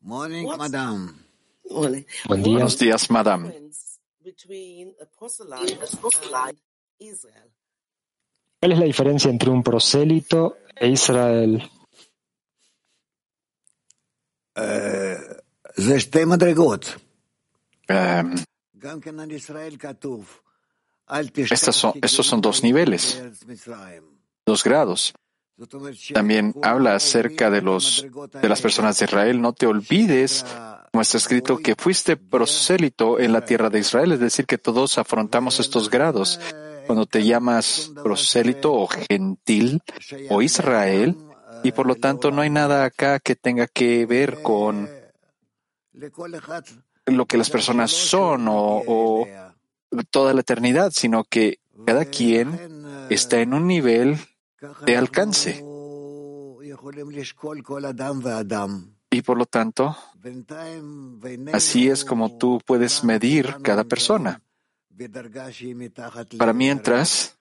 Morning, 0.03 0.47
madam. 0.59 1.25
Buen 1.71 2.43
día. 2.43 2.53
Buenos 2.53 2.79
días, 2.79 3.11
madame. 3.11 3.55
¿Cuál 6.99 8.73
es 8.73 8.79
la 8.79 8.85
diferencia 8.85 9.31
entre 9.31 9.51
un 9.51 9.63
prosélito 9.63 10.59
e 10.75 10.89
Israel? 10.89 11.63
Eh, 14.57 15.17
estos 21.37 21.77
son, 21.77 21.93
estos 22.03 22.27
son 22.27 22.41
dos 22.41 22.63
niveles, 22.63 23.23
dos 24.45 24.65
grados. 24.65 25.15
También 26.13 26.55
habla 26.63 26.95
acerca 26.95 27.51
de 27.51 27.63
los 27.63 28.07
de 28.43 28.49
las 28.49 28.61
personas 28.61 28.99
de 28.99 29.07
Israel. 29.07 29.41
No 29.41 29.55
te 29.55 29.67
olvides, 29.67 30.45
como 30.93 31.01
está 31.01 31.17
escrito, 31.17 31.59
que 31.59 31.75
fuiste 31.75 32.17
prosélito 32.17 33.19
en 33.19 33.33
la 33.33 33.45
tierra 33.45 33.71
de 33.71 33.79
Israel, 33.79 34.13
es 34.13 34.21
decir, 34.21 34.47
que 34.47 34.59
todos 34.59 34.99
afrontamos 34.99 35.61
estos 35.61 35.89
grados. 35.89 36.41
Cuando 36.87 37.07
te 37.07 37.25
llamas 37.25 37.93
prosélito 38.03 38.73
o 38.75 38.87
gentil 38.87 39.83
o 40.31 40.43
Israel, 40.43 41.17
y 41.63 41.73
por 41.73 41.87
lo 41.87 41.97
tanto 41.97 42.31
no 42.31 42.43
hay 42.43 42.51
nada 42.51 42.85
acá 42.85 43.19
que 43.21 43.37
tenga 43.37 43.67
que 43.67 44.07
ver 44.07 44.43
con 44.43 44.89
lo 47.07 47.27
que 47.27 47.39
las 47.39 47.51
personas 47.51 47.91
son 47.91 48.47
o, 48.49 49.27
toda 50.11 50.35
la 50.35 50.41
eternidad, 50.41 50.91
sino 50.95 51.25
que 51.25 51.61
cada 51.87 52.05
quien 52.05 52.85
está 53.11 53.41
en 53.41 53.55
un 53.55 53.67
nivel 53.67 54.19
de 54.85 54.97
alcance. 54.97 55.65
Y 59.11 59.23
por 59.23 59.39
lo 59.39 59.47
tanto, 59.47 59.97
así 61.53 61.89
es 61.89 62.05
como 62.05 62.37
tú 62.37 62.61
puedes 62.67 63.05
medir 63.05 63.57
cada 63.63 63.85
persona. 63.85 64.43
Para 66.39 66.53
mientras, 66.53 67.37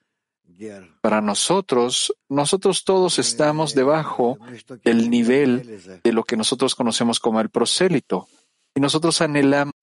para 1.01 1.21
nosotros, 1.21 2.13
nosotros 2.29 2.83
todos 2.83 3.19
estamos 3.19 3.73
debajo 3.73 4.37
del 4.83 5.09
nivel 5.09 6.01
de 6.03 6.13
lo 6.13 6.23
que 6.23 6.37
nosotros 6.37 6.75
conocemos 6.75 7.19
como 7.19 7.41
el 7.41 7.49
prosélito. 7.49 8.27
Y 8.75 8.81
nosotros 8.81 9.21
anhelamos 9.21 9.73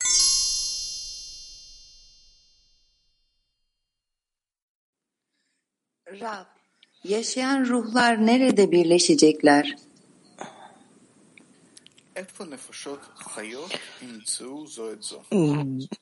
Yaşayan 7.04 7.64
ruhlar 7.66 8.20
nerede 8.20 8.66
birleşecekler? 8.70 9.64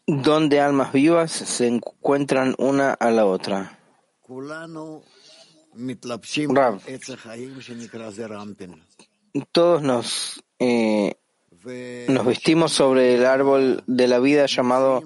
Donde 0.06 0.60
almas 0.60 0.92
vivas 0.92 1.30
se 1.30 1.66
encuentran 1.66 2.54
una 2.58 2.94
a 2.94 3.10
la 3.10 3.26
otra. 3.26 3.78
Todos 9.52 9.82
nos 9.82 10.42
eh, 10.58 11.14
nos 12.08 12.24
vestimos 12.24 12.72
sobre 12.72 13.14
el 13.14 13.26
árbol 13.26 13.82
de 13.86 14.08
la 14.08 14.18
vida 14.18 14.46
llamado 14.46 15.02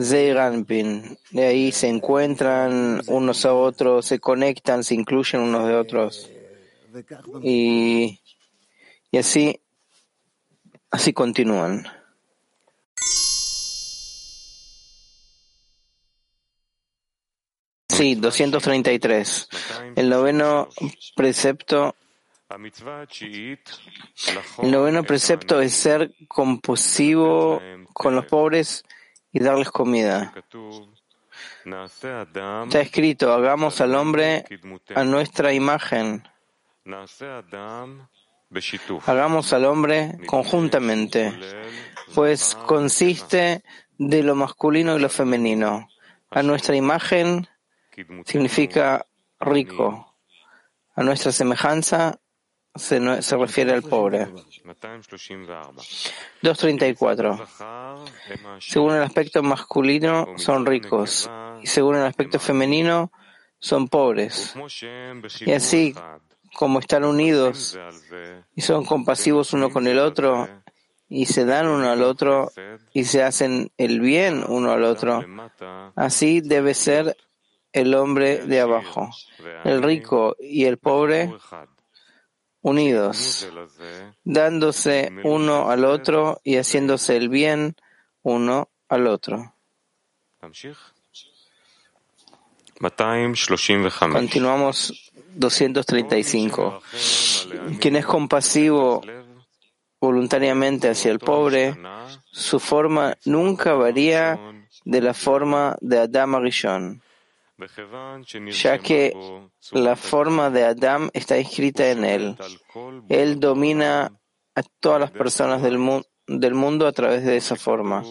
Zeiranpin. 0.00 1.18
De 1.30 1.44
ahí 1.44 1.72
se 1.72 1.88
encuentran 1.88 3.02
unos 3.06 3.44
a 3.44 3.54
otros, 3.54 4.06
se 4.06 4.18
conectan, 4.18 4.82
se 4.82 4.94
incluyen 4.94 5.42
unos 5.42 5.68
de 5.68 5.76
otros. 5.76 6.30
Y, 7.42 8.20
y 9.10 9.18
así, 9.18 9.60
así 10.96 11.12
continúan. 11.12 11.86
Sí, 17.88 18.14
233. 18.14 19.48
El 19.94 20.08
noveno 20.10 20.68
precepto 21.14 21.94
el 24.62 24.70
noveno 24.70 25.02
precepto 25.02 25.60
es 25.60 25.74
ser 25.74 26.14
compasivo 26.28 27.60
con 27.92 28.14
los 28.14 28.26
pobres 28.26 28.84
y 29.32 29.40
darles 29.40 29.70
comida. 29.70 30.32
Está 31.64 32.80
escrito, 32.80 33.32
hagamos 33.32 33.80
al 33.80 33.94
hombre 33.96 34.44
a 34.94 35.04
nuestra 35.04 35.52
imagen. 35.52 36.22
Hagamos 39.06 39.52
al 39.52 39.64
hombre 39.64 40.18
conjuntamente, 40.26 41.32
pues 42.14 42.54
consiste 42.66 43.62
de 43.98 44.22
lo 44.22 44.34
masculino 44.34 44.96
y 44.96 45.00
lo 45.00 45.08
femenino. 45.08 45.88
A 46.30 46.42
nuestra 46.42 46.76
imagen 46.76 47.48
significa 48.24 49.04
rico. 49.40 50.14
A 50.94 51.02
nuestra 51.02 51.32
semejanza 51.32 52.18
se, 52.74 53.22
se 53.22 53.36
refiere 53.36 53.72
al 53.72 53.82
pobre. 53.82 54.28
234. 56.42 57.46
Según 58.60 58.94
el 58.94 59.02
aspecto 59.02 59.42
masculino 59.42 60.34
son 60.36 60.66
ricos. 60.66 61.30
Y 61.62 61.66
según 61.66 61.96
el 61.96 62.04
aspecto 62.04 62.38
femenino 62.38 63.10
son 63.58 63.88
pobres. 63.88 64.54
Y 65.40 65.52
así 65.52 65.94
como 66.56 66.80
están 66.80 67.04
unidos 67.04 67.78
y 68.54 68.62
son 68.62 68.84
compasivos 68.84 69.52
uno 69.52 69.70
con 69.70 69.86
el 69.86 69.98
otro 69.98 70.48
y 71.08 71.26
se 71.26 71.44
dan 71.44 71.68
uno 71.68 71.90
al 71.90 72.02
otro 72.02 72.50
y 72.92 73.04
se 73.04 73.22
hacen 73.22 73.70
el 73.76 74.00
bien 74.00 74.44
uno 74.48 74.72
al 74.72 74.84
otro, 74.84 75.24
así 75.94 76.40
debe 76.40 76.74
ser 76.74 77.16
el 77.72 77.94
hombre 77.94 78.38
de 78.46 78.60
abajo. 78.60 79.10
El 79.64 79.82
rico 79.82 80.34
y 80.40 80.64
el 80.64 80.78
pobre 80.78 81.32
unidos, 82.62 83.48
dándose 84.24 85.12
uno 85.24 85.70
al 85.70 85.84
otro 85.84 86.40
y 86.42 86.56
haciéndose 86.56 87.16
el 87.16 87.28
bien 87.28 87.76
uno 88.22 88.70
al 88.88 89.06
otro. 89.06 89.54
Continuamos 94.12 95.05
235. 95.36 96.80
Quien 97.80 97.96
es 97.96 98.06
compasivo 98.06 99.02
voluntariamente 100.00 100.88
hacia 100.90 101.10
el 101.10 101.18
pobre, 101.18 101.76
su 102.30 102.60
forma 102.60 103.16
nunca 103.24 103.74
varía 103.74 104.38
de 104.84 105.00
la 105.00 105.14
forma 105.14 105.76
de 105.80 105.98
Adam 106.00 106.34
Arishon 106.34 107.02
ya 108.50 108.78
que 108.78 109.16
la 109.72 109.96
forma 109.96 110.50
de 110.50 110.64
Adam 110.64 111.10
está 111.12 111.36
escrita 111.36 111.90
en 111.90 112.04
él. 112.04 112.36
Él 113.08 113.40
domina 113.40 114.12
a 114.54 114.62
todas 114.80 115.00
las 115.00 115.10
personas 115.10 115.62
del, 115.62 115.78
del 116.26 116.54
mundo 116.54 116.86
a 116.86 116.92
través 116.92 117.24
de 117.24 117.36
esa 117.36 117.56
forma. 117.56 118.02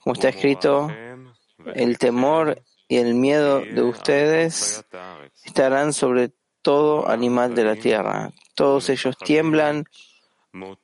Como 0.00 0.14
está 0.14 0.28
escrito, 0.28 0.90
el 1.74 1.98
temor 1.98 2.62
y 2.90 2.96
el 2.96 3.14
miedo 3.14 3.60
de 3.60 3.82
ustedes 3.82 4.84
estarán 5.44 5.92
sobre 5.92 6.32
todo 6.60 7.08
animal 7.08 7.54
de 7.54 7.62
la 7.62 7.76
tierra. 7.76 8.32
Todos 8.56 8.88
ellos 8.90 9.16
tiemblan 9.16 9.84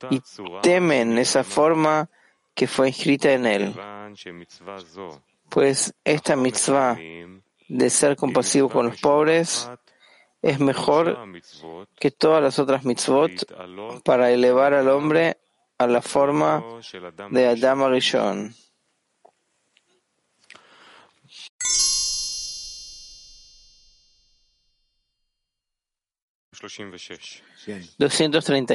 y 0.08 0.22
temen 0.62 1.18
esa 1.18 1.42
forma 1.42 2.08
que 2.54 2.68
fue 2.68 2.90
escrita 2.90 3.32
en 3.32 3.46
él. 3.46 3.74
Pues 5.48 5.94
esta 6.04 6.36
mitzvah 6.36 6.96
de 7.68 7.90
ser 7.90 8.14
compasivo 8.14 8.68
con 8.68 8.86
los 8.86 9.00
pobres 9.00 9.68
es 10.42 10.60
mejor 10.60 11.18
que 11.98 12.12
todas 12.12 12.40
las 12.40 12.60
otras 12.60 12.84
mitzvot 12.84 13.32
para 14.04 14.30
elevar 14.30 14.74
al 14.74 14.88
hombre 14.90 15.38
a 15.76 15.88
la 15.88 16.02
forma 16.02 16.62
de 17.32 17.48
Adam 17.48 17.82
Arishon. 17.82 18.54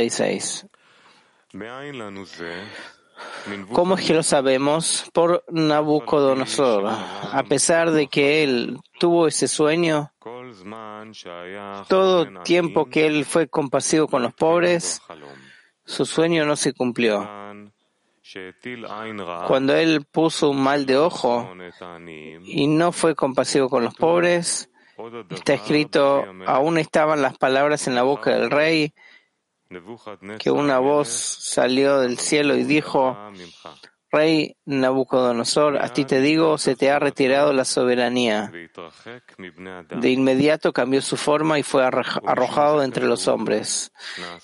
Seis 0.10 0.66
¿Cómo 3.72 3.96
es 3.96 4.06
que 4.06 4.14
lo 4.14 4.24
sabemos? 4.24 5.10
Por 5.14 5.44
Nabucodonosor. 5.50 6.88
A 6.88 7.44
pesar 7.48 7.92
de 7.92 8.08
que 8.08 8.44
él 8.44 8.80
tuvo 9.00 9.28
ese 9.28 9.48
sueño, 9.48 10.12
todo 11.88 12.42
tiempo 12.44 12.90
que 12.90 13.06
él 13.06 13.26
fue 13.26 13.48
compasivo 13.48 14.08
con 14.08 14.24
los 14.24 14.34
pobres, 14.34 15.02
su 15.86 16.06
sueño 16.06 16.46
no 16.46 16.56
se 16.56 16.74
cumplió. 16.74 17.30
Cuando 19.48 19.76
él 19.76 20.06
puso 20.10 20.50
un 20.52 20.62
mal 20.62 20.86
de 20.86 20.98
ojo 20.98 21.54
y 22.44 22.68
no 22.68 22.92
fue 22.92 23.16
compasivo 23.16 23.70
con 23.70 23.84
los 23.84 23.96
pobres, 23.96 24.71
está 25.30 25.54
escrito, 25.54 26.26
aún 26.46 26.78
estaban 26.78 27.22
las 27.22 27.38
palabras 27.38 27.88
en 27.88 27.96
la 27.96 28.04
boca 28.04 28.32
del 28.32 28.50
rey, 28.50 28.94
que 30.40 30.52
una 30.52 30.80
voz 30.80 31.08
salió 31.10 32.00
del 32.00 32.18
cielo 32.20 32.56
y 32.56 32.64
dijo, 32.64 33.18
Rey 34.12 34.58
Nabucodonosor, 34.66 35.78
a 35.82 35.94
ti 35.94 36.04
te 36.04 36.20
digo, 36.20 36.58
se 36.58 36.76
te 36.76 36.92
ha 36.92 37.00
retirado 37.00 37.54
la 37.54 37.64
soberanía. 37.64 38.52
De 39.90 40.10
inmediato 40.10 40.74
cambió 40.74 41.02
su 41.02 41.16
forma 41.16 41.58
y 41.58 41.64
fue 41.64 41.86
arrojado 41.86 42.84
entre 42.84 43.06
los 43.06 43.30
hombres. 43.30 43.94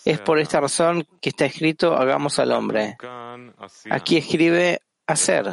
Es 0.06 0.22
por 0.22 0.40
esta 0.40 0.62
razón 0.62 1.06
que 1.22 1.30
está 1.30 1.46
escrito, 1.46 1.98
hagamos 1.98 2.40
al 2.40 2.54
hombre. 2.54 2.96
Aquí 3.90 4.16
escribe 4.16 4.82
hacer. 5.08 5.46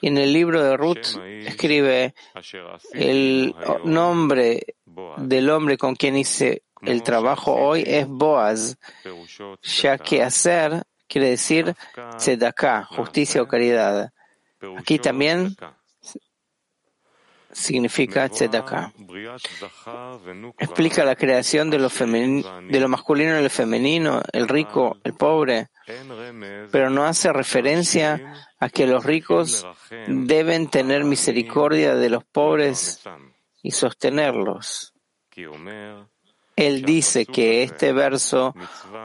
Y 0.00 0.08
en 0.08 0.18
el 0.18 0.32
libro 0.32 0.62
de 0.62 0.76
Ruth 0.76 1.18
escribe 1.44 2.14
el 2.92 3.54
nombre 3.84 4.76
del 5.16 5.50
hombre 5.50 5.76
con 5.76 5.96
quien 5.96 6.16
hice 6.16 6.62
el 6.82 7.02
trabajo 7.02 7.54
hoy 7.54 7.82
es 7.86 8.06
Boaz, 8.06 8.76
ya 9.62 9.98
que 9.98 10.22
hacer 10.22 10.84
quiere 11.08 11.30
decir 11.30 11.74
tzedakah, 12.16 12.84
justicia 12.84 13.42
o 13.42 13.48
caridad. 13.48 14.12
Aquí 14.78 14.98
también 14.98 15.56
significa 17.50 18.28
tzedakah. 18.28 18.92
Explica 20.58 21.04
la 21.04 21.16
creación 21.16 21.70
de 21.70 21.78
lo, 21.78 21.88
de 21.88 22.80
lo 22.80 22.88
masculino 22.88 23.38
y 23.38 23.42
lo 23.42 23.50
femenino, 23.50 24.22
el 24.32 24.48
rico, 24.48 24.98
el 25.04 25.14
pobre, 25.14 25.68
pero 26.70 26.90
no 26.90 27.04
hace 27.04 27.32
referencia 27.32 28.45
a 28.58 28.68
que 28.68 28.86
los 28.86 29.04
ricos 29.04 29.66
deben 30.06 30.68
tener 30.68 31.04
misericordia 31.04 31.94
de 31.94 32.10
los 32.10 32.24
pobres 32.24 33.02
y 33.62 33.70
sostenerlos. 33.70 34.94
Él 36.56 36.82
dice 36.82 37.26
que 37.26 37.62
este 37.62 37.92
verso 37.92 38.54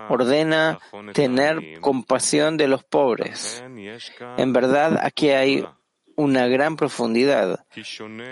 ordena 0.07 0.79
tener 1.13 1.81
compasión 1.81 2.55
de 2.55 2.69
los 2.69 2.83
pobres. 2.85 3.61
En 4.37 4.53
verdad, 4.53 4.97
aquí 5.03 5.29
hay 5.31 5.65
una 6.15 6.47
gran 6.47 6.75
profundidad, 6.75 7.65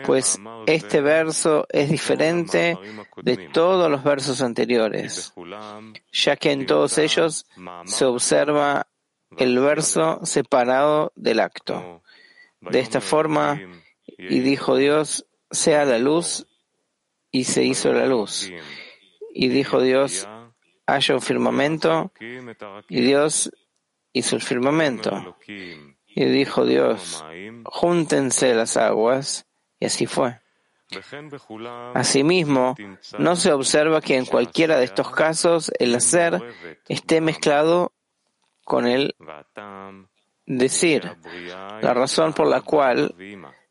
pues 0.05 0.39
este 0.67 1.01
verso 1.01 1.65
es 1.69 1.89
diferente 1.89 2.77
de 3.17 3.37
todos 3.49 3.89
los 3.89 4.03
versos 4.03 4.41
anteriores, 4.41 5.33
ya 6.11 6.35
que 6.35 6.51
en 6.51 6.65
todos 6.65 6.97
ellos 6.97 7.45
se 7.85 8.05
observa 8.05 8.87
el 9.37 9.59
verso 9.59 10.19
separado 10.23 11.11
del 11.15 11.39
acto. 11.39 12.01
De 12.61 12.79
esta 12.79 13.01
forma, 13.01 13.59
y 14.17 14.39
dijo 14.39 14.75
Dios, 14.75 15.25
sea 15.51 15.85
la 15.85 15.97
luz, 15.97 16.47
y 17.31 17.45
se 17.45 17.63
hizo 17.63 17.93
la 17.93 18.05
luz. 18.05 18.51
Y 19.33 19.47
dijo 19.49 19.81
Dios, 19.81 20.27
haya 20.85 21.15
un 21.15 21.21
firmamento, 21.21 22.11
y 22.89 23.01
Dios 23.01 23.51
hizo 24.13 24.35
el 24.35 24.41
firmamento. 24.41 25.37
Y 25.47 26.25
dijo 26.25 26.65
Dios, 26.65 27.23
júntense 27.65 28.53
las 28.53 28.77
aguas, 28.77 29.47
y 29.79 29.85
así 29.85 30.05
fue. 30.05 30.39
Asimismo, 31.93 32.75
no 33.19 33.35
se 33.35 33.53
observa 33.53 34.01
que 34.01 34.17
en 34.17 34.25
cualquiera 34.25 34.77
de 34.77 34.85
estos 34.85 35.11
casos 35.11 35.71
el 35.77 35.93
hacer 35.93 36.41
esté 36.87 37.21
mezclado 37.21 37.93
con 38.69 38.85
el 38.85 39.15
decir. 40.45 41.01
La 41.81 41.93
razón 41.95 42.33
por 42.33 42.47
la 42.47 42.61
cual 42.61 43.15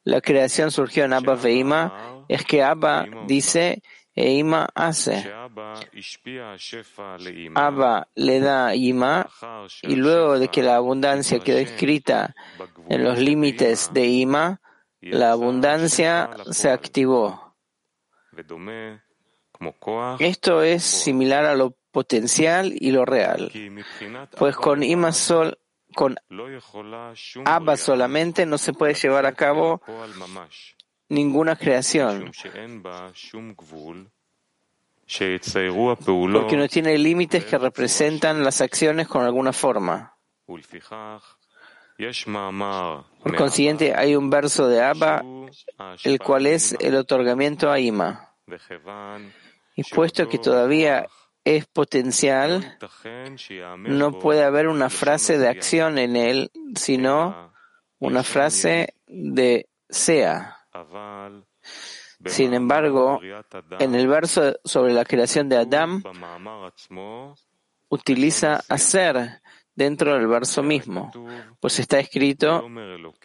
la 0.03 0.20
creación 0.20 0.72
surgió 0.72 1.05
en 1.05 1.12
Abba 1.12 1.36
Veima 1.36 2.24
es 2.28 2.44
que 2.44 2.64
Abba 2.64 3.07
dice 3.26 3.80
e 4.16 4.32
Ima 4.32 4.68
hace. 4.74 5.32
Abba 7.55 8.09
le 8.16 8.40
da 8.40 8.74
Ima 8.74 9.28
y 9.82 9.94
luego 9.94 10.40
de 10.40 10.49
que 10.49 10.64
la 10.64 10.74
abundancia 10.74 11.38
quedó 11.38 11.59
escrita 11.59 12.34
en 12.88 13.05
los 13.05 13.20
límites 13.20 13.92
de 13.92 14.07
Ima, 14.07 14.61
la 15.01 15.30
abundancia 15.30 16.30
se 16.51 16.70
activó. 16.70 17.55
Esto 20.18 20.62
es 20.62 20.82
similar 20.82 21.44
a 21.44 21.55
lo 21.55 21.78
potencial 21.99 22.72
y 22.78 22.92
lo 22.92 23.05
real, 23.05 23.51
pues 24.38 24.55
con 24.55 24.84
Ima 24.84 25.11
sol, 25.11 25.59
con 25.96 26.14
Abba 27.44 27.76
solamente 27.76 28.46
no 28.46 28.57
se 28.57 28.72
puede 28.72 28.94
llevar 28.94 29.26
a 29.26 29.32
cabo 29.32 29.82
ninguna 31.09 31.57
creación, 31.57 32.30
porque 36.32 36.57
no 36.57 36.68
tiene 36.68 36.99
límites 36.99 37.44
que 37.46 37.59
representan 37.59 38.44
las 38.44 38.61
acciones 38.61 39.09
con 39.09 39.24
alguna 39.24 39.53
forma. 39.53 40.16
Por 43.24 43.36
consiguiente, 43.36 43.92
hay 43.96 44.14
un 44.14 44.30
verso 44.30 44.68
de 44.68 44.84
Abba, 44.84 45.24
el 46.05 46.20
cual 46.20 46.46
es 46.46 46.76
el 46.78 46.94
otorgamiento 46.94 47.72
a 47.72 47.80
Ima. 47.80 48.36
Y 49.74 49.82
puesto 49.82 50.28
que 50.28 50.38
todavía 50.38 51.09
es 51.57 51.66
potencial, 51.66 52.78
no 53.78 54.18
puede 54.18 54.44
haber 54.44 54.68
una 54.68 54.90
frase 54.90 55.38
de 55.38 55.49
acción 55.49 55.99
en 55.99 56.14
él, 56.16 56.51
sino 56.74 57.53
una 57.99 58.22
frase 58.22 58.94
de 59.07 59.68
sea. 59.88 60.59
Sin 62.26 62.53
embargo, 62.53 63.20
en 63.78 63.94
el 63.94 64.09
verso 64.09 64.59
sobre 64.64 64.92
la 64.92 65.05
creación 65.05 65.49
de 65.49 65.57
Adán, 65.57 66.03
utiliza 67.88 68.62
hacer 68.68 69.40
dentro 69.74 70.14
del 70.14 70.26
verso 70.26 70.62
mismo, 70.62 71.11
pues 71.61 71.78
está 71.78 71.99
escrito, 71.99 72.68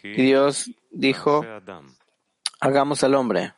Dios 0.02 0.70
dijo, 0.90 1.44
hagamos 2.60 3.04
al 3.04 3.14
hombre. 3.16 3.52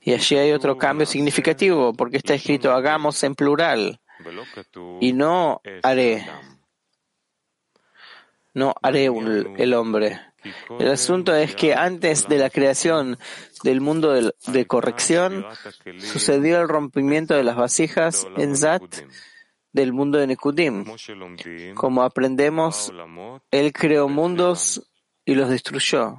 Y 0.00 0.12
allí 0.12 0.36
hay 0.36 0.52
otro 0.52 0.76
cambio 0.76 1.06
significativo, 1.06 1.92
porque 1.92 2.18
está 2.18 2.34
escrito 2.34 2.72
hagamos 2.72 3.22
en 3.24 3.34
plural 3.34 4.00
y 5.00 5.12
no 5.12 5.60
haré. 5.82 6.26
No 8.54 8.74
haré 8.82 9.10
el 9.58 9.74
hombre. 9.74 10.20
El 10.78 10.88
asunto 10.88 11.34
es 11.34 11.54
que 11.54 11.74
antes 11.74 12.28
de 12.28 12.38
la 12.38 12.50
creación 12.50 13.18
del 13.62 13.80
mundo 13.80 14.12
de, 14.12 14.66
corrección, 14.66 15.44
sucedió 15.98 16.60
el 16.60 16.68
rompimiento 16.68 17.34
de 17.34 17.44
las 17.44 17.56
vasijas 17.56 18.26
en 18.36 18.56
Zat 18.56 18.82
del 19.72 19.92
mundo 19.92 20.18
de 20.18 20.26
Nekudim. 20.26 20.84
Como 21.74 22.02
aprendemos, 22.02 22.92
Él 23.50 23.72
creó 23.72 24.08
mundos 24.08 24.88
y 25.28 25.34
los 25.34 25.50
destruyó. 25.50 26.18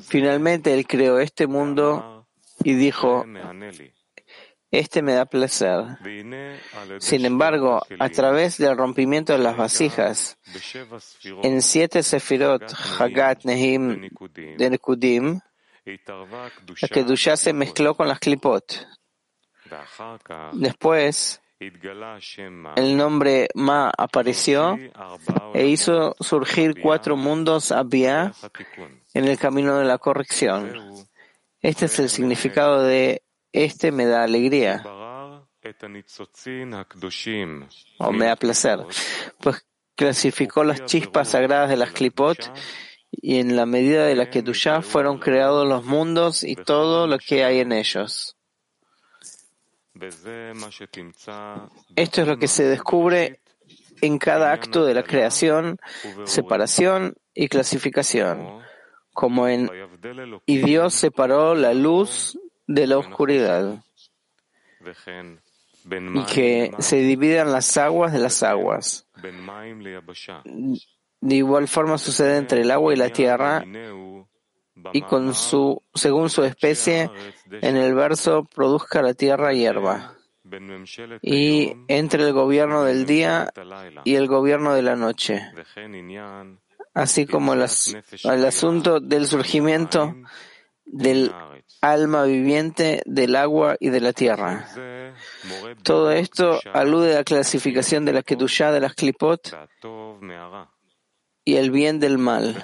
Finalmente 0.00 0.74
Él 0.74 0.84
creó 0.84 1.20
este 1.20 1.46
mundo 1.46 2.26
y 2.64 2.74
dijo, 2.74 3.24
este 4.72 5.00
me 5.00 5.12
da 5.12 5.26
placer. 5.26 5.84
Sin 6.98 7.24
embargo, 7.24 7.86
a 8.00 8.08
través 8.08 8.58
del 8.58 8.76
rompimiento 8.76 9.32
de 9.32 9.38
las 9.38 9.56
vasijas, 9.56 10.36
en 11.44 11.62
siete 11.62 12.02
sefirot 12.02 12.64
Hagat 12.98 13.44
Nehim 13.44 14.10
de 14.58 14.68
Nekudim, 14.68 15.38
la 15.84 16.88
Kedushá 16.88 17.36
se 17.36 17.52
mezcló 17.52 17.94
con 17.94 18.08
las 18.08 18.18
Klipot. 18.18 18.88
Después, 20.52 21.40
el 21.58 22.96
nombre 22.96 23.48
Ma 23.54 23.90
apareció 23.96 24.78
e 25.54 25.66
hizo 25.66 26.14
surgir 26.20 26.80
cuatro 26.80 27.16
mundos 27.16 27.72
Abia 27.72 28.34
en 29.14 29.24
el 29.24 29.38
camino 29.38 29.78
de 29.78 29.86
la 29.86 29.96
corrección. 29.96 30.72
Este 31.60 31.86
es 31.86 31.98
el 31.98 32.10
significado 32.10 32.82
de 32.82 33.22
este 33.52 33.90
me 33.90 34.04
da 34.04 34.24
alegría. 34.24 34.84
O 37.98 38.12
me 38.12 38.26
da 38.26 38.36
placer, 38.36 38.80
pues 39.40 39.66
clasificó 39.94 40.62
las 40.62 40.84
chispas 40.84 41.30
sagradas 41.30 41.70
de 41.70 41.76
las 41.76 41.90
clipot 41.90 42.38
y 43.10 43.38
en 43.38 43.56
la 43.56 43.64
medida 43.64 44.04
de 44.04 44.14
la 44.14 44.28
que 44.28 44.42
ya 44.42 44.82
fueron 44.82 45.18
creados 45.18 45.66
los 45.66 45.84
mundos 45.84 46.44
y 46.44 46.54
todo 46.54 47.06
lo 47.06 47.18
que 47.18 47.44
hay 47.44 47.60
en 47.60 47.72
ellos. 47.72 48.36
Esto 51.96 52.22
es 52.22 52.28
lo 52.28 52.38
que 52.38 52.48
se 52.48 52.64
descubre 52.64 53.40
en 54.00 54.18
cada 54.18 54.52
acto 54.52 54.84
de 54.84 54.94
la 54.94 55.02
creación, 55.02 55.78
separación 56.24 57.14
y 57.34 57.48
clasificación, 57.48 58.60
como 59.12 59.48
en 59.48 59.70
y 60.44 60.58
Dios 60.58 60.94
separó 60.94 61.54
la 61.54 61.74
luz 61.74 62.38
de 62.66 62.86
la 62.86 62.98
oscuridad 62.98 63.82
y 65.88 66.24
que 66.24 66.72
se 66.78 66.96
dividan 66.96 67.52
las 67.52 67.76
aguas 67.76 68.12
de 68.12 68.18
las 68.18 68.42
aguas. 68.42 69.06
De 71.20 71.34
igual 71.34 71.68
forma 71.68 71.98
sucede 71.98 72.36
entre 72.36 72.60
el 72.60 72.70
agua 72.70 72.92
y 72.92 72.96
la 72.96 73.10
tierra 73.10 73.64
y 74.92 75.02
con 75.02 75.34
su, 75.34 75.82
según 75.94 76.30
su 76.30 76.44
especie, 76.44 77.10
en 77.50 77.76
el 77.76 77.94
verso 77.94 78.44
produzca 78.44 79.02
la 79.02 79.14
tierra 79.14 79.52
hierba. 79.52 80.14
y 81.22 81.72
entre 81.88 82.22
el 82.22 82.32
gobierno 82.32 82.84
del 82.84 83.04
día 83.06 83.52
y 84.04 84.14
el 84.14 84.28
gobierno 84.28 84.74
de 84.74 84.82
la 84.82 84.94
noche, 84.94 85.42
así 86.94 87.26
como 87.26 87.54
el, 87.54 87.64
el 88.24 88.44
asunto 88.44 89.00
del 89.00 89.26
surgimiento 89.26 90.14
del 90.84 91.32
alma 91.80 92.24
viviente 92.24 93.02
del 93.06 93.36
agua 93.36 93.76
y 93.80 93.90
de 93.90 94.00
la 94.00 94.12
tierra. 94.12 94.68
Todo 95.82 96.12
esto 96.12 96.60
alude 96.72 97.14
a 97.14 97.18
la 97.18 97.24
clasificación 97.24 98.04
de 98.04 98.12
la 98.12 98.22
Kedushá 98.22 98.70
de 98.70 98.80
las 98.80 98.94
Klipot 98.94 99.52
y 101.46 101.56
el 101.56 101.70
bien 101.70 102.00
del 102.00 102.18
mal. 102.18 102.62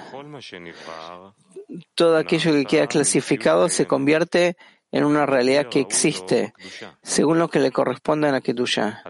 Todo 1.95 2.17
aquello 2.17 2.51
que 2.51 2.65
queda 2.65 2.87
clasificado 2.87 3.69
se 3.69 3.87
convierte 3.87 4.57
en 4.91 5.05
una 5.05 5.25
realidad 5.25 5.69
que 5.69 5.79
existe, 5.79 6.53
según 7.01 7.39
lo 7.39 7.47
que 7.47 7.59
le 7.59 7.71
corresponde 7.71 8.27
a 8.27 8.33
la 8.33 8.41
Kedushá. 8.41 9.01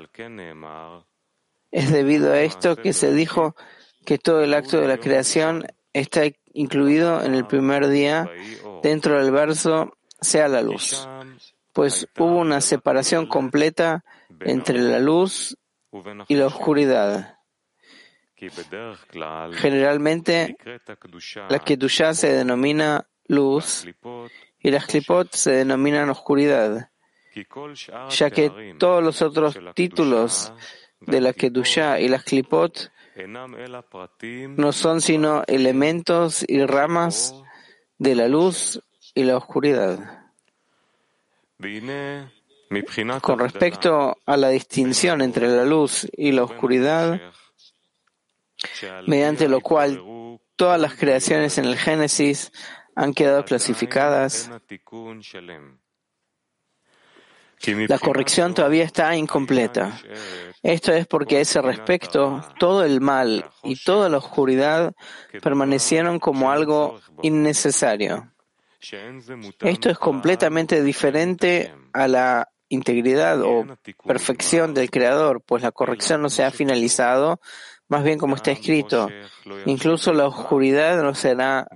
Es 1.72 1.92
debido 1.92 2.32
a 2.32 2.40
esto 2.42 2.76
que 2.78 2.94
se 2.94 3.14
dijo 3.14 3.56
que 4.06 4.20
todo 4.20 4.44
el 4.44 4.54
acto 4.54 4.80
de 4.80 4.88
la 4.88 5.00
creación 5.00 5.66
está 5.92 6.22
incluido 6.54 7.24
en 7.24 7.34
el 7.34 7.48
primer 7.48 7.88
día 7.88 8.30
dentro 8.84 9.18
del 9.20 9.32
verso 9.32 9.98
sea 10.22 10.48
la 10.48 10.62
luz, 10.62 11.08
pues 11.74 12.08
hubo 12.18 12.38
una 12.38 12.62
separación 12.62 13.26
completa 13.26 14.06
entre 14.40 14.78
la 14.78 15.00
luz 15.00 15.58
y 16.28 16.36
la 16.36 16.46
oscuridad. 16.46 17.40
Generalmente, 19.54 20.58
la 21.50 21.60
Kedushá 21.60 22.14
se 22.14 22.34
denomina 22.34 23.08
luz 23.28 23.86
y 24.60 24.72
las 24.72 24.86
Klipot 24.86 25.34
se 25.34 25.52
denominan 25.52 26.10
oscuridad, 26.10 26.90
ya 28.10 28.30
que 28.32 28.76
todos 28.78 29.04
los 29.04 29.22
otros 29.22 29.58
títulos 29.76 30.54
de 31.00 31.22
la 31.22 31.34
Kedushá 31.34 32.00
y 32.00 32.08
las 32.08 32.24
Klipot 32.24 32.92
no 34.58 34.72
son 34.72 35.02
sino 35.02 35.44
elementos 35.48 36.44
y 36.48 36.66
ramas 36.66 37.36
de 37.98 38.16
la 38.16 38.28
luz 38.28 38.82
y 39.14 39.24
la 39.24 39.38
oscuridad. 39.38 40.24
Con 43.22 43.40
respecto 43.40 44.18
a 44.26 44.38
la 44.38 44.50
distinción 44.50 45.22
entre 45.22 45.48
la 45.48 45.64
luz 45.64 46.08
y 46.18 46.32
la 46.32 46.44
oscuridad, 46.44 47.22
mediante 49.08 49.48
lo 49.48 49.62
cual 49.62 50.02
todas 50.56 50.80
las 50.80 50.96
creaciones 50.96 51.58
en 51.58 51.66
el 51.66 51.78
Génesis 51.78 52.52
han 52.96 53.14
quedado 53.14 53.44
clasificadas, 53.44 54.50
la 57.88 58.00
corrección 58.00 58.54
todavía 58.54 58.84
está 58.84 59.16
incompleta. 59.16 60.00
Esto 60.62 60.92
es 60.92 61.08
porque 61.08 61.38
a 61.38 61.42
ese 61.42 61.62
respecto, 61.62 62.44
todo 62.60 62.84
el 62.84 63.00
mal 63.02 63.50
y 63.64 63.82
toda 63.82 64.10
la 64.10 64.18
oscuridad 64.18 64.94
permanecieron 65.42 66.20
como 66.20 66.52
algo 66.52 67.00
innecesario. 67.22 68.32
Esto 69.62 69.90
es 69.90 69.98
completamente 69.98 70.84
diferente 70.84 71.74
a 71.94 72.08
la 72.08 72.50
integridad 72.68 73.42
o 73.42 73.66
perfección 74.06 74.74
del 74.74 74.90
Creador, 74.90 75.42
pues 75.42 75.64
la 75.64 75.72
corrección 75.72 76.22
no 76.22 76.30
se 76.30 76.44
ha 76.44 76.52
finalizado, 76.52 77.40
más 77.88 78.04
bien 78.04 78.18
como 78.18 78.36
está 78.36 78.52
escrito. 78.52 79.10
Incluso 79.66 80.14
la 80.14 80.28
oscuridad 80.28 81.02
no 81.02 81.14
será 81.14 81.68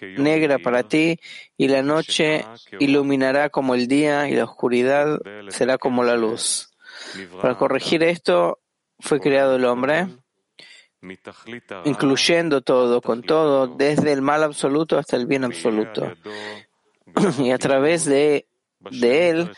negra 0.00 0.58
para 0.58 0.82
ti 0.82 1.18
y 1.56 1.68
la 1.68 1.82
noche 1.82 2.44
iluminará 2.78 3.50
como 3.50 3.74
el 3.74 3.88
día 3.88 4.28
y 4.28 4.34
la 4.34 4.44
oscuridad 4.44 5.18
será 5.48 5.78
como 5.78 6.04
la 6.04 6.16
luz. 6.16 6.70
Para 7.40 7.56
corregir 7.56 8.02
esto 8.02 8.60
fue 8.98 9.20
creado 9.20 9.56
el 9.56 9.64
hombre, 9.64 10.08
incluyendo 11.84 12.62
todo, 12.62 13.00
con 13.00 13.22
todo, 13.22 13.66
desde 13.66 14.12
el 14.12 14.22
mal 14.22 14.42
absoluto 14.42 14.98
hasta 14.98 15.16
el 15.16 15.26
bien 15.26 15.44
absoluto. 15.44 16.12
Y 17.38 17.50
a 17.50 17.56
través 17.56 18.04
de, 18.04 18.46
de 18.90 19.30
él, 19.30 19.52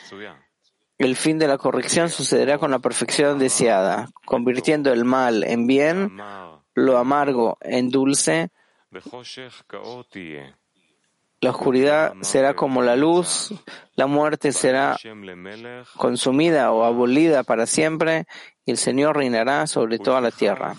el 0.99 1.16
fin 1.16 1.38
de 1.38 1.46
la 1.46 1.59
corrección 1.59 2.11
sucederá 2.11 2.59
con 2.59 2.70
la 2.70 2.80
perfección 2.80 3.38
deseada, 3.38 4.09
convirtiendo 4.24 4.92
el 4.92 5.05
mal 5.05 5.44
en 5.44 5.66
bien, 5.66 6.16
lo 6.74 6.99
amargo 6.99 7.57
en 7.61 7.90
dulce, 7.90 8.51
la 11.41 11.51
oscuridad 11.51 12.14
será 12.22 12.55
como 12.55 12.82
la 12.82 12.97
luz, 12.97 13.55
la 13.95 14.07
muerte 14.07 14.53
será 14.53 14.97
consumida 15.97 16.72
o 16.72 16.84
abolida 16.84 17.45
para 17.45 17.66
siempre 17.66 18.26
y 18.64 18.72
el 18.72 18.76
Señor 18.76 19.16
reinará 19.16 19.66
sobre 19.66 19.99
toda 19.99 20.20
la 20.20 20.30
tierra. 20.30 20.74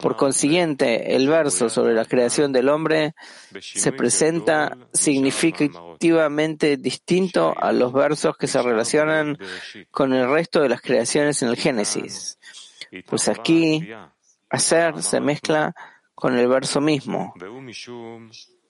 Por 0.00 0.16
consiguiente, 0.16 1.16
el 1.16 1.28
verso 1.28 1.68
sobre 1.68 1.94
la 1.94 2.04
creación 2.04 2.52
del 2.52 2.68
hombre 2.68 3.14
se 3.60 3.92
presenta 3.92 4.76
significativamente 4.92 6.76
distinto 6.76 7.54
a 7.58 7.72
los 7.72 7.92
versos 7.92 8.36
que 8.36 8.46
se 8.46 8.62
relacionan 8.62 9.38
con 9.90 10.12
el 10.12 10.30
resto 10.30 10.60
de 10.60 10.68
las 10.68 10.82
creaciones 10.82 11.42
en 11.42 11.48
el 11.48 11.56
Génesis. 11.56 12.38
Pues 13.06 13.28
aquí, 13.28 13.88
hacer 14.50 15.02
se 15.02 15.20
mezcla 15.20 15.74
con 16.14 16.36
el 16.38 16.46
verso 16.46 16.80
mismo. 16.80 17.34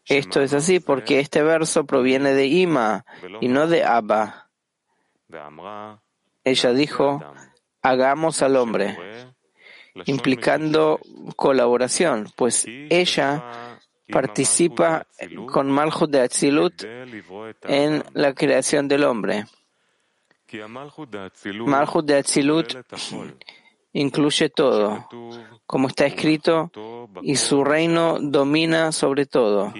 Esto 0.07 0.41
es 0.41 0.53
así 0.53 0.81
porque 0.81 1.21
este 1.21 1.43
verso 1.43 1.85
proviene 1.85 2.33
de 2.35 2.47
Ima 2.47 3.05
y 3.41 3.49
no 3.49 3.67
de 3.67 3.85
Abba. 3.85 4.51
Ella 6.45 6.73
dijo, 6.73 7.23
hagamos 7.83 8.43
al 8.43 8.57
hombre, 8.57 8.99
implicando 10.07 11.01
colaboración, 11.37 12.29
pues 12.37 12.67
ella 12.67 13.79
participa 14.11 15.07
con 15.47 15.71
Malchut 15.71 16.11
de 16.11 16.21
Atzilut 16.21 16.85
en 17.63 18.05
la 18.13 18.35
creación 18.35 18.89
del 18.89 19.05
hombre. 19.05 19.45
Malchut 21.65 22.05
de 22.05 22.17
Atzilut 22.17 22.75
incluye 23.93 24.49
todo, 24.49 25.09
como 25.67 25.89
está 25.89 26.07
escrito, 26.07 26.71
y 27.23 27.37
su 27.37 27.65
reino 27.65 28.19
domina 28.21 28.93
sobre 28.93 29.27
todo. 29.27 29.73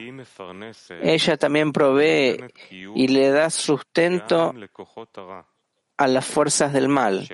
Ella 1.03 1.37
también 1.37 1.73
provee 1.73 2.39
y 2.71 3.09
le 3.09 3.31
da 3.31 3.51
sustento 3.51 4.55
a 5.97 6.07
las 6.07 6.27
fuerzas 6.27 6.73
del 6.73 6.89
mal. 6.89 7.29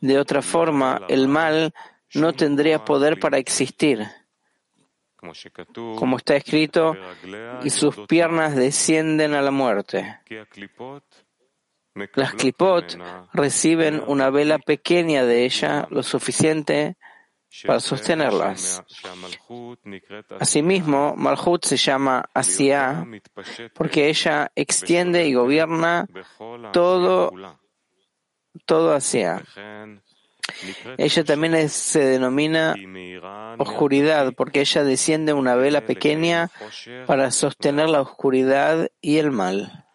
De 0.00 0.18
otra 0.18 0.42
forma, 0.42 1.02
el 1.08 1.28
mal 1.28 1.74
no 2.14 2.32
tendría 2.32 2.84
poder 2.84 3.18
para 3.18 3.38
existir. 3.38 4.06
Como 5.96 6.16
está 6.16 6.36
escrito, 6.36 6.96
y 7.62 7.70
sus 7.70 7.94
piernas 8.06 8.56
descienden 8.56 9.34
a 9.34 9.42
la 9.42 9.50
muerte. 9.50 10.20
Las 12.14 12.34
clipot 12.34 12.98
reciben 13.32 14.02
una 14.06 14.30
vela 14.30 14.58
pequeña 14.58 15.24
de 15.24 15.44
ella, 15.44 15.86
lo 15.90 16.02
suficiente 16.02 16.96
para 17.66 17.80
sostenerlas. 17.80 18.82
Asimismo, 20.38 21.14
Malhut 21.16 21.64
se 21.64 21.76
llama 21.76 22.24
Asia 22.32 23.06
porque 23.74 24.08
ella 24.08 24.52
extiende 24.54 25.26
y 25.26 25.34
gobierna 25.34 26.06
todo, 26.72 27.32
todo 28.66 28.92
Asia. 28.92 29.42
Ella 30.96 31.24
también 31.24 31.68
se 31.68 32.04
denomina 32.04 32.74
oscuridad 33.58 34.32
porque 34.36 34.60
ella 34.60 34.84
desciende 34.84 35.32
una 35.32 35.54
vela 35.54 35.86
pequeña 35.86 36.50
para 37.06 37.30
sostener 37.30 37.88
la 37.88 38.00
oscuridad 38.00 38.90
y 39.00 39.18
el 39.18 39.30
mal. 39.30 39.86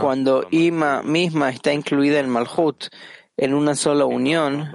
Cuando 0.00 0.46
Ima 0.50 1.02
misma 1.02 1.50
está 1.50 1.72
incluida 1.72 2.20
en 2.20 2.28
Malhut, 2.28 2.88
en 3.36 3.54
una 3.54 3.74
sola 3.74 4.04
unión, 4.04 4.70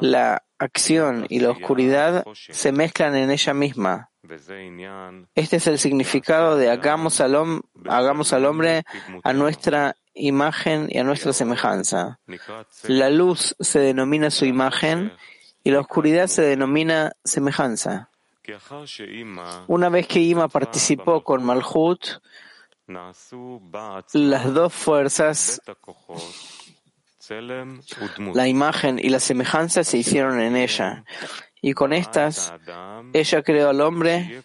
la 0.00 0.42
acción 0.58 1.26
y 1.28 1.40
la 1.40 1.50
oscuridad 1.50 2.24
se 2.34 2.72
mezclan 2.72 3.14
en 3.16 3.30
ella 3.30 3.54
misma. 3.54 4.10
Este 5.34 5.56
es 5.56 5.66
el 5.66 5.78
significado 5.78 6.56
de 6.56 6.70
hagamos 6.70 7.20
al, 7.20 7.36
hagamos 7.88 8.32
al 8.32 8.46
hombre 8.46 8.84
a 9.22 9.32
nuestra 9.32 9.96
imagen 10.14 10.88
y 10.90 10.98
a 10.98 11.04
nuestra 11.04 11.32
semejanza. 11.32 12.18
La 12.84 13.10
luz 13.10 13.54
se 13.60 13.80
denomina 13.80 14.30
su 14.30 14.46
imagen 14.46 15.12
y 15.64 15.70
la 15.70 15.80
oscuridad 15.80 16.28
se 16.28 16.42
denomina 16.42 17.12
semejanza. 17.24 18.10
Una 19.68 19.88
vez 19.88 20.06
que 20.06 20.20
Ima 20.20 20.48
participó 20.48 21.22
con 21.22 21.44
Malhut, 21.44 22.20
las 24.12 24.54
dos 24.54 24.72
fuerzas, 24.72 25.60
la 28.34 28.48
imagen 28.48 28.98
y 28.98 29.08
la 29.08 29.20
semejanza 29.20 29.84
se 29.84 29.98
hicieron 29.98 30.40
en 30.40 30.56
ella, 30.56 31.04
Y 31.64 31.74
con 31.74 31.92
estas, 31.92 32.52
ella 33.12 33.42
creó 33.42 33.68
al 33.68 33.80
hombre 33.80 34.42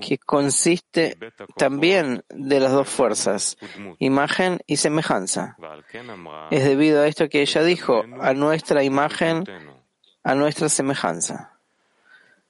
que 0.00 0.18
consiste 0.18 1.16
también 1.56 2.24
de 2.28 2.58
las 2.58 2.72
dos 2.72 2.88
fuerzas, 2.88 3.56
imagen 4.00 4.58
y 4.66 4.76
semejanza. 4.76 5.56
Es 6.50 6.64
debido 6.64 7.02
a 7.02 7.06
esto 7.06 7.28
que 7.28 7.42
ella 7.42 7.62
dijo, 7.62 8.02
a 8.20 8.34
nuestra 8.34 8.82
imagen, 8.82 9.44
a 10.24 10.34
nuestra 10.34 10.68
semejanza. 10.68 11.53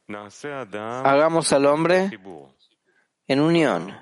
Hagamos 0.06 1.52
al 1.52 1.66
hombre 1.66 2.10
en 3.26 3.40
unión. 3.40 3.96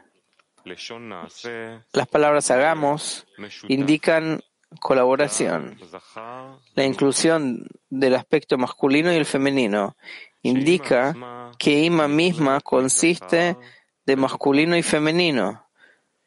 Las 1.93 2.09
palabras 2.09 2.51
hagamos 2.51 3.27
indican 3.69 4.41
colaboración. 4.81 5.79
La 6.75 6.85
inclusión 6.85 7.67
del 7.91 8.15
aspecto 8.15 8.59
masculino 8.59 9.13
y 9.13 9.17
el 9.17 9.27
femenino 9.27 9.97
indica 10.43 11.53
que 11.59 11.85
Ima 11.85 12.09
misma 12.09 12.61
consiste 12.61 13.57
de 14.05 14.17
masculino 14.17 14.77
y 14.77 14.83
femenino, 14.83 15.67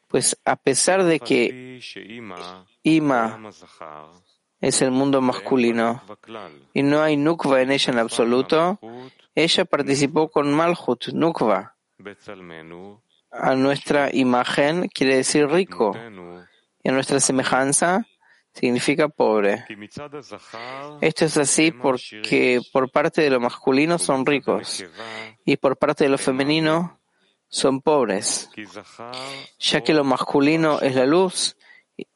pues 0.08 0.38
a 0.44 0.56
pesar 0.56 1.04
de 1.04 1.20
que 1.20 1.80
Ima 2.82 3.38
es 4.66 4.82
el 4.82 4.90
mundo 4.90 5.20
masculino 5.20 6.02
y 6.74 6.82
no 6.82 7.00
hay 7.00 7.16
Nukva 7.16 7.62
en 7.62 7.70
ella 7.70 7.92
en 7.92 7.98
absoluto, 8.00 8.80
ella 9.32 9.64
participó 9.64 10.28
con 10.28 10.52
Malhut, 10.52 11.08
Nukva. 11.12 11.76
A 13.30 13.54
nuestra 13.54 14.10
imagen 14.12 14.88
quiere 14.88 15.16
decir 15.16 15.46
rico 15.48 15.96
y 16.82 16.88
a 16.88 16.92
nuestra 16.92 17.20
semejanza 17.20 18.06
significa 18.52 19.08
pobre. 19.08 19.64
Esto 21.00 21.24
es 21.26 21.36
así 21.36 21.70
porque 21.70 22.60
por 22.72 22.90
parte 22.90 23.22
de 23.22 23.30
lo 23.30 23.38
masculino 23.38 23.98
son 23.98 24.26
ricos 24.26 24.84
y 25.44 25.56
por 25.58 25.76
parte 25.76 26.04
de 26.04 26.10
lo 26.10 26.18
femenino 26.18 26.98
son 27.48 27.80
pobres, 27.80 28.50
ya 29.60 29.80
que 29.82 29.94
lo 29.94 30.02
masculino 30.02 30.80
es 30.80 30.96
la 30.96 31.06
luz 31.06 31.56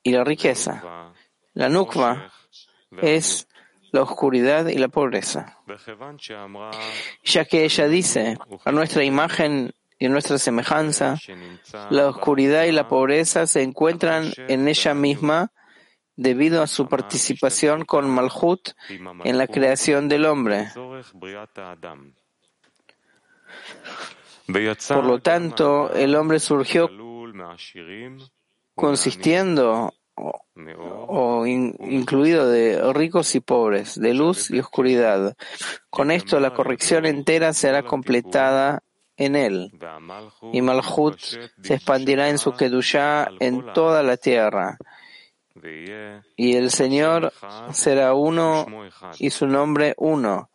y 0.02 0.10
la 0.10 0.24
riqueza. 0.24 1.12
La 1.54 1.68
nukva 1.68 2.32
es 3.02 3.48
la 3.92 4.02
oscuridad 4.02 4.68
y 4.68 4.78
la 4.78 4.88
pobreza. 4.88 5.58
Ya 7.24 7.44
que 7.44 7.64
ella 7.64 7.88
dice, 7.88 8.38
a 8.64 8.72
nuestra 8.72 9.04
imagen 9.04 9.72
y 9.98 10.08
nuestra 10.08 10.38
semejanza, 10.38 11.16
la 11.90 12.08
oscuridad 12.08 12.64
y 12.64 12.72
la 12.72 12.88
pobreza 12.88 13.46
se 13.46 13.62
encuentran 13.62 14.32
en 14.48 14.68
ella 14.68 14.94
misma 14.94 15.52
debido 16.16 16.62
a 16.62 16.66
su 16.66 16.88
participación 16.88 17.84
con 17.84 18.08
Malhut 18.10 18.70
en 18.88 19.38
la 19.38 19.46
creación 19.46 20.08
del 20.08 20.26
hombre. 20.26 20.68
Por 24.88 25.04
lo 25.04 25.20
tanto, 25.20 25.92
el 25.92 26.14
hombre 26.14 26.40
surgió 26.40 26.90
consistiendo 28.74 29.94
o, 30.16 31.46
incluido 31.46 32.48
de 32.48 32.92
ricos 32.92 33.34
y 33.34 33.40
pobres, 33.40 33.98
de 33.98 34.14
luz 34.14 34.50
y 34.50 34.58
oscuridad. 34.58 35.36
Con 35.88 36.10
esto 36.10 36.40
la 36.40 36.54
corrección 36.54 37.06
entera 37.06 37.52
será 37.52 37.82
completada 37.82 38.82
en 39.16 39.36
él, 39.36 39.72
y 40.52 40.62
Malhut 40.62 41.18
se 41.18 41.74
expandirá 41.74 42.30
en 42.30 42.38
su 42.38 42.52
Kedushá 42.52 43.28
en 43.38 43.72
toda 43.74 44.02
la 44.02 44.16
tierra. 44.16 44.78
Y 46.36 46.56
el 46.56 46.70
Señor 46.70 47.32
será 47.72 48.14
uno 48.14 48.66
y 49.18 49.30
su 49.30 49.46
nombre 49.46 49.94
uno. 49.98 50.48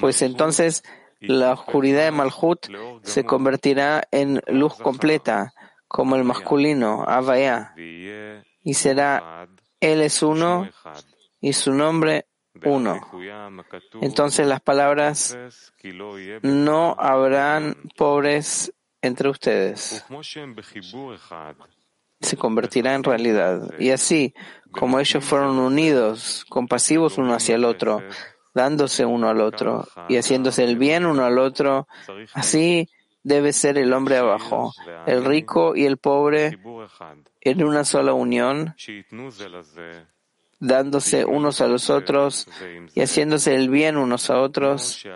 Pues 0.00 0.20
entonces 0.20 0.84
la 1.20 1.52
oscuridad 1.52 2.04
de 2.04 2.10
Malhut 2.10 2.66
se 3.02 3.24
convertirá 3.24 4.06
en 4.10 4.42
luz 4.48 4.74
completa, 4.74 5.54
como 5.88 6.16
el 6.16 6.24
masculino, 6.24 7.04
Avaya, 7.06 7.74
y 7.76 8.74
será 8.74 9.48
Él 9.80 10.00
es 10.02 10.22
uno 10.22 10.68
y 11.40 11.52
su 11.52 11.72
nombre 11.72 12.26
uno. 12.64 13.00
Entonces 14.00 14.46
las 14.46 14.60
palabras 14.60 15.36
no 16.42 16.96
habrán 16.98 17.76
pobres 17.96 18.72
entre 19.00 19.28
ustedes 19.28 20.04
se 22.20 22.36
convertirá 22.36 22.94
en 22.94 23.04
realidad. 23.04 23.74
Y 23.78 23.90
así, 23.90 24.34
como 24.70 24.98
ellos 24.98 25.24
fueron 25.24 25.58
unidos, 25.58 26.44
compasivos 26.48 27.18
uno 27.18 27.34
hacia 27.34 27.54
el 27.54 27.64
otro, 27.64 28.02
dándose 28.54 29.04
uno 29.04 29.28
al 29.28 29.40
otro 29.40 29.86
y 30.08 30.16
haciéndose 30.16 30.64
el 30.64 30.76
bien 30.76 31.06
uno 31.06 31.24
al 31.24 31.38
otro, 31.38 31.86
así 32.34 32.88
debe 33.28 33.52
ser 33.52 33.76
el 33.78 33.92
hombre 33.92 34.16
abajo, 34.16 34.72
el 35.06 35.24
rico 35.24 35.76
y 35.76 35.84
el 35.84 35.98
pobre 35.98 36.58
en 37.42 37.62
una 37.62 37.84
sola 37.84 38.14
unión, 38.14 38.74
dándose 40.58 41.24
unos 41.24 41.60
a 41.60 41.68
los 41.68 41.90
otros 41.90 42.48
y 42.94 43.00
haciéndose 43.00 43.54
el 43.54 43.68
bien 43.68 43.96
unos 43.96 44.30
a 44.30 44.40
otros, 44.40 45.06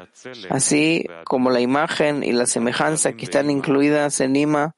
así 0.50 1.06
como 1.24 1.50
la 1.50 1.60
imagen 1.60 2.22
y 2.22 2.32
la 2.32 2.46
semejanza 2.46 3.14
que 3.14 3.24
están 3.24 3.50
incluidas 3.50 4.20
en 4.20 4.36
Ima 4.36 4.76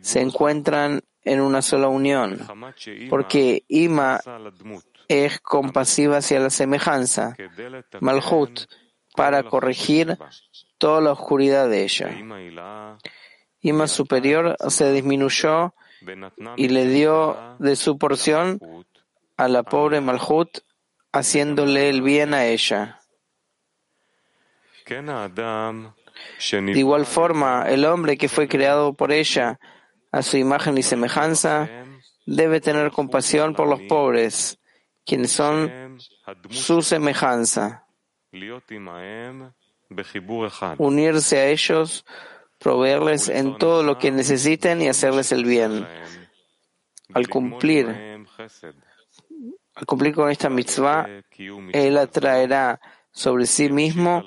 se 0.00 0.20
encuentran 0.20 1.02
en 1.24 1.40
una 1.40 1.62
sola 1.62 1.88
unión, 1.88 2.38
porque 3.10 3.64
Ima 3.68 4.20
es 5.08 5.40
compasiva 5.40 6.18
hacia 6.18 6.38
la 6.38 6.50
semejanza, 6.50 7.36
Malhut, 8.00 8.60
para 9.16 9.42
corregir 9.42 10.16
toda 10.80 11.00
la 11.00 11.12
oscuridad 11.12 11.68
de 11.68 11.84
ella. 11.84 12.08
Ima 13.60 13.86
superior 13.86 14.56
se 14.68 14.92
disminuyó 14.92 15.74
y 16.56 16.68
le 16.68 16.86
dio 16.86 17.56
de 17.58 17.76
su 17.76 17.98
porción 17.98 18.58
a 19.36 19.46
la 19.48 19.62
pobre 19.62 20.00
Malhut, 20.00 20.60
haciéndole 21.12 21.90
el 21.90 22.02
bien 22.02 22.34
a 22.34 22.46
ella. 22.46 23.00
De 26.74 26.78
igual 26.78 27.06
forma, 27.06 27.66
el 27.68 27.84
hombre 27.84 28.16
que 28.16 28.28
fue 28.28 28.48
creado 28.48 28.94
por 28.94 29.12
ella 29.12 29.60
a 30.10 30.22
su 30.22 30.38
imagen 30.38 30.78
y 30.78 30.82
semejanza, 30.82 31.68
debe 32.26 32.60
tener 32.60 32.90
compasión 32.90 33.54
por 33.54 33.68
los 33.68 33.80
pobres, 33.82 34.58
quienes 35.04 35.30
son 35.30 35.98
su 36.48 36.80
semejanza. 36.82 37.86
Unirse 40.78 41.38
a 41.38 41.46
ellos, 41.48 42.04
proveerles 42.58 43.28
en 43.28 43.58
todo 43.58 43.82
lo 43.82 43.98
que 43.98 44.10
necesiten 44.10 44.82
y 44.82 44.88
hacerles 44.88 45.32
el 45.32 45.44
bien. 45.44 45.86
Al 47.12 47.28
cumplir, 47.28 47.88
al 49.74 49.86
cumplir 49.86 50.14
con 50.14 50.30
esta 50.30 50.48
mitzvah, 50.48 51.08
él 51.72 51.98
atraerá 51.98 52.80
sobre 53.10 53.46
sí 53.46 53.70
mismo 53.70 54.24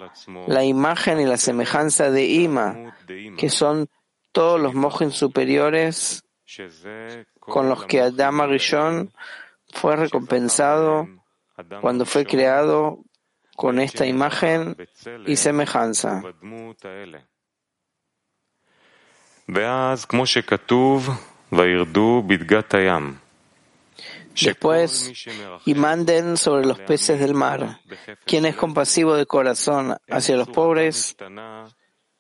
la 0.48 0.64
imagen 0.66 1.22
y 1.22 1.26
la 1.26 1.38
semejanza 1.38 2.12
de 2.12 2.26
Ima, 2.26 2.98
que 3.38 3.50
son 3.50 3.88
todos 4.32 4.60
los 4.60 4.74
mojen 4.74 5.12
superiores 5.12 6.24
con 7.40 7.70
los 7.70 7.86
que 7.86 8.02
Adam 8.02 8.42
Arishon 8.42 9.14
fue 9.72 9.96
recompensado 9.96 11.08
cuando 11.82 12.06
fue 12.06 12.26
creado 12.26 13.00
con 13.56 13.80
esta 13.80 14.06
imagen 14.06 14.76
y 15.26 15.36
semejanza. 15.36 16.24
Después, 24.42 25.14
y 25.66 25.76
manden 25.76 26.38
sobre 26.38 26.66
los 26.66 26.80
peces 26.80 27.20
del 27.20 27.36
mar, 27.36 27.80
quien 28.26 28.46
es 28.46 28.56
compasivo 28.56 29.16
de 29.16 29.28
corazón 29.28 29.96
hacia 30.10 30.36
los 30.36 30.50
pobres, 30.50 31.16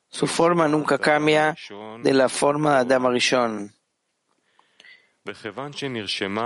su 0.10 0.27
forma 0.27 0.68
nunca 0.68 0.99
cambia 0.99 1.55
de 2.03 2.14
la 2.14 2.30
forma 2.30 2.84
de 2.84 2.93
Adam. 2.95 3.73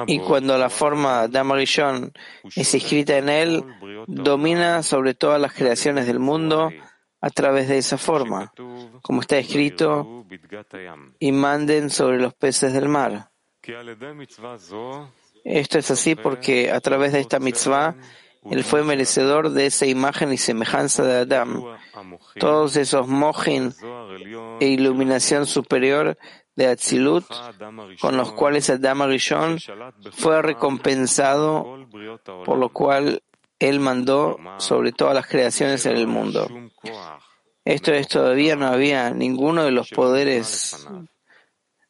Y 0.07 0.19
cuando 0.19 0.57
la 0.57 0.69
forma 0.69 1.27
de 1.27 1.39
Adam 1.39 1.51
Arishon 1.53 2.13
es 2.55 2.73
escrita 2.75 3.17
en 3.17 3.29
él, 3.29 3.63
domina 4.07 4.83
sobre 4.83 5.15
todas 5.15 5.41
las 5.41 5.53
creaciones 5.53 6.05
del 6.05 6.19
mundo 6.19 6.71
a 7.19 7.29
través 7.31 7.67
de 7.67 7.79
esa 7.79 7.97
forma, 7.97 8.53
como 9.01 9.21
está 9.21 9.37
escrito, 9.37 10.25
y 11.19 11.31
manden 11.31 11.89
sobre 11.89 12.19
los 12.19 12.33
peces 12.35 12.73
del 12.73 12.87
mar. 12.87 13.31
Esto 15.43 15.79
es 15.79 15.91
así 15.91 16.15
porque 16.15 16.71
a 16.71 16.79
través 16.79 17.13
de 17.13 17.19
esta 17.21 17.39
mitzvah 17.39 17.95
él 18.51 18.63
fue 18.63 18.83
merecedor 18.83 19.49
de 19.49 19.65
esa 19.65 19.85
imagen 19.85 20.31
y 20.31 20.37
semejanza 20.37 21.03
de 21.03 21.17
Adam. 21.17 21.63
Todos 22.39 22.77
esos 22.77 23.07
mojin 23.07 23.73
e 24.59 24.67
iluminación 24.67 25.45
superior 25.45 26.17
de 26.57 26.67
Atzilut, 26.67 27.25
con 28.01 28.17
los 28.17 28.33
cuales 28.33 28.69
Adam 28.69 29.03
Arishon 29.03 29.59
fue 30.11 30.41
recompensado, 30.41 31.87
por 32.43 32.57
lo 32.57 32.69
cual 32.69 33.21
Él 33.59 33.79
mandó 33.79 34.37
sobre 34.57 34.91
todas 34.91 35.13
las 35.13 35.27
creaciones 35.27 35.85
en 35.85 35.95
el 35.95 36.07
mundo. 36.07 36.49
Esto 37.63 37.93
es, 37.93 38.07
todavía 38.07 38.55
no 38.55 38.67
había 38.67 39.11
ninguno 39.11 39.63
de 39.63 39.71
los 39.71 39.89
poderes 39.89 40.87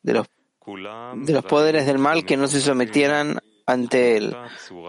de 0.04 0.14
los, 0.14 0.28
de 1.16 1.34
los 1.34 1.46
poderes 1.46 1.86
del 1.86 1.98
mal 1.98 2.26
que 2.26 2.36
no 2.36 2.48
se 2.48 2.60
sometieran 2.60 3.40
ante 3.66 4.18
él. 4.18 4.36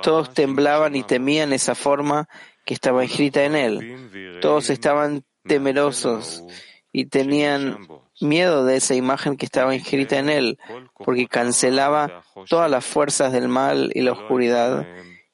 Todos 0.02 0.34
temblaban 0.34 0.96
y 0.96 1.05
temían 1.05 1.52
esa 1.52 1.74
forma 1.74 2.28
que 2.64 2.74
estaba 2.74 3.05
escrita 3.05 3.44
en 3.44 3.55
él. 3.55 4.38
Todos 4.40 4.70
estaban 4.70 5.24
temerosos 5.44 6.42
y 6.90 7.06
tenían 7.06 7.86
miedo 8.20 8.65
de 8.65 8.77
esa 8.77 8.95
imagen 8.95 9.36
que 9.36 9.47
estaba 9.47 9.74
inscrita 9.74 10.19
en 10.19 10.28
él, 10.28 10.59
porque 11.05 11.27
cancelaba 11.27 12.23
todas 12.49 12.70
las 12.70 12.85
fuerzas 12.85 13.32
del 13.32 13.49
mal 13.49 13.90
y 13.95 14.03
la 14.03 14.12
oscuridad, 14.12 14.86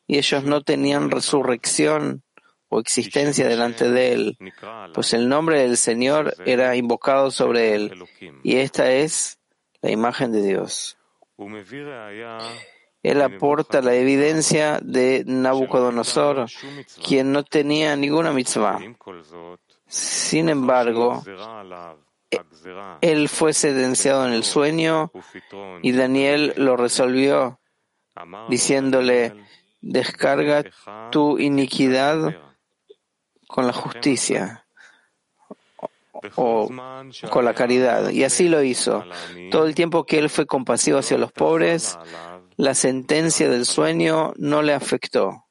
y 0.07 0.19
ellos 0.19 0.45
no 0.45 0.63
tenían 0.63 1.11
resurrección 1.11 2.23
o 2.69 2.81
existencia 2.81 3.49
delante 3.49 3.91
de 3.91 4.13
él, 4.13 4.39
pues 4.93 5.13
el 5.15 5.29
nombre 5.29 5.61
del 5.63 5.77
Señor 5.77 6.35
era 6.45 6.77
invocado 6.77 7.31
sobre 7.31 7.75
él, 7.75 8.05
y 8.43 8.57
esta 8.57 8.91
es 8.91 9.39
la 9.81 9.91
imagen 9.91 10.33
de 10.33 10.43
Dios. 10.43 10.97
Él 13.03 13.21
aporta 13.21 13.83
la 13.83 13.95
evidencia 13.95 14.81
de 14.83 15.25
Nabucodonosor, 15.27 16.47
quien 17.07 17.33
no 17.33 17.45
tenía 17.45 17.95
ninguna 17.97 18.33
mitzvah. 18.33 18.81
Sin 19.87 20.49
embargo, 20.49 21.23
él 23.01 23.29
fue 23.29 23.53
sentenciado 23.53 24.27
en 24.27 24.33
el 24.33 24.45
sueño 24.45 25.11
y 25.83 25.93
Daniel 25.93 26.55
lo 26.57 26.77
resolvió 26.77 27.61
diciéndole, 28.49 29.35
descarga 29.81 30.65
tu 31.11 31.39
iniquidad 31.39 32.37
con 33.47 33.67
la 33.67 33.73
justicia 33.73 34.65
o 36.37 36.69
con 37.31 37.45
la 37.45 37.55
caridad. 37.55 38.11
Y 38.11 38.25
así 38.25 38.49
lo 38.49 38.63
hizo. 38.63 39.05
Todo 39.51 39.67
el 39.67 39.75
tiempo 39.75 40.05
que 40.05 40.19
él 40.19 40.31
fue 40.31 40.47
compasivo 40.47 40.99
hacia 40.99 41.19
los 41.19 41.33
pobres, 41.33 41.99
la 42.57 42.75
sentencia 42.75 43.49
del 43.49 43.67
sueño 43.67 44.33
no 44.37 44.63
le 44.63 44.75
afectó. 44.75 45.47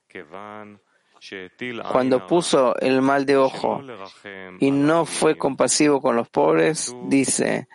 Cuando 1.91 2.27
puso 2.27 2.75
el 2.79 3.01
mal 3.01 3.25
de 3.25 3.37
ojo 3.37 3.81
y 4.59 4.71
no 4.71 5.05
fue 5.05 5.37
compasivo 5.37 6.01
con 6.01 6.15
los 6.15 6.29
pobres, 6.29 6.95
dice, 7.05 7.67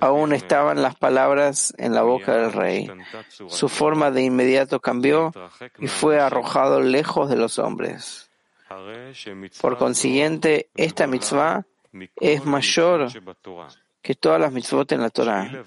aún 0.00 0.32
estaban 0.32 0.82
las 0.82 0.96
palabras 0.96 1.74
en 1.78 1.94
la 1.94 2.02
boca 2.02 2.36
del 2.36 2.52
rey. 2.52 2.90
Su 3.28 3.68
forma 3.68 4.10
de 4.10 4.22
inmediato 4.22 4.80
cambió 4.80 5.32
y 5.78 5.86
fue 5.86 6.20
arrojado 6.20 6.80
lejos 6.80 7.30
de 7.30 7.36
los 7.36 7.58
hombres. 7.58 8.30
Por 9.60 9.78
consiguiente, 9.78 10.68
esta 10.76 11.06
mitzvah 11.06 11.64
es 12.16 12.44
mayor 12.44 13.08
que 14.02 14.14
todas 14.14 14.40
las 14.40 14.52
mitzvot 14.52 14.92
en 14.92 15.00
la 15.00 15.10
Torah 15.10 15.66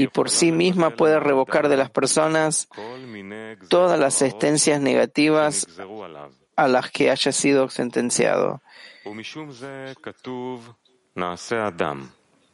y 0.00 0.08
por 0.08 0.30
sí 0.30 0.50
misma 0.50 0.96
puede 0.96 1.20
revocar 1.20 1.68
de 1.68 1.76
las 1.76 1.90
personas 1.90 2.70
todas 3.68 4.00
las 4.00 4.14
sentencias 4.14 4.80
negativas 4.80 5.66
a 6.56 6.68
las 6.68 6.90
que 6.90 7.10
haya 7.10 7.32
sido 7.32 7.68
sentenciado. 7.68 8.62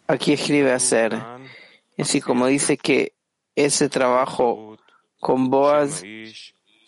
Aquí 0.08 0.32
escribe 0.32 0.72
hacer, 0.72 1.22
así 1.96 2.20
como 2.20 2.48
dice 2.48 2.76
que 2.76 3.12
ese 3.54 3.88
trabajo 3.88 4.76
con 5.20 5.48
Boaz 5.48 6.02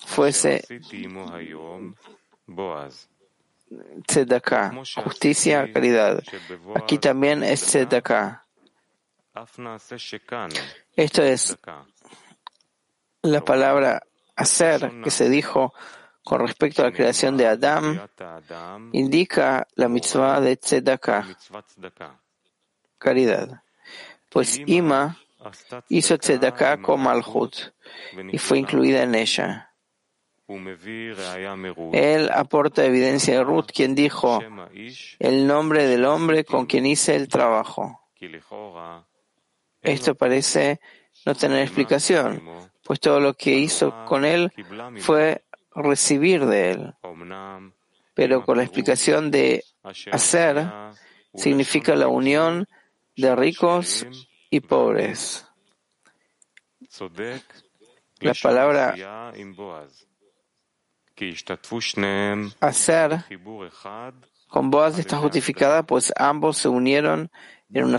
fuese 0.07 0.65
tzedakah, 4.09 4.73
justicia, 5.05 5.73
caridad. 5.73 6.21
Aquí 6.75 6.99
también 6.99 7.45
es 7.45 7.65
tzedakah. 7.65 8.48
Esto 10.97 11.23
es 11.23 11.57
la 13.23 13.45
palabra 13.45 14.03
hacer 14.37 15.01
que 15.03 15.11
se 15.11 15.29
dijo 15.29 15.73
con 16.25 16.41
respecto 16.41 16.83
a 16.83 16.87
la 16.87 16.93
creación 16.93 17.37
de 17.37 17.47
Adam, 17.47 17.99
indica 18.93 19.67
la 19.77 19.89
mitzvah 19.89 20.41
de 20.41 20.57
tzedakah, 20.57 21.27
caridad. 22.99 23.63
Pues 24.29 24.61
Ima 24.67 25.17
hizo 25.89 26.19
tzedakah 26.19 26.83
con 26.83 27.01
Malhut 27.01 27.73
y 28.31 28.39
fue 28.39 28.59
incluida 28.59 29.03
en 29.03 29.15
ella. 29.15 29.73
Él 31.93 32.31
aporta 32.33 32.85
evidencia 32.85 33.35
de 33.35 33.45
Ruth, 33.45 33.71
quien 33.75 33.95
dijo, 33.95 34.41
el 35.19 35.47
nombre 35.47 35.87
del 35.87 36.05
hombre 36.05 36.45
con 36.45 36.67
quien 36.67 36.87
hice 36.87 37.17
el 37.17 37.29
trabajo. 37.29 38.01
Esto 39.83 40.15
parece 40.15 40.81
no 41.25 41.35
tener 41.35 41.63
explicación, 41.63 42.43
pues 42.85 43.01
todo 43.01 43.21
lo 43.21 43.35
que 43.35 43.53
hizo 43.53 43.95
con 44.07 44.25
él 44.25 44.53
fue 44.99 45.45
recibir 45.75 46.47
de 46.47 46.71
él. 46.73 46.95
Pero 48.15 48.45
con 48.45 48.57
la 48.57 48.65
explicación 48.65 49.31
de 49.31 49.65
hacer 50.11 50.71
significa 51.35 51.95
la 51.95 52.09
unión 52.09 52.67
de 53.17 53.37
ricos 53.37 54.07
y 54.51 54.61
pobres. 54.61 55.47
La 58.21 58.35
palabra 58.35 58.95
hacer 62.61 63.25
con 64.49 64.71
Boaz 64.71 64.99
está 64.99 65.19
justificada, 65.19 65.83
pues 65.83 66.13
ambos 66.17 66.57
se 66.57 66.69
unieron 66.69 67.31
en 67.71 67.85
una 67.85 67.99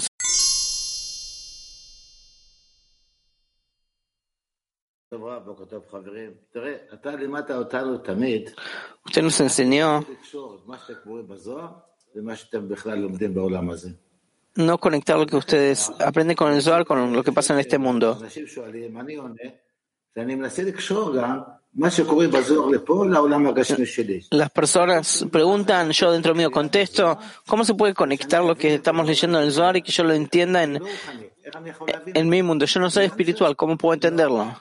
Usted 9.06 9.24
nos 9.24 9.40
enseñó. 9.40 10.06
No 14.56 14.78
conectar 14.78 15.18
lo 15.18 15.26
que 15.26 15.36
ustedes 15.36 15.90
aprenden 16.00 16.36
con 16.36 16.54
el 16.54 16.62
Zohar 16.62 16.86
con 16.86 17.12
lo 17.14 17.24
que 17.24 17.32
pasa 17.32 17.54
en 17.54 17.60
este 17.60 17.80
mundo. 17.80 18.20
Las 24.32 24.50
personas 24.52 25.26
preguntan, 25.32 25.92
yo 25.92 26.12
dentro 26.12 26.36
mío 26.36 26.52
contesto, 26.52 27.18
¿cómo 27.48 27.64
se 27.64 27.74
puede 27.74 27.94
conectar 27.94 28.44
lo 28.44 28.56
que 28.56 28.76
estamos 28.76 29.08
leyendo 29.08 29.40
en 29.40 29.46
el 29.46 29.52
Zohar 29.52 29.78
y 29.78 29.82
que 29.82 29.92
yo 29.92 30.04
lo 30.04 30.14
entienda 30.14 30.64
en, 30.64 30.82
en 32.14 32.30
mi 32.30 32.44
mundo. 32.44 32.66
Yo 32.66 32.80
no 32.80 32.90
soy 32.90 33.06
espiritual, 33.06 33.56
¿cómo 33.56 33.78
puedo 33.78 33.94
entenderlo? 33.94 34.56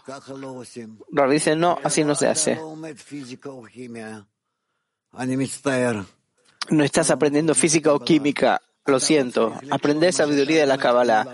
Dice, 1.31 1.57
no, 1.57 1.79
así 1.83 2.05
no 2.05 2.15
se 2.15 2.29
hace. 2.29 2.59
No 6.71 6.85
estás 6.85 7.11
aprendiendo 7.11 7.55
física 7.55 7.93
o 7.93 8.01
química, 8.01 8.61
lo 8.85 9.01
siento. 9.01 9.55
Aprende 9.71 10.13
sabiduría 10.13 10.61
de 10.61 10.67
la 10.67 10.79
Kabbalah. 10.79 11.27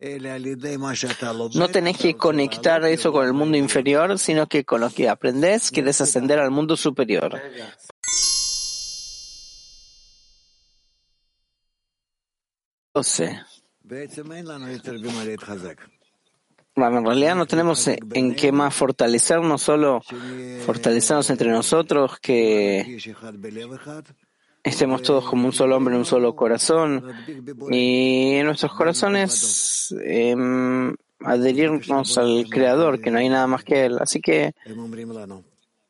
No 0.00 1.68
tenés 1.68 1.98
que 1.98 2.16
conectar 2.16 2.84
eso 2.84 3.12
con 3.12 3.26
el 3.26 3.32
mundo 3.32 3.56
inferior, 3.56 4.16
sino 4.18 4.46
que 4.46 4.64
con 4.64 4.80
lo 4.80 4.90
que 4.90 5.08
aprendes 5.08 5.72
quieres 5.72 6.00
ascender 6.00 6.38
al 6.38 6.52
mundo 6.52 6.76
superior. 6.76 7.40
Bueno, 16.76 16.98
en 16.98 17.04
realidad 17.04 17.34
no 17.34 17.46
tenemos 17.46 17.88
en 17.88 18.34
qué 18.36 18.52
más 18.52 18.74
fortalecernos, 18.74 19.62
solo 19.62 20.00
fortalecernos 20.64 21.28
entre 21.30 21.50
nosotros, 21.50 22.20
que 22.20 22.98
estemos 24.68 25.02
todos 25.02 25.24
como 25.24 25.46
un 25.46 25.52
solo 25.52 25.76
hombre, 25.76 25.96
un 25.96 26.04
solo 26.04 26.34
corazón, 26.34 27.12
y 27.70 28.34
en 28.34 28.46
nuestros 28.46 28.72
corazones 28.72 29.94
em, 30.04 30.94
adherirnos 31.20 32.18
al 32.18 32.46
Creador, 32.48 33.00
que 33.00 33.10
no 33.10 33.18
hay 33.18 33.28
nada 33.28 33.46
más 33.46 33.64
que 33.64 33.86
Él. 33.86 33.98
Así 34.00 34.20
que 34.20 34.54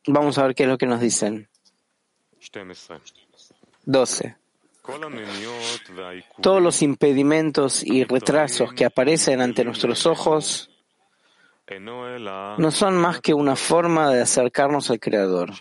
vamos 0.07 0.37
a 0.37 0.43
ver 0.43 0.55
qué 0.55 0.63
es 0.63 0.69
lo 0.69 0.77
que 0.77 0.85
nos 0.85 0.99
dicen. 0.99 1.47
12. 3.85 4.35
Todos 6.41 6.61
los 6.61 6.81
impedimentos 6.81 7.83
y 7.83 8.03
retrasos 8.03 8.73
que 8.73 8.85
aparecen 8.85 9.41
ante 9.41 9.63
nuestros 9.63 10.05
ojos 10.05 10.68
no 11.77 12.71
son 12.71 12.97
más 12.97 13.21
que 13.21 13.33
una 13.33 13.55
forma 13.55 14.09
de 14.09 14.21
acercarnos 14.21 14.89
al 14.89 14.99
Creador, 14.99 15.51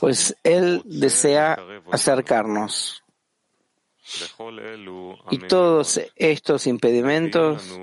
pues 0.00 0.36
Él 0.42 0.82
desea 0.84 1.58
acercarnos. 1.90 3.02
Y 5.30 5.38
todos 5.38 6.00
estos 6.16 6.66
impedimentos 6.66 7.78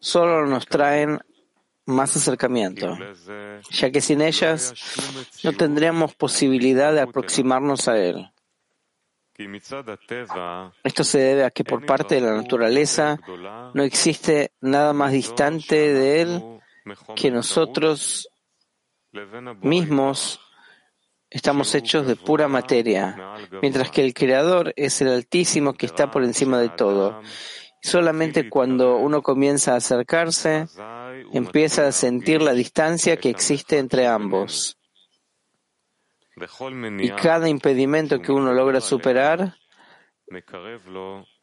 solo 0.00 0.46
nos 0.46 0.66
traen 0.66 1.20
más 1.84 2.16
acercamiento, 2.16 2.98
ya 3.70 3.90
que 3.90 4.00
sin 4.00 4.20
ellas 4.22 4.74
no 5.44 5.52
tendríamos 5.52 6.14
posibilidad 6.14 6.92
de 6.92 7.02
aproximarnos 7.02 7.88
a 7.88 7.98
Él. 7.98 8.31
Esto 10.84 11.04
se 11.04 11.18
debe 11.18 11.44
a 11.44 11.50
que 11.50 11.64
por 11.64 11.86
parte 11.86 12.16
de 12.16 12.20
la 12.20 12.34
naturaleza 12.34 13.18
no 13.74 13.82
existe 13.82 14.52
nada 14.60 14.92
más 14.92 15.12
distante 15.12 15.92
de 15.92 16.20
Él 16.20 16.42
que 17.16 17.30
nosotros 17.30 18.28
mismos 19.62 20.40
estamos 21.30 21.74
hechos 21.74 22.06
de 22.06 22.16
pura 22.16 22.46
materia, 22.48 23.16
mientras 23.62 23.90
que 23.90 24.04
el 24.04 24.12
Creador 24.12 24.74
es 24.76 25.00
el 25.00 25.08
Altísimo 25.08 25.74
que 25.74 25.86
está 25.86 26.10
por 26.10 26.24
encima 26.24 26.58
de 26.58 26.68
todo. 26.68 27.20
Solamente 27.80 28.48
cuando 28.48 28.96
uno 28.96 29.22
comienza 29.22 29.72
a 29.72 29.76
acercarse, 29.76 30.66
empieza 31.32 31.86
a 31.88 31.92
sentir 31.92 32.42
la 32.42 32.52
distancia 32.52 33.16
que 33.16 33.30
existe 33.30 33.78
entre 33.78 34.06
ambos. 34.06 34.78
Y 36.98 37.10
cada 37.22 37.48
impedimento 37.48 38.20
que 38.20 38.32
uno 38.32 38.52
logra 38.52 38.80
superar 38.80 39.54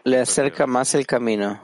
le 0.04 0.20
acerca 0.20 0.68
más 0.68 0.96
el 0.96 1.06
camino. 1.06 1.62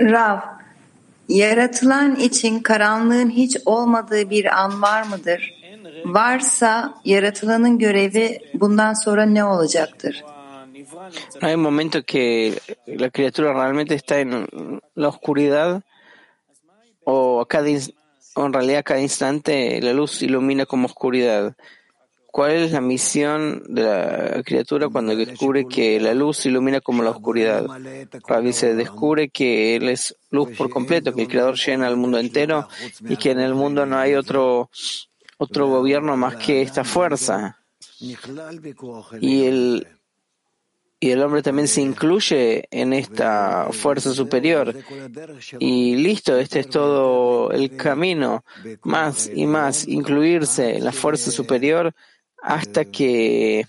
Rav, 0.00 0.40
yaratılan 1.28 2.16
için 2.16 2.60
karanlığın 2.60 3.30
hiç 3.30 3.56
olmadığı 3.64 4.30
bir 4.30 4.44
an 4.44 4.82
var 4.82 5.02
mıdır? 5.02 5.62
Varsa 6.04 6.94
yaratılanın 7.04 7.78
görevi 7.78 8.38
bundan 8.54 8.94
sonra 8.94 9.26
ne 9.26 9.44
olacaktır? 9.44 10.24
No 11.40 11.48
hay 11.48 11.54
un 11.54 11.62
momento 11.62 12.02
que 12.04 12.60
la 12.86 13.10
criatura 13.10 13.52
realmente 13.52 13.94
está 13.94 14.20
en 14.20 14.80
la 14.94 15.08
oscuridad 15.08 15.82
o, 17.04 17.40
a 17.40 17.48
cada, 17.48 17.68
en 17.68 18.52
realidad 18.52 18.78
a 18.78 18.82
cada 18.82 19.00
instante 19.00 19.80
la 19.80 19.92
luz 19.92 20.22
ilumina 20.22 20.66
como 20.66 20.86
oscuridad. 20.86 21.56
¿Cuál 22.26 22.52
es 22.52 22.72
la 22.72 22.80
misión 22.80 23.62
de 23.68 23.82
la 23.82 24.42
criatura 24.42 24.88
cuando 24.88 25.14
descubre 25.14 25.66
que 25.66 26.00
la 26.00 26.14
luz 26.14 26.46
ilumina 26.46 26.80
como 26.80 27.02
la 27.02 27.10
oscuridad? 27.10 27.66
Rabbi 28.26 28.54
se 28.54 28.74
descubre 28.74 29.28
que 29.28 29.76
Él 29.76 29.90
es 29.90 30.16
luz 30.30 30.56
por 30.56 30.70
completo, 30.70 31.12
que 31.12 31.22
el 31.22 31.28
Creador 31.28 31.56
llena 31.56 31.88
el 31.88 31.96
mundo 31.96 32.18
entero 32.18 32.68
y 33.06 33.18
que 33.18 33.32
en 33.32 33.40
el 33.40 33.54
mundo 33.54 33.84
no 33.84 33.98
hay 33.98 34.14
otro, 34.14 34.70
otro 35.36 35.68
gobierno 35.68 36.16
más 36.16 36.36
que 36.36 36.62
esta 36.62 36.84
fuerza. 36.84 37.58
Y 39.20 39.44
el, 39.44 39.86
y 41.02 41.10
el 41.10 41.20
hombre 41.20 41.42
también 41.42 41.66
se 41.66 41.82
incluye 41.82 42.68
en 42.70 42.92
esta 42.92 43.66
fuerza 43.72 44.14
superior. 44.14 44.72
Y 45.58 45.96
listo, 45.96 46.36
este 46.36 46.60
es 46.60 46.68
todo 46.68 47.50
el 47.50 47.76
camino, 47.76 48.44
más 48.84 49.28
y 49.34 49.44
más, 49.46 49.88
incluirse 49.88 50.76
en 50.76 50.84
la 50.84 50.92
fuerza 50.92 51.32
superior 51.32 51.92
hasta 52.40 52.84
que, 52.84 53.66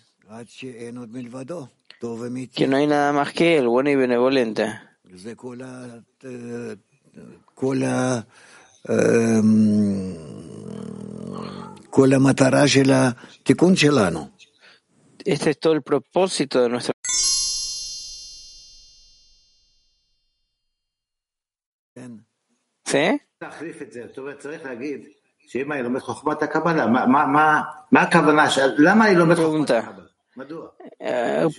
que 2.53 2.67
no 2.67 2.77
hay 2.77 2.85
nada 2.85 3.11
más 3.11 3.33
que 3.33 3.57
el 3.57 3.67
bueno 3.67 3.89
y 3.89 3.95
benevolente. 3.95 4.71
Este 15.25 15.49
es 15.49 15.59
todo 15.59 15.73
el 15.73 15.81
propósito 15.81 16.61
de 16.61 16.69
nuestra 16.69 16.93
¿Sí? 22.93 23.19
Pregunta. 29.35 29.95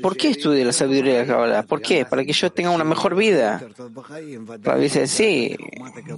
¿Por 0.01 0.17
qué 0.17 0.31
estudia 0.31 0.65
la 0.65 0.73
sabiduría 0.73 1.15
de 1.15 1.21
la 1.21 1.27
Kabbalah? 1.27 1.63
¿Por 1.65 1.83
qué? 1.83 2.07
Para 2.07 2.25
que 2.25 2.33
yo 2.33 2.53
tenga 2.53 2.71
una 2.71 2.85
mejor 2.85 3.17
vida. 3.17 3.61
Rabbi 4.63 4.83
dice, 4.83 5.09
sí, 5.09 5.57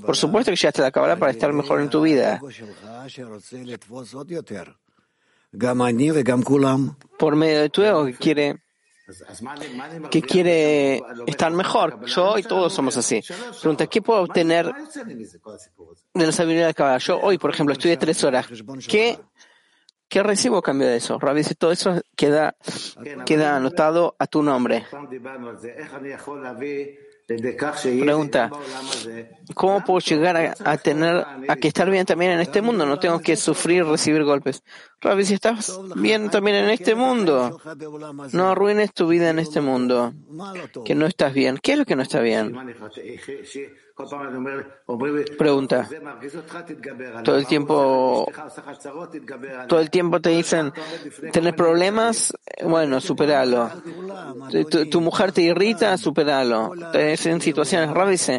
por 0.05 0.16
supuesto 0.16 0.51
que 0.51 0.56
llegaste 0.56 0.82
a 0.82 0.84
la 0.84 0.90
Kabbalah 0.90 1.16
para 1.16 1.32
estar 1.32 1.51
mejor 1.55 1.80
en 1.80 1.88
tu 1.88 2.02
vida. 2.02 2.38
Por 7.18 7.36
medio 7.36 7.60
de 7.60 7.70
tu 7.70 7.82
ego 7.82 8.05
que 8.05 8.14
quiere 8.14 8.65
que 10.11 10.23
quiere 10.23 11.03
estar 11.27 11.53
mejor. 11.53 12.05
Yo 12.07 12.39
y 12.39 12.43
todos 12.43 12.73
somos 12.73 12.97
así. 12.97 13.23
Pregunta, 13.61 13.87
¿qué 13.87 14.03
puedo 14.03 14.23
obtener 14.23 14.73
de 16.15 16.27
la 16.27 16.33
sabiduría 16.33 16.66
de 16.66 16.74
Kabbalah? 16.74 16.99
Yo 16.99 17.20
hoy, 17.20 17.39
por 17.39 17.51
ejemplo, 17.51 17.73
estudié 17.73 17.97
tres 17.97 18.23
horas. 18.24 18.47
¿Qué, 18.89 19.19
qué 20.09 20.23
recibo 20.23 20.59
a 20.59 20.62
cambio 20.62 20.89
de 20.89 20.97
eso? 20.97 21.19
Rabbi 21.19 21.39
dice, 21.39 21.55
todo 21.55 21.73
eso 21.73 22.03
queda, 22.16 22.57
queda 23.24 23.57
anotado 23.57 24.16
a 24.19 24.27
tu 24.27 24.43
nombre. 24.43 24.87
Pregunta, 27.27 28.51
¿cómo 29.55 29.85
puedo 29.85 29.99
llegar 29.99 30.37
a, 30.37 30.55
a, 30.65 30.78
tener, 30.78 31.27
a 31.49 31.57
que 31.57 31.66
estar 31.66 31.91
bien 31.91 32.07
también 32.07 32.33
en 32.33 32.41
este 32.41 32.62
mundo? 32.62 32.87
No 32.87 33.01
tengo 33.01 33.19
que 33.19 33.37
sufrir, 33.37 33.85
recibir 33.85 34.23
golpes. 34.23 34.62
Rabbi, 35.01 35.24
si 35.24 35.35
estás 35.35 35.78
bien 35.97 36.31
también 36.31 36.56
en 36.56 36.70
este 36.70 36.94
mundo, 36.94 37.60
no 38.32 38.48
arruines 38.48 38.93
tu 38.93 39.06
vida 39.09 39.31
en 39.31 39.39
este 39.39 39.60
mundo, 39.60 40.12
que 40.85 40.94
no 40.94 41.06
estás 41.06 41.32
bien. 41.35 41.59
¿Qué 41.62 41.73
es 41.73 41.78
lo 41.78 41.85
que 41.85 41.97
no 41.97 42.02
está 42.02 42.20
bien? 42.20 42.55
Pregunta. 45.39 45.89
Todo 47.24 47.39
el 47.39 47.47
tiempo, 47.47 48.31
todo 49.66 49.81
el 49.81 49.90
tiempo 49.90 50.20
te 50.20 50.31
dicen, 50.31 50.70
¿tenés 51.32 51.55
problemas? 51.55 52.35
Bueno, 52.62 53.01
superalo. 53.01 53.70
Tu, 54.70 54.90
tu 54.90 55.01
mujer 55.01 55.32
te 55.32 55.40
irrita, 55.43 55.97
superalo. 55.97 56.73
En 56.93 57.40
situaciones 57.40 57.90
raras, 57.90 58.31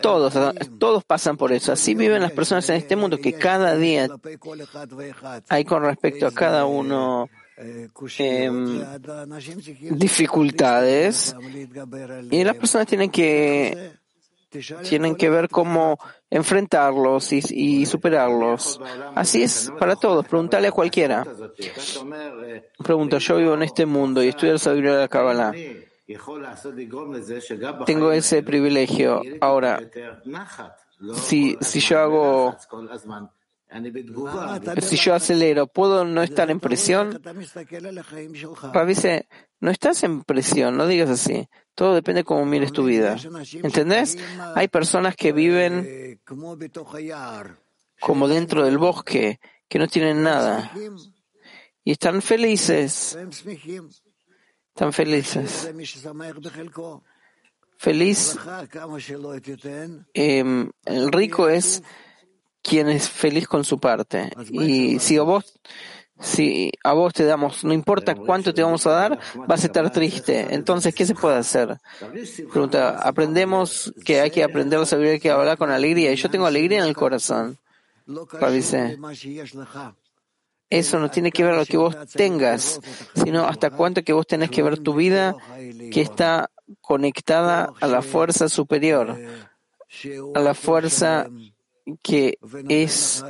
todos, 0.00 0.34
todos 0.78 1.02
pasan 1.04 1.36
por 1.36 1.52
eso. 1.52 1.72
Así 1.72 1.96
viven 1.96 2.22
las 2.22 2.32
personas 2.32 2.68
en 2.70 2.76
este 2.76 2.94
mundo, 2.94 3.18
que 3.18 3.32
cada 3.32 3.74
día 3.74 4.08
hay 5.48 5.64
con 5.64 5.82
respecto 5.92 6.26
a 6.26 6.32
cada 6.32 6.64
uno 6.66 7.28
eh, 7.56 7.88
dificultades 9.90 11.36
y 12.30 12.44
las 12.44 12.56
personas 12.56 12.86
tienen 12.86 13.10
que 13.10 13.92
tienen 14.88 15.16
que 15.16 15.30
ver 15.30 15.48
cómo 15.48 15.98
enfrentarlos 16.28 17.32
y, 17.32 17.40
y, 17.50 17.86
superarlos. 17.86 18.78
Así 19.14 19.42
es 19.42 19.72
para 19.78 19.96
todos. 19.96 20.26
Preguntarle 20.26 20.68
a 20.68 20.72
cualquiera. 20.72 21.24
Pregunta, 22.84 23.16
yo 23.16 23.36
vivo 23.36 23.54
en 23.54 23.62
este 23.62 23.86
mundo 23.86 24.22
y 24.22 24.28
estudio 24.28 24.52
la 24.52 24.58
sabiduría 24.58 24.92
de 24.92 24.98
la 24.98 25.08
Kabbalah. 25.08 25.52
Tengo 27.86 28.12
ese 28.12 28.42
privilegio. 28.42 29.22
Ahora, 29.40 29.80
si, 31.14 31.56
si 31.60 31.80
yo 31.80 31.98
hago 31.98 32.56
si 34.80 34.96
yo 34.96 35.14
acelero, 35.14 35.66
¿puedo 35.66 36.04
no 36.04 36.22
estar 36.22 36.50
en 36.50 36.60
presión? 36.60 37.20
Rabbi 38.72 38.94
dice, 38.94 39.28
no 39.60 39.70
estás 39.70 40.02
en 40.02 40.22
presión, 40.22 40.76
no 40.76 40.86
digas 40.86 41.10
así. 41.10 41.48
Todo 41.74 41.94
depende 41.94 42.20
de 42.20 42.24
cómo 42.24 42.44
mires 42.44 42.72
tu 42.72 42.84
vida. 42.84 43.16
¿Entendés? 43.62 44.18
Hay 44.54 44.68
personas 44.68 45.16
que 45.16 45.32
viven 45.32 46.20
como 48.00 48.28
dentro 48.28 48.64
del 48.64 48.78
bosque, 48.78 49.40
que 49.68 49.78
no 49.78 49.86
tienen 49.88 50.22
nada. 50.22 50.70
Y 51.84 51.92
están 51.92 52.20
felices. 52.20 53.16
Están 54.74 54.92
felices. 54.92 55.70
Feliz. 57.78 58.38
Eh, 60.14 60.70
el 60.84 61.12
rico 61.12 61.48
es 61.48 61.82
quien 62.62 62.88
es 62.88 63.08
feliz 63.08 63.46
con 63.46 63.64
su 63.64 63.78
parte. 63.78 64.30
Y 64.50 64.98
si 65.00 65.18
a 65.18 65.22
vos, 65.22 65.58
si 66.20 66.70
a 66.84 66.92
vos 66.92 67.12
te 67.12 67.24
damos, 67.24 67.64
no 67.64 67.72
importa 67.72 68.14
cuánto 68.14 68.54
te 68.54 68.62
vamos 68.62 68.86
a 68.86 68.90
dar, 68.90 69.18
vas 69.46 69.62
a 69.62 69.66
estar 69.66 69.90
triste. 69.90 70.54
Entonces, 70.54 70.94
¿qué 70.94 71.04
se 71.04 71.14
puede 71.14 71.36
hacer? 71.36 71.78
Pregunta, 72.52 72.98
aprendemos 73.02 73.92
que 74.04 74.20
hay 74.20 74.30
que 74.30 74.44
aprender 74.44 74.78
a 74.78 74.86
saber 74.86 75.20
que 75.20 75.30
hablar 75.30 75.58
con 75.58 75.70
alegría. 75.70 76.12
Y 76.12 76.16
yo 76.16 76.30
tengo 76.30 76.46
alegría 76.46 76.78
en 76.78 76.84
el 76.84 76.96
corazón. 76.96 77.58
Dice, 78.50 78.98
eso 80.70 80.98
no 80.98 81.10
tiene 81.10 81.30
que 81.30 81.44
ver 81.44 81.54
lo 81.54 81.66
que 81.66 81.76
vos 81.76 81.96
tengas, 82.14 82.80
sino 83.14 83.44
hasta 83.44 83.70
cuánto 83.70 84.02
que 84.02 84.12
vos 84.12 84.26
tenés 84.26 84.50
que 84.50 84.62
ver 84.62 84.78
tu 84.78 84.94
vida 84.94 85.36
que 85.92 86.00
está 86.00 86.50
conectada 86.80 87.72
a 87.80 87.86
la 87.86 88.00
fuerza 88.00 88.48
superior, 88.48 89.18
a 90.34 90.40
la 90.40 90.54
fuerza 90.54 91.28
que 92.02 92.38
es 92.68 93.24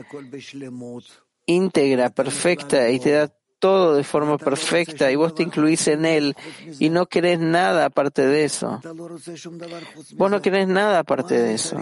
íntegra, 1.47 2.10
perfecta 2.10 2.90
y 2.90 3.01
te 3.01 3.12
da 3.12 3.32
todo 3.62 3.94
de 3.94 4.02
forma 4.02 4.39
perfecta 4.39 5.12
y 5.12 5.14
vos 5.14 5.36
te 5.36 5.44
incluís 5.44 5.86
en 5.86 6.05
él 6.05 6.34
y 6.80 6.90
no 6.90 7.06
querés 7.06 7.39
nada 7.39 7.86
aparte 7.86 8.26
de 8.26 8.44
eso. 8.44 8.80
Vos 10.16 10.30
no 10.30 10.43
querés 10.43 10.66
nada 10.66 10.98
aparte 10.98 11.40
de 11.40 11.55
eso. 11.55 11.76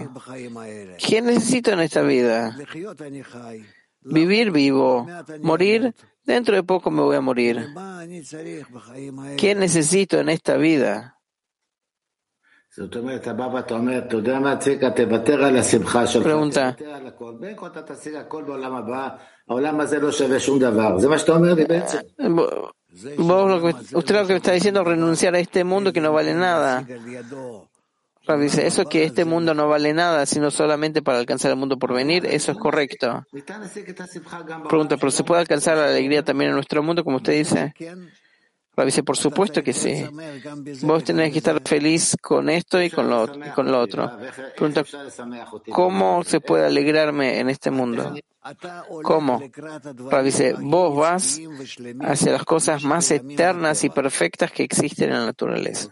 ¿Qué 0.99 1.23
necesito 1.23 1.71
en 1.71 1.79
esta 1.79 2.03
vida? 2.03 2.55
Vivir 4.03 4.51
vivo, 4.51 5.07
morir, 5.41 5.95
dentro 6.23 6.55
de 6.55 6.61
poco 6.61 6.91
me 6.91 7.01
voy 7.01 7.15
a 7.15 7.21
morir. 7.21 7.67
¿Qué 9.37 9.55
necesito 9.55 10.19
en 10.19 10.29
esta 10.29 10.57
vida? 10.57 11.20
Pregunta. 16.23 16.77
usted 23.93 24.15
lo 24.15 24.25
que 24.25 24.33
me 24.33 24.37
está 24.37 24.53
diciendo 24.53 24.81
es 24.81 24.87
renunciar 24.87 25.35
a 25.35 25.39
este 25.39 25.65
mundo 25.65 25.91
que 25.91 25.99
no 25.99 26.13
vale 26.13 26.33
nada. 26.33 26.87
Dice, 28.39 28.65
eso 28.65 28.85
que 28.85 29.03
este 29.03 29.25
mundo 29.25 29.53
no 29.53 29.67
vale 29.67 29.93
nada, 29.93 30.25
sino 30.25 30.49
solamente 30.51 31.01
para 31.01 31.17
alcanzar 31.17 31.51
el 31.51 31.57
mundo 31.57 31.77
por 31.77 31.93
venir, 31.93 32.25
eso 32.25 32.53
es 32.53 32.57
correcto. 32.57 33.25
Pregunta, 34.69 34.95
¿pero 34.95 35.11
se 35.11 35.23
puede 35.25 35.41
alcanzar 35.41 35.75
la 35.75 35.87
alegría 35.87 36.23
también 36.23 36.51
en 36.51 36.55
nuestro 36.55 36.81
mundo, 36.83 37.03
como 37.03 37.17
usted 37.17 37.33
dice? 37.33 37.73
Dice, 38.85 39.03
por 39.03 39.17
supuesto 39.17 39.63
que 39.63 39.73
sí. 39.73 40.05
Vos 40.81 41.03
tenés 41.03 41.31
que 41.31 41.39
estar 41.39 41.61
feliz 41.63 42.15
con 42.21 42.49
esto 42.49 42.81
y 42.81 42.89
con 42.89 43.09
lo, 43.09 43.79
otro. 43.79 44.17
Pregunta, 44.55 44.83
¿cómo 45.71 46.23
se 46.23 46.39
puede 46.39 46.65
alegrarme 46.65 47.39
en 47.39 47.49
este 47.49 47.71
mundo? 47.71 48.13
¿Cómo? 49.03 49.41
dice, 50.23 50.55
vos 50.59 50.95
vas 50.95 51.39
hacia 52.01 52.31
las 52.31 52.43
cosas 52.43 52.83
más 52.83 53.11
eternas 53.11 53.83
y 53.83 53.89
perfectas 53.89 54.51
que 54.51 54.63
existen 54.63 55.09
en 55.09 55.19
la 55.19 55.25
naturaleza. 55.25 55.89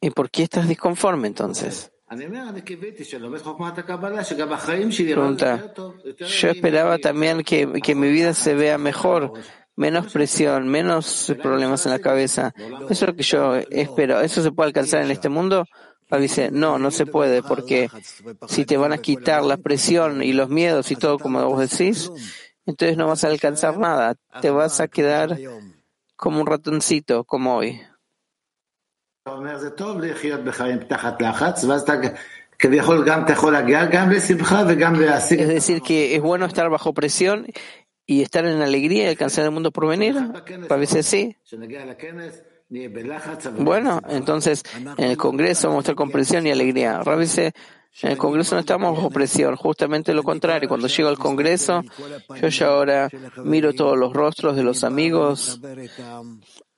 ¿Y 0.00 0.10
por 0.10 0.30
qué 0.30 0.42
estás 0.42 0.68
disconforme 0.68 1.28
entonces? 1.28 1.90
Pregunta, 5.14 5.74
yo 6.18 6.48
esperaba 6.48 6.98
también 6.98 7.42
que, 7.42 7.80
que 7.82 7.94
mi 7.96 8.08
vida 8.08 8.32
se 8.32 8.54
vea 8.54 8.78
mejor, 8.78 9.32
menos 9.74 10.12
presión, 10.12 10.68
menos 10.68 11.34
problemas 11.42 11.84
en 11.86 11.92
la 11.92 11.98
cabeza. 11.98 12.54
Eso 12.88 12.92
es 12.92 13.02
lo 13.02 13.16
que 13.16 13.22
yo 13.24 13.56
espero. 13.56 14.20
¿Eso 14.20 14.40
se 14.42 14.52
puede 14.52 14.68
alcanzar 14.68 15.02
en 15.02 15.10
este 15.10 15.28
mundo? 15.28 15.66
dice, 16.16 16.50
no, 16.52 16.78
no 16.78 16.92
se 16.92 17.04
puede, 17.04 17.42
porque 17.42 17.90
si 18.46 18.64
te 18.64 18.76
van 18.76 18.92
a 18.92 18.98
quitar 18.98 19.42
la 19.42 19.56
presión 19.56 20.22
y 20.22 20.32
los 20.32 20.48
miedos 20.48 20.92
y 20.92 20.96
todo 20.96 21.18
como 21.18 21.44
vos 21.44 21.68
decís, 21.68 22.10
entonces 22.64 22.96
no 22.96 23.08
vas 23.08 23.24
a 23.24 23.28
alcanzar 23.28 23.78
nada. 23.78 24.14
Te 24.40 24.50
vas 24.50 24.80
a 24.80 24.86
quedar 24.86 25.36
como 26.14 26.40
un 26.40 26.46
ratoncito, 26.46 27.24
como 27.24 27.56
hoy. 27.56 27.80
Es 35.40 35.48
decir, 35.48 35.82
que 35.82 36.14
es 36.14 36.22
bueno 36.22 36.46
estar 36.46 36.70
bajo 36.70 36.94
presión 36.94 37.44
y 38.06 38.22
estar 38.22 38.46
en 38.46 38.62
alegría 38.62 39.04
y 39.04 39.08
alcanzar 39.08 39.44
el 39.44 39.50
mundo 39.50 39.72
por 39.72 39.88
venir. 39.88 40.16
A 40.70 40.76
veces 40.76 41.06
sí. 41.06 41.36
Bueno, 43.58 44.00
entonces 44.08 44.62
en 44.96 45.10
el 45.10 45.16
Congreso 45.16 45.68
vamos 45.70 45.80
a 45.80 45.84
estar 45.86 45.94
con 45.96 46.12
presión 46.12 46.46
y 46.46 46.52
alegría. 46.52 47.00
A 47.00 47.16
veces 47.16 47.52
en 48.02 48.12
el 48.12 48.18
Congreso 48.18 48.54
no 48.54 48.60
estamos 48.60 48.94
bajo 48.94 49.10
presión, 49.10 49.56
justamente 49.56 50.14
lo 50.14 50.22
contrario. 50.22 50.68
Cuando 50.68 50.86
llego 50.86 51.08
al 51.08 51.18
Congreso, 51.18 51.82
yo 52.40 52.46
ya 52.46 52.66
ahora 52.68 53.08
miro 53.38 53.72
todos 53.72 53.98
los 53.98 54.12
rostros 54.12 54.54
de 54.54 54.62
los 54.62 54.84
amigos, 54.84 55.60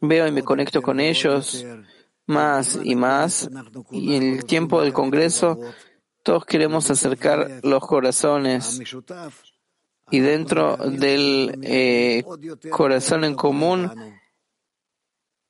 veo 0.01 0.27
y 0.27 0.33
me 0.33 0.43
conecto 0.43 0.81
con 0.81 0.99
ellos 0.99 1.67
más 2.29 2.79
y 2.83 2.95
más. 2.95 3.51
Y 3.91 4.15
en 4.15 4.35
el 4.35 4.45
tiempo 4.45 4.81
del 4.83 4.93
Congreso, 4.93 5.59
todos 6.23 6.45
queremos 6.45 6.89
acercar 6.91 7.61
los 7.63 7.85
corazones. 7.85 8.81
Y 10.11 10.21
dentro 10.21 10.77
del 10.77 11.59
eh, 11.63 12.25
corazón 12.71 13.25
en 13.25 13.35
común, 13.35 13.91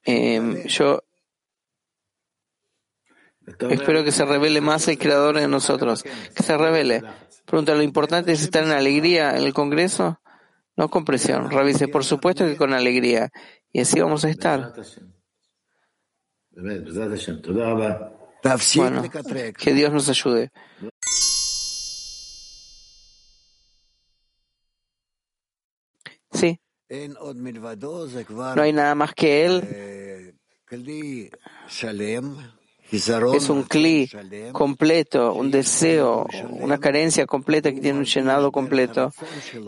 eh, 0.04 0.64
yo 0.66 1.02
espero 3.46 4.04
que 4.04 4.12
se 4.12 4.24
revele 4.24 4.60
más 4.60 4.88
el 4.88 4.98
Creador 4.98 5.38
en 5.38 5.50
nosotros. 5.50 6.02
Que 6.02 6.42
se 6.42 6.56
revele. 6.56 7.02
Pregunta, 7.44 7.74
¿lo 7.74 7.82
importante 7.82 8.32
es 8.32 8.42
estar 8.42 8.62
en 8.62 8.72
alegría 8.72 9.36
en 9.36 9.44
el 9.44 9.52
Congreso? 9.52 10.20
No 10.76 10.88
con 10.88 11.04
presión. 11.04 11.50
Revise, 11.50 11.88
por 11.88 12.04
supuesto 12.04 12.46
que 12.46 12.56
con 12.56 12.72
alegría. 12.72 13.30
Y 13.72 13.80
así 13.80 14.00
vamos 14.00 14.24
a 14.24 14.30
estar. 14.30 14.74
Bueno, 18.80 19.02
que 19.56 19.74
Dios 19.74 19.92
nos 19.92 20.08
ayude. 20.08 20.50
Sí. 26.32 26.60
No 28.56 28.62
hay 28.62 28.72
nada 28.72 28.94
más 28.94 29.14
que 29.14 29.44
Él. 29.44 30.34
Es 32.90 33.50
un 33.50 33.64
cli 33.64 34.10
completo, 34.52 35.34
un 35.34 35.50
deseo, 35.50 36.26
una 36.50 36.78
carencia 36.78 37.26
completa 37.26 37.72
que 37.72 37.80
tiene 37.80 37.98
un 37.98 38.06
llenado 38.06 38.50
completo 38.50 39.12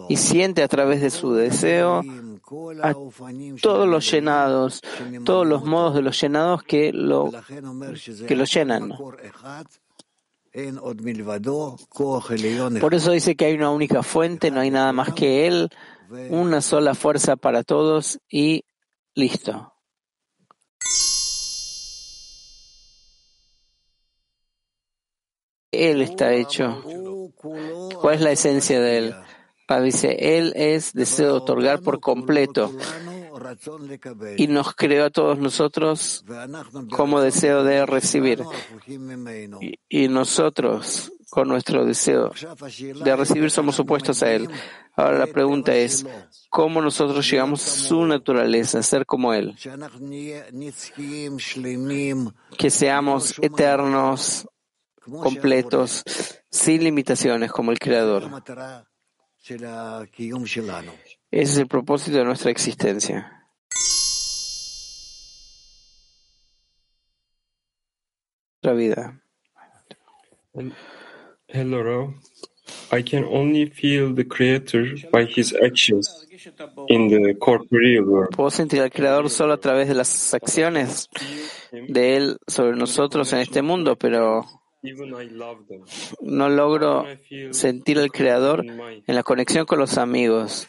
y 0.09 0.16
siente 0.16 0.62
a 0.62 0.68
través 0.68 1.02
de 1.02 1.10
su 1.10 1.34
deseo 1.34 2.02
todos 3.60 3.86
los 3.86 4.10
llenados, 4.10 4.80
todos 5.24 5.47
los 5.47 5.64
modos 5.64 5.94
de 5.94 6.02
los 6.02 6.20
llenados 6.20 6.62
que 6.62 6.92
lo, 6.92 7.30
que 8.26 8.36
lo 8.36 8.44
llenan. 8.44 8.92
Por 12.80 12.94
eso 12.94 13.12
dice 13.12 13.36
que 13.36 13.44
hay 13.44 13.55
una 13.55 13.70
única 13.70 14.02
fuente, 14.02 14.51
no 14.51 14.60
hay 14.60 14.70
nada 14.70 14.92
más 14.92 15.12
que 15.12 15.47
Él, 15.47 15.68
una 16.30 16.60
sola 16.60 16.94
fuerza 16.94 17.36
para 17.36 17.62
todos 17.62 18.18
y 18.28 18.64
listo. 19.14 19.69
Él 25.72 26.02
está 26.02 26.32
hecho. 26.32 26.82
¿Cuál 28.01 28.14
es 28.14 28.20
la 28.20 28.32
esencia 28.32 28.80
de 28.80 28.98
Él? 28.98 29.14
dice, 29.78 30.16
Él 30.18 30.52
es 30.56 30.92
deseo 30.92 31.26
de 31.26 31.32
otorgar 31.32 31.80
por 31.80 32.01
completo 32.01 32.72
y 34.36 34.48
nos 34.48 34.74
creó 34.74 35.05
a 35.05 35.10
todos 35.10 35.38
nosotros 35.38 36.24
como 36.90 37.20
deseo 37.20 37.62
de 37.62 37.86
recibir. 37.86 38.42
Y, 39.88 40.09
nosotros, 40.09 41.12
con 41.30 41.48
nuestro 41.48 41.84
deseo 41.84 42.32
de 43.05 43.16
recibir, 43.16 43.51
somos 43.51 43.78
opuestos 43.78 44.22
a 44.24 44.32
Él. 44.32 44.48
Ahora 44.97 45.18
la 45.18 45.26
pregunta 45.28 45.74
es, 45.74 46.05
¿cómo 46.51 46.82
nosotros 46.82 47.30
llegamos 47.30 47.64
a 47.64 47.70
su 47.70 48.05
naturaleza, 48.05 48.80
a 48.80 48.82
ser 48.82 49.06
como 49.06 49.32
Él? 49.32 49.55
Que 52.59 52.70
seamos 52.70 53.34
eternos, 53.40 54.48
completos, 55.01 56.05
sin 56.51 56.85
limitaciones 56.85 57.51
como 57.51 57.72
el 57.72 57.78
Creador. 57.78 58.31
Ese 61.31 61.52
es 61.52 61.59
el 61.59 61.66
propósito 61.66 62.18
de 62.18 62.24
nuestra 62.24 62.51
existencia. 62.51 63.48
Nuestra 68.62 68.74
vida. 68.74 69.22
Hello, 71.48 72.14
I 72.93 73.02
can 73.02 73.24
only 73.24 73.66
feel 73.66 74.14
the 74.14 74.27
Creator 74.27 75.10
by 75.10 75.24
His 75.24 75.55
actions 75.55 76.27
in 76.89 77.09
the 77.09 77.35
corporeal 77.39 78.05
world. 78.05 78.36
Puedo 78.36 78.51
sentir 78.51 78.82
al 78.82 78.90
Creador 78.90 79.31
solo 79.31 79.55
a 79.55 79.60
través 79.60 79.89
de 79.89 79.94
las 79.94 80.35
acciones 80.35 81.09
de 81.72 82.16
Él 82.16 82.36
sobre 82.47 82.77
nosotros 82.77 83.32
en 83.32 83.39
este 83.39 83.62
mundo, 83.62 83.97
pero 83.97 84.44
no 86.20 86.48
logro 86.48 87.07
sentir 87.51 87.98
al 87.98 88.11
Creador 88.11 88.65
en 88.65 89.15
la 89.15 89.23
conexión 89.23 89.66
con 89.66 89.78
los 89.78 89.98
amigos. 89.98 90.69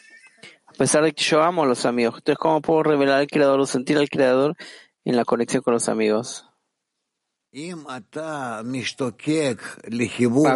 A 0.65 0.73
pesar 0.73 1.03
de 1.03 1.13
que 1.13 1.23
yo 1.23 1.41
amo 1.41 1.63
a 1.63 1.65
los 1.65 1.85
amigos. 1.85 2.15
Entonces, 2.17 2.39
¿cómo 2.39 2.61
puedo 2.61 2.83
revelar 2.83 3.19
al 3.19 3.27
Creador 3.27 3.59
o 3.59 3.65
sentir 3.65 3.97
al 3.97 4.09
Creador 4.09 4.55
en 5.05 5.15
la 5.15 5.25
conexión 5.25 5.61
con 5.63 5.73
los 5.73 5.89
amigos? 5.89 6.45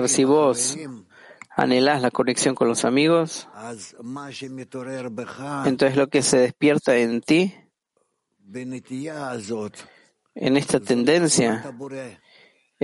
si 0.07 0.23
vos 0.23 0.77
anhelás 1.49 2.01
la 2.01 2.11
conexión 2.11 2.55
con 2.55 2.67
los 2.67 2.85
amigos, 2.85 3.47
entonces 5.65 5.97
lo 5.97 6.07
que 6.07 6.21
se 6.21 6.37
despierta 6.37 6.95
en 6.97 7.21
ti, 7.21 7.53
en 10.35 10.57
esta 10.57 10.79
tendencia, 10.79 11.63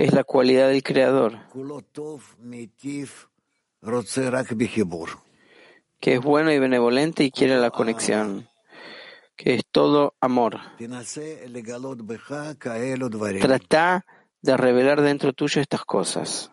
es 0.01 0.13
la 0.13 0.23
cualidad 0.23 0.69
del 0.69 0.83
Creador. 0.83 1.39
que 5.99 6.13
es 6.13 6.21
bueno 6.21 6.51
y 6.51 6.59
benevolente 6.59 7.23
y 7.23 7.31
quiere 7.31 7.57
la 7.57 7.71
conexión, 7.71 8.47
que 9.35 9.55
es 9.55 9.63
todo 9.71 10.13
amor. 10.21 10.59
Trata 13.41 14.05
de 14.41 14.57
revelar 14.57 15.01
dentro 15.01 15.33
tuyo 15.33 15.61
estas 15.61 15.83
cosas. 15.85 16.51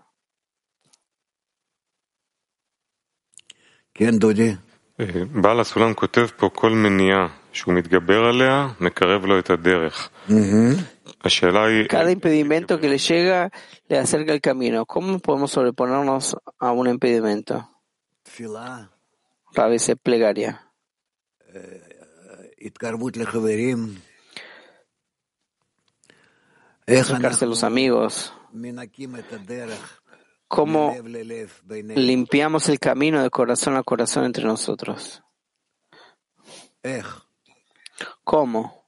בעל 5.42 5.60
הסולם 5.60 5.94
כותב 5.94 6.26
פה 6.36 6.48
כל 6.54 6.70
מניעה 6.70 7.28
שהוא 7.52 7.74
מתגבר 7.74 8.24
עליה, 8.24 8.68
מקרב 8.80 9.24
לו 9.24 9.38
את 9.38 9.50
הדרך. 9.50 10.10
Eh, 11.23 11.87
Cada 11.87 12.11
impedimento 12.11 12.79
que 12.79 12.89
le 12.89 12.97
llega 12.97 13.51
le 13.87 13.97
acerca 13.97 14.33
el 14.33 14.41
camino. 14.41 14.85
¿Cómo 14.85 15.19
podemos 15.19 15.51
sobreponernos 15.51 16.37
a 16.59 16.71
un 16.71 16.87
impedimento? 16.87 17.69
Rabi 19.53 19.73
dice 19.73 19.95
plegaria. 19.95 20.71
Acercarse 26.87 27.45
a 27.45 27.47
los 27.47 27.63
amigos. 27.63 28.33
¿Cómo 30.47 30.95
limpiamos 31.95 32.69
el 32.69 32.79
camino 32.79 33.21
de 33.21 33.29
corazón 33.29 33.75
a 33.75 33.83
corazón 33.83 34.25
entre 34.25 34.43
nosotros? 34.43 35.21
¿Cómo? 38.23 38.78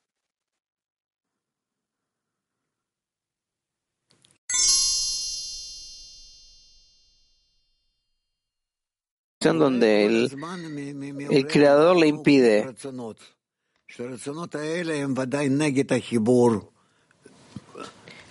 Donde 9.42 10.06
el, 10.06 11.48
creador 11.48 11.98
le 11.98 12.08
impide 12.08 12.70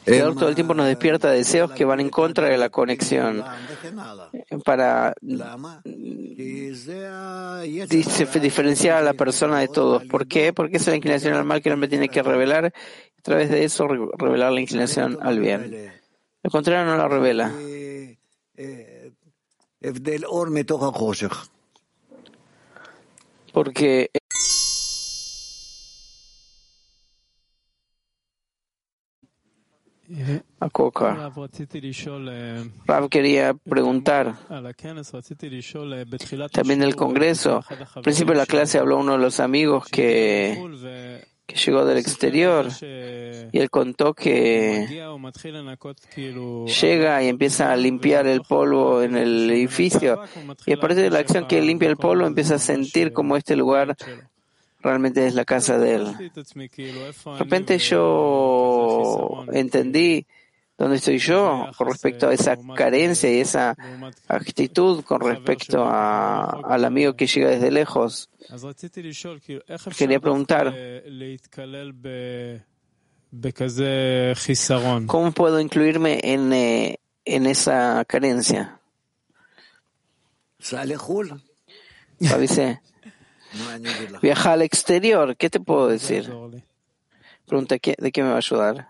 el 0.06 0.14
creador 0.14 0.34
todo 0.34 0.48
el 0.48 0.54
tiempo 0.54 0.74
nos 0.74 0.86
despierta 0.86 1.30
deseos 1.30 1.72
que 1.72 1.84
van 1.84 2.00
en 2.00 2.08
contra 2.08 2.48
de 2.48 2.56
la 2.56 2.70
conexión 2.70 3.44
para 4.64 5.14
diferenciar 8.40 8.96
a 8.96 9.02
la 9.02 9.14
persona 9.14 9.58
de 9.58 9.68
todos. 9.68 10.04
¿Por 10.04 10.26
qué? 10.26 10.52
Porque 10.52 10.78
es 10.78 10.86
la 10.86 10.96
inclinación 10.96 11.34
al 11.34 11.44
mal 11.44 11.60
que 11.60 11.68
el 11.68 11.74
hombre 11.74 11.88
tiene 11.88 12.08
que 12.08 12.22
revelar 12.22 12.66
a 12.66 13.22
través 13.22 13.50
de 13.50 13.64
eso 13.64 13.86
revelar 13.86 14.52
la 14.52 14.60
inclinación 14.60 15.18
al 15.20 15.38
bien. 15.38 15.92
Al 16.42 16.50
contrario, 16.50 16.86
no 16.86 16.96
la 16.96 17.08
revela. 17.08 17.52
Porque 23.52 24.10
a 30.58 30.68
Coca. 30.70 31.32
Rav 32.86 33.08
quería 33.08 33.54
preguntar 33.54 34.36
también 36.52 36.80
del 36.80 36.96
Congreso. 36.96 37.64
Al 37.94 38.02
principio 38.02 38.32
de 38.34 38.38
la 38.38 38.46
clase 38.46 38.78
habló 38.78 38.98
uno 38.98 39.12
de 39.12 39.18
los 39.18 39.40
amigos 39.40 39.86
que, 39.86 40.58
que 41.50 41.56
llegó 41.56 41.84
del 41.84 41.98
exterior 41.98 42.68
y 42.80 43.58
él 43.58 43.70
contó 43.70 44.14
que 44.14 44.86
llega 46.80 47.22
y 47.22 47.28
empieza 47.28 47.72
a 47.72 47.76
limpiar 47.76 48.26
el 48.26 48.42
polvo 48.42 49.02
en 49.02 49.16
el 49.16 49.50
edificio 49.50 50.22
y 50.66 50.72
a 50.72 50.76
partir 50.78 51.02
de 51.02 51.10
la 51.10 51.18
acción 51.18 51.46
que 51.46 51.60
limpia 51.60 51.88
el 51.88 51.96
polvo 51.96 52.26
empieza 52.26 52.54
a 52.54 52.58
sentir 52.58 53.12
como 53.12 53.36
este 53.36 53.56
lugar 53.56 53.96
realmente 54.82 55.26
es 55.26 55.34
la 55.34 55.44
casa 55.44 55.78
de 55.78 55.94
él. 55.94 56.16
De 56.16 57.38
repente 57.38 57.78
yo 57.78 59.44
entendí 59.52 60.26
dónde 60.80 60.96
estoy 60.96 61.18
yo 61.18 61.70
con 61.76 61.88
respecto 61.88 62.28
a 62.28 62.32
esa 62.32 62.56
carencia 62.74 63.30
y 63.30 63.40
esa 63.40 63.76
actitud 64.28 65.04
con 65.04 65.20
respecto 65.20 65.84
a, 65.84 66.44
al 66.44 66.86
amigo 66.86 67.14
que 67.14 67.26
llega 67.26 67.50
desde 67.50 67.70
lejos. 67.70 68.30
Quería 69.98 70.20
preguntar, 70.20 70.74
¿cómo 75.06 75.32
puedo 75.32 75.60
incluirme 75.60 76.18
en, 76.22 76.52
eh, 76.54 76.98
en 77.26 77.44
esa 77.44 78.02
carencia? 78.06 78.80
Dice, 82.18 82.80
Viaja 84.22 84.52
al 84.52 84.62
exterior, 84.62 85.36
¿qué 85.36 85.50
te 85.50 85.60
puedo 85.60 85.88
decir? 85.88 86.32
Pregunta, 87.46 87.76
¿de 87.76 88.12
qué 88.12 88.22
me 88.22 88.28
va 88.28 88.36
a 88.36 88.38
ayudar? 88.38 88.88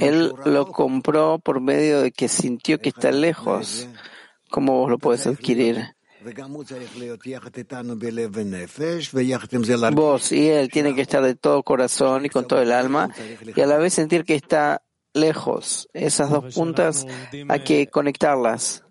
Él 0.00 0.32
lo 0.44 0.66
compró 0.66 1.38
por 1.38 1.60
medio 1.60 2.02
de 2.02 2.12
que 2.12 2.28
sintió 2.28 2.78
que 2.78 2.90
está 2.90 3.10
lejos. 3.10 3.88
¿Cómo 4.50 4.78
vos 4.80 4.90
lo 4.90 4.98
puedes 4.98 5.26
adquirir? 5.26 5.94
Vos 9.94 10.32
y 10.32 10.48
él 10.48 10.70
tienen 10.70 10.94
que 10.94 11.02
estar 11.02 11.22
de 11.22 11.34
todo 11.34 11.62
corazón 11.62 12.24
y 12.24 12.30
con 12.30 12.46
todo 12.46 12.62
el 12.62 12.72
alma 12.72 13.10
y 13.54 13.60
a 13.60 13.66
la 13.66 13.78
vez 13.78 13.94
sentir 13.94 14.24
que 14.24 14.34
está 14.34 14.82
lejos. 15.12 15.88
Esas 15.92 16.30
dos 16.30 16.54
puntas 16.54 17.06
hay 17.48 17.60
que 17.60 17.86
conectarlas. 17.88 18.84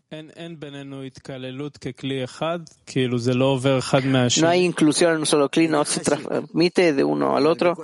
No 4.42 4.50
hay 4.50 4.64
inclusión 4.64 5.14
en 5.14 5.20
un 5.20 5.26
solo 5.26 5.50
clic, 5.50 5.70
no 5.70 5.84
se 5.86 6.02
transmite 6.02 6.94
de 6.94 7.04
uno 7.04 7.36
al 7.36 7.48
otro, 7.48 7.76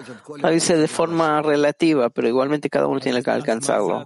a 0.43 0.49
veces 0.49 0.79
de 0.79 0.87
forma 0.87 1.41
relativa, 1.41 2.09
pero 2.09 2.27
igualmente 2.27 2.69
cada 2.69 2.87
uno 2.87 2.99
tiene 2.99 3.23
que 3.23 3.31
alcanzarlo. 3.31 4.03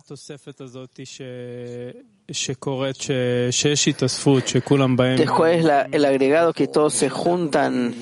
Después 5.18 5.60
es 5.60 5.72
el 5.92 6.06
agregado 6.06 6.54
que 6.54 6.68
todos 6.68 6.94
se 6.94 7.10
juntan. 7.10 7.94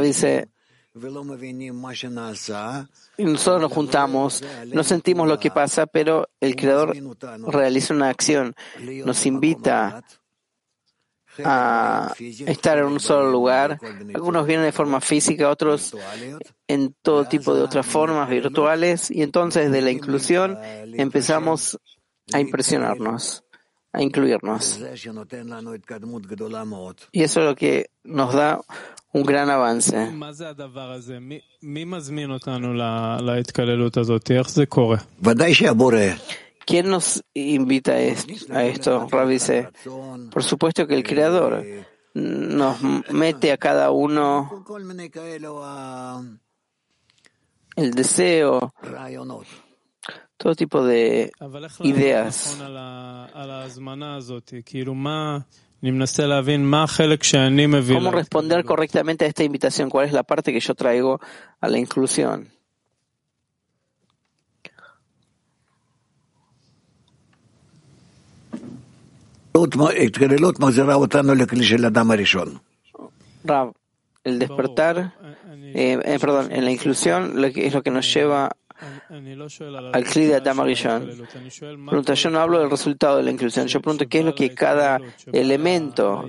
Dice, 0.00 0.48
y 3.16 3.24
nosotros 3.24 3.62
nos 3.62 3.72
juntamos, 3.72 4.42
no 4.66 4.82
sentimos 4.82 5.28
lo 5.28 5.38
que 5.38 5.50
pasa, 5.50 5.86
pero 5.86 6.28
el 6.40 6.56
Creador 6.56 6.96
realiza 7.46 7.94
una 7.94 8.08
acción, 8.08 8.54
nos 9.04 9.24
invita 9.26 10.02
a 11.44 12.12
estar 12.18 12.78
en 12.78 12.86
un 12.86 13.00
solo 13.00 13.30
lugar. 13.30 13.78
Algunos 14.14 14.46
vienen 14.46 14.66
de 14.66 14.72
forma 14.72 15.00
física, 15.00 15.48
otros 15.48 15.96
en 16.66 16.94
todo 17.02 17.24
tipo 17.26 17.54
de 17.54 17.62
otras 17.62 17.86
formas 17.86 18.28
virtuales, 18.28 19.10
y 19.10 19.22
entonces 19.22 19.70
de 19.70 19.82
la 19.82 19.92
inclusión 19.92 20.58
empezamos 20.94 21.78
a 22.32 22.40
impresionarnos, 22.40 23.44
a 23.92 24.02
incluirnos. 24.02 24.80
Y 27.12 27.22
eso 27.22 27.40
es 27.40 27.46
lo 27.46 27.54
que 27.54 27.90
nos 28.02 28.34
da 28.34 28.60
un 29.12 29.22
gran 29.22 29.50
avance. 29.50 30.10
¿Quién 36.66 36.88
nos 36.88 37.22
invita 37.34 37.92
a 37.92 38.64
esto, 38.64 39.08
Ravice? 39.10 39.68
Por 40.30 40.42
supuesto 40.44 40.86
que 40.86 40.94
el 40.94 41.02
Creador 41.02 41.64
nos 42.14 42.78
mete 43.10 43.52
a 43.52 43.56
cada 43.56 43.90
uno 43.90 44.64
el 47.76 47.92
deseo, 47.92 48.74
todo 50.36 50.54
tipo 50.54 50.84
de 50.84 51.32
ideas. 51.80 52.58
¿Cómo 57.94 58.10
responder 58.10 58.64
correctamente 58.64 59.24
a 59.24 59.28
esta 59.28 59.44
invitación? 59.44 59.88
¿Cuál 59.88 60.06
es 60.06 60.12
la 60.12 60.22
parte 60.22 60.52
que 60.52 60.60
yo 60.60 60.74
traigo 60.74 61.20
a 61.60 61.68
la 61.68 61.78
inclusión? 61.78 62.48
Rav, 73.44 73.72
el 74.24 74.38
despertar, 74.38 75.14
eh, 75.74 75.98
eh, 76.04 76.18
perdón, 76.20 76.52
en 76.52 76.64
la 76.64 76.70
inclusión 76.70 77.44
es 77.44 77.74
lo 77.74 77.82
que 77.82 77.90
nos 77.90 78.12
lleva 78.12 78.56
al 79.92 80.04
Kli 80.04 80.26
de 80.26 80.34
Adam 80.36 80.58
Pregunta, 81.86 82.14
yo 82.14 82.30
no 82.30 82.40
hablo 82.40 82.60
del 82.60 82.70
resultado 82.70 83.16
de 83.18 83.22
la 83.22 83.30
inclusión, 83.30 83.66
yo 83.66 83.80
pregunto 83.80 84.08
qué 84.08 84.20
es 84.20 84.24
lo 84.24 84.34
que 84.34 84.54
cada 84.54 85.00
elemento, 85.32 86.26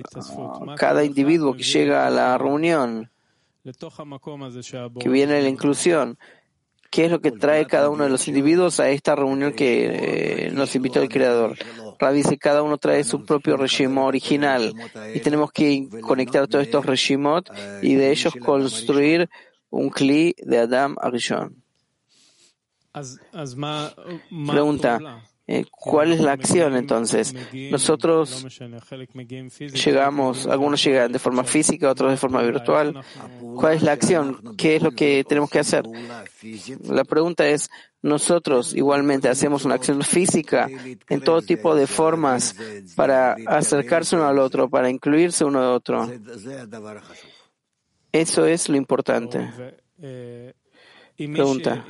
cada 0.76 1.04
individuo 1.04 1.54
que 1.54 1.62
llega 1.62 2.06
a 2.06 2.10
la 2.10 2.38
reunión, 2.38 3.10
que 4.98 5.08
viene 5.08 5.34
de 5.34 5.42
la 5.42 5.48
inclusión, 5.48 6.18
¿Qué 6.92 7.06
es 7.06 7.10
lo 7.10 7.22
que 7.22 7.32
trae 7.32 7.66
cada 7.66 7.88
uno 7.88 8.04
de 8.04 8.10
los 8.10 8.28
individuos 8.28 8.78
a 8.78 8.90
esta 8.90 9.16
reunión 9.16 9.54
que 9.54 10.48
eh, 10.48 10.50
nos 10.52 10.76
invitó 10.76 11.00
el 11.00 11.08
Creador? 11.08 11.56
Rav 11.98 12.12
dice, 12.12 12.36
cada 12.36 12.62
uno 12.62 12.76
trae 12.76 13.02
su 13.02 13.24
propio 13.24 13.56
regimo 13.56 14.04
original 14.04 14.74
y 15.14 15.20
tenemos 15.20 15.50
que 15.52 15.88
conectar 16.02 16.46
todos 16.48 16.66
estos 16.66 16.84
regimot 16.84 17.48
y 17.80 17.94
de 17.94 18.10
ellos 18.10 18.34
construir 18.34 19.30
un 19.70 19.88
kli 19.88 20.34
de 20.36 20.58
Adam 20.58 20.96
Arishon. 21.00 21.61
Pregunta, 24.46 25.22
eh, 25.46 25.64
¿cuál 25.70 26.12
es 26.12 26.20
la 26.20 26.32
acción 26.32 26.76
entonces? 26.76 27.34
Nosotros 27.70 28.46
llegamos, 29.58 30.46
algunos 30.46 30.84
llegan 30.84 31.10
de 31.10 31.18
forma 31.18 31.44
física, 31.44 31.90
otros 31.90 32.10
de 32.10 32.16
forma 32.16 32.42
virtual. 32.42 33.02
¿Cuál 33.56 33.74
es 33.74 33.82
la 33.82 33.92
acción? 33.92 34.56
¿Qué 34.56 34.76
es 34.76 34.82
lo 34.82 34.92
que 34.92 35.24
tenemos 35.24 35.50
que 35.50 35.58
hacer? 35.58 35.84
La 36.84 37.04
pregunta 37.04 37.46
es, 37.48 37.70
nosotros 38.02 38.74
igualmente 38.74 39.28
hacemos 39.28 39.64
una 39.64 39.74
acción 39.76 40.02
física 40.02 40.68
en 41.08 41.20
todo 41.20 41.42
tipo 41.42 41.74
de 41.74 41.86
formas 41.86 42.54
para 42.94 43.36
acercarse 43.46 44.16
uno 44.16 44.26
al 44.26 44.38
otro, 44.38 44.68
para 44.68 44.90
incluirse 44.90 45.44
uno 45.44 45.58
al 45.60 45.72
otro. 45.74 46.10
Eso 48.12 48.46
es 48.46 48.68
lo 48.68 48.76
importante. 48.76 49.50
Pregunta. 51.28 51.84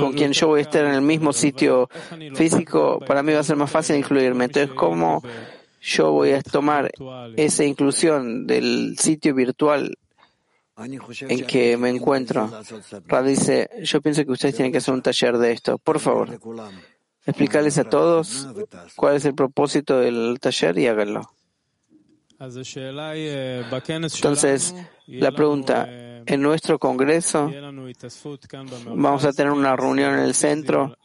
Con 0.00 0.12
quien 0.12 0.32
yo 0.32 0.46
voy 0.48 0.60
a 0.60 0.62
estar 0.62 0.84
en 0.84 0.94
el 0.94 1.02
mismo 1.02 1.32
sitio 1.32 1.88
físico, 2.34 3.00
para 3.06 3.22
mí 3.22 3.32
va 3.32 3.40
a 3.40 3.44
ser 3.44 3.56
más 3.56 3.70
fácil 3.70 3.96
incluirme. 3.96 4.44
Entonces, 4.44 4.74
¿cómo 4.74 5.22
yo 5.80 6.12
voy 6.12 6.32
a 6.32 6.42
tomar 6.42 6.90
esa 7.36 7.64
inclusión 7.64 8.46
del 8.46 8.96
sitio 8.98 9.34
virtual 9.34 9.96
en 10.76 11.46
que 11.46 11.76
me 11.76 11.90
encuentro? 11.90 12.50
Rad 13.06 13.24
dice, 13.24 13.70
yo 13.82 14.00
pienso 14.00 14.24
que 14.24 14.32
ustedes 14.32 14.54
tienen 14.54 14.72
que 14.72 14.78
hacer 14.78 14.94
un 14.94 15.02
taller 15.02 15.38
de 15.38 15.52
esto. 15.52 15.78
Por 15.78 16.00
favor, 16.00 16.38
explicarles 17.24 17.78
a 17.78 17.84
todos 17.84 18.48
cuál 18.94 19.16
es 19.16 19.24
el 19.24 19.34
propósito 19.34 20.00
del 20.00 20.38
taller 20.40 20.78
y 20.78 20.86
háganlo. 20.86 21.35
Entonces, 24.16 24.74
la 25.06 25.32
pregunta, 25.32 25.88
en 26.26 26.42
nuestro 26.42 26.78
Congreso 26.78 27.50
vamos 28.94 29.24
a 29.24 29.32
tener 29.32 29.52
una 29.52 29.76
reunión 29.76 30.14
en 30.14 30.20
el 30.20 30.34
centro, 30.34 30.96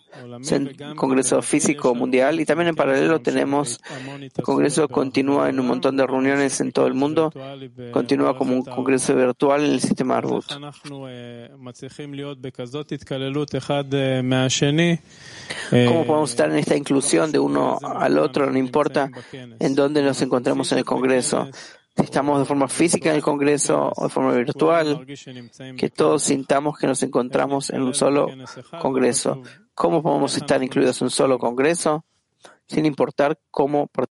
Congreso 0.96 1.42
Físico 1.42 1.96
Mundial, 1.96 2.40
y 2.40 2.46
también 2.46 2.70
en 2.70 2.76
paralelo 2.76 3.22
tenemos 3.22 3.80
el 4.20 4.32
Congreso 4.44 4.88
continúa 4.88 5.50
en 5.50 5.60
un 5.60 5.68
montón 5.68 5.96
de 5.98 6.06
reuniones 6.06 6.60
en 6.62 6.72
todo 6.72 6.88
el 6.88 6.94
mundo, 6.94 7.32
continúa 7.92 8.38
como 8.38 8.56
un 8.56 8.64
Congreso 8.64 9.16
virtual 9.16 9.64
en 9.64 9.72
el 9.72 9.82
sistema 9.82 10.18
Arbut. 10.18 10.46
¿Cómo 15.70 16.06
podemos 16.06 16.32
estar 16.32 16.50
en 16.50 16.58
esta 16.58 16.76
inclusión 16.76 17.32
de 17.32 17.40
uno 17.40 17.78
al 17.82 18.18
otro, 18.18 18.52
no 18.52 18.58
importa 18.58 19.10
en 19.32 19.76
dónde 19.76 20.04
nos 20.04 20.22
encontremos 20.22 20.72
en 20.72 20.80
el 20.80 20.86
Congreso? 20.86 21.50
Si 21.96 22.04
estamos 22.04 22.40
de 22.40 22.46
forma 22.46 22.70
física 22.70 23.10
en 23.10 23.16
el 23.16 23.22
Congreso 23.22 23.92
o 23.96 24.04
de 24.04 24.10
forma 24.10 24.32
virtual, 24.32 25.06
que 25.78 25.90
todos 25.90 26.24
sintamos 26.24 26.78
que 26.78 26.88
nos 26.88 27.04
encontramos 27.04 27.70
en 27.70 27.82
un 27.82 27.94
solo 27.94 28.28
Congreso. 28.80 29.42
¿Cómo 29.74 30.02
podemos 30.02 30.36
estar 30.38 30.64
incluidos 30.64 31.02
en 31.02 31.06
un 31.08 31.12
solo 31.12 31.38
Congreso? 31.38 32.06
Sin 32.66 32.86
importar 32.86 33.38
cómo 33.52 33.88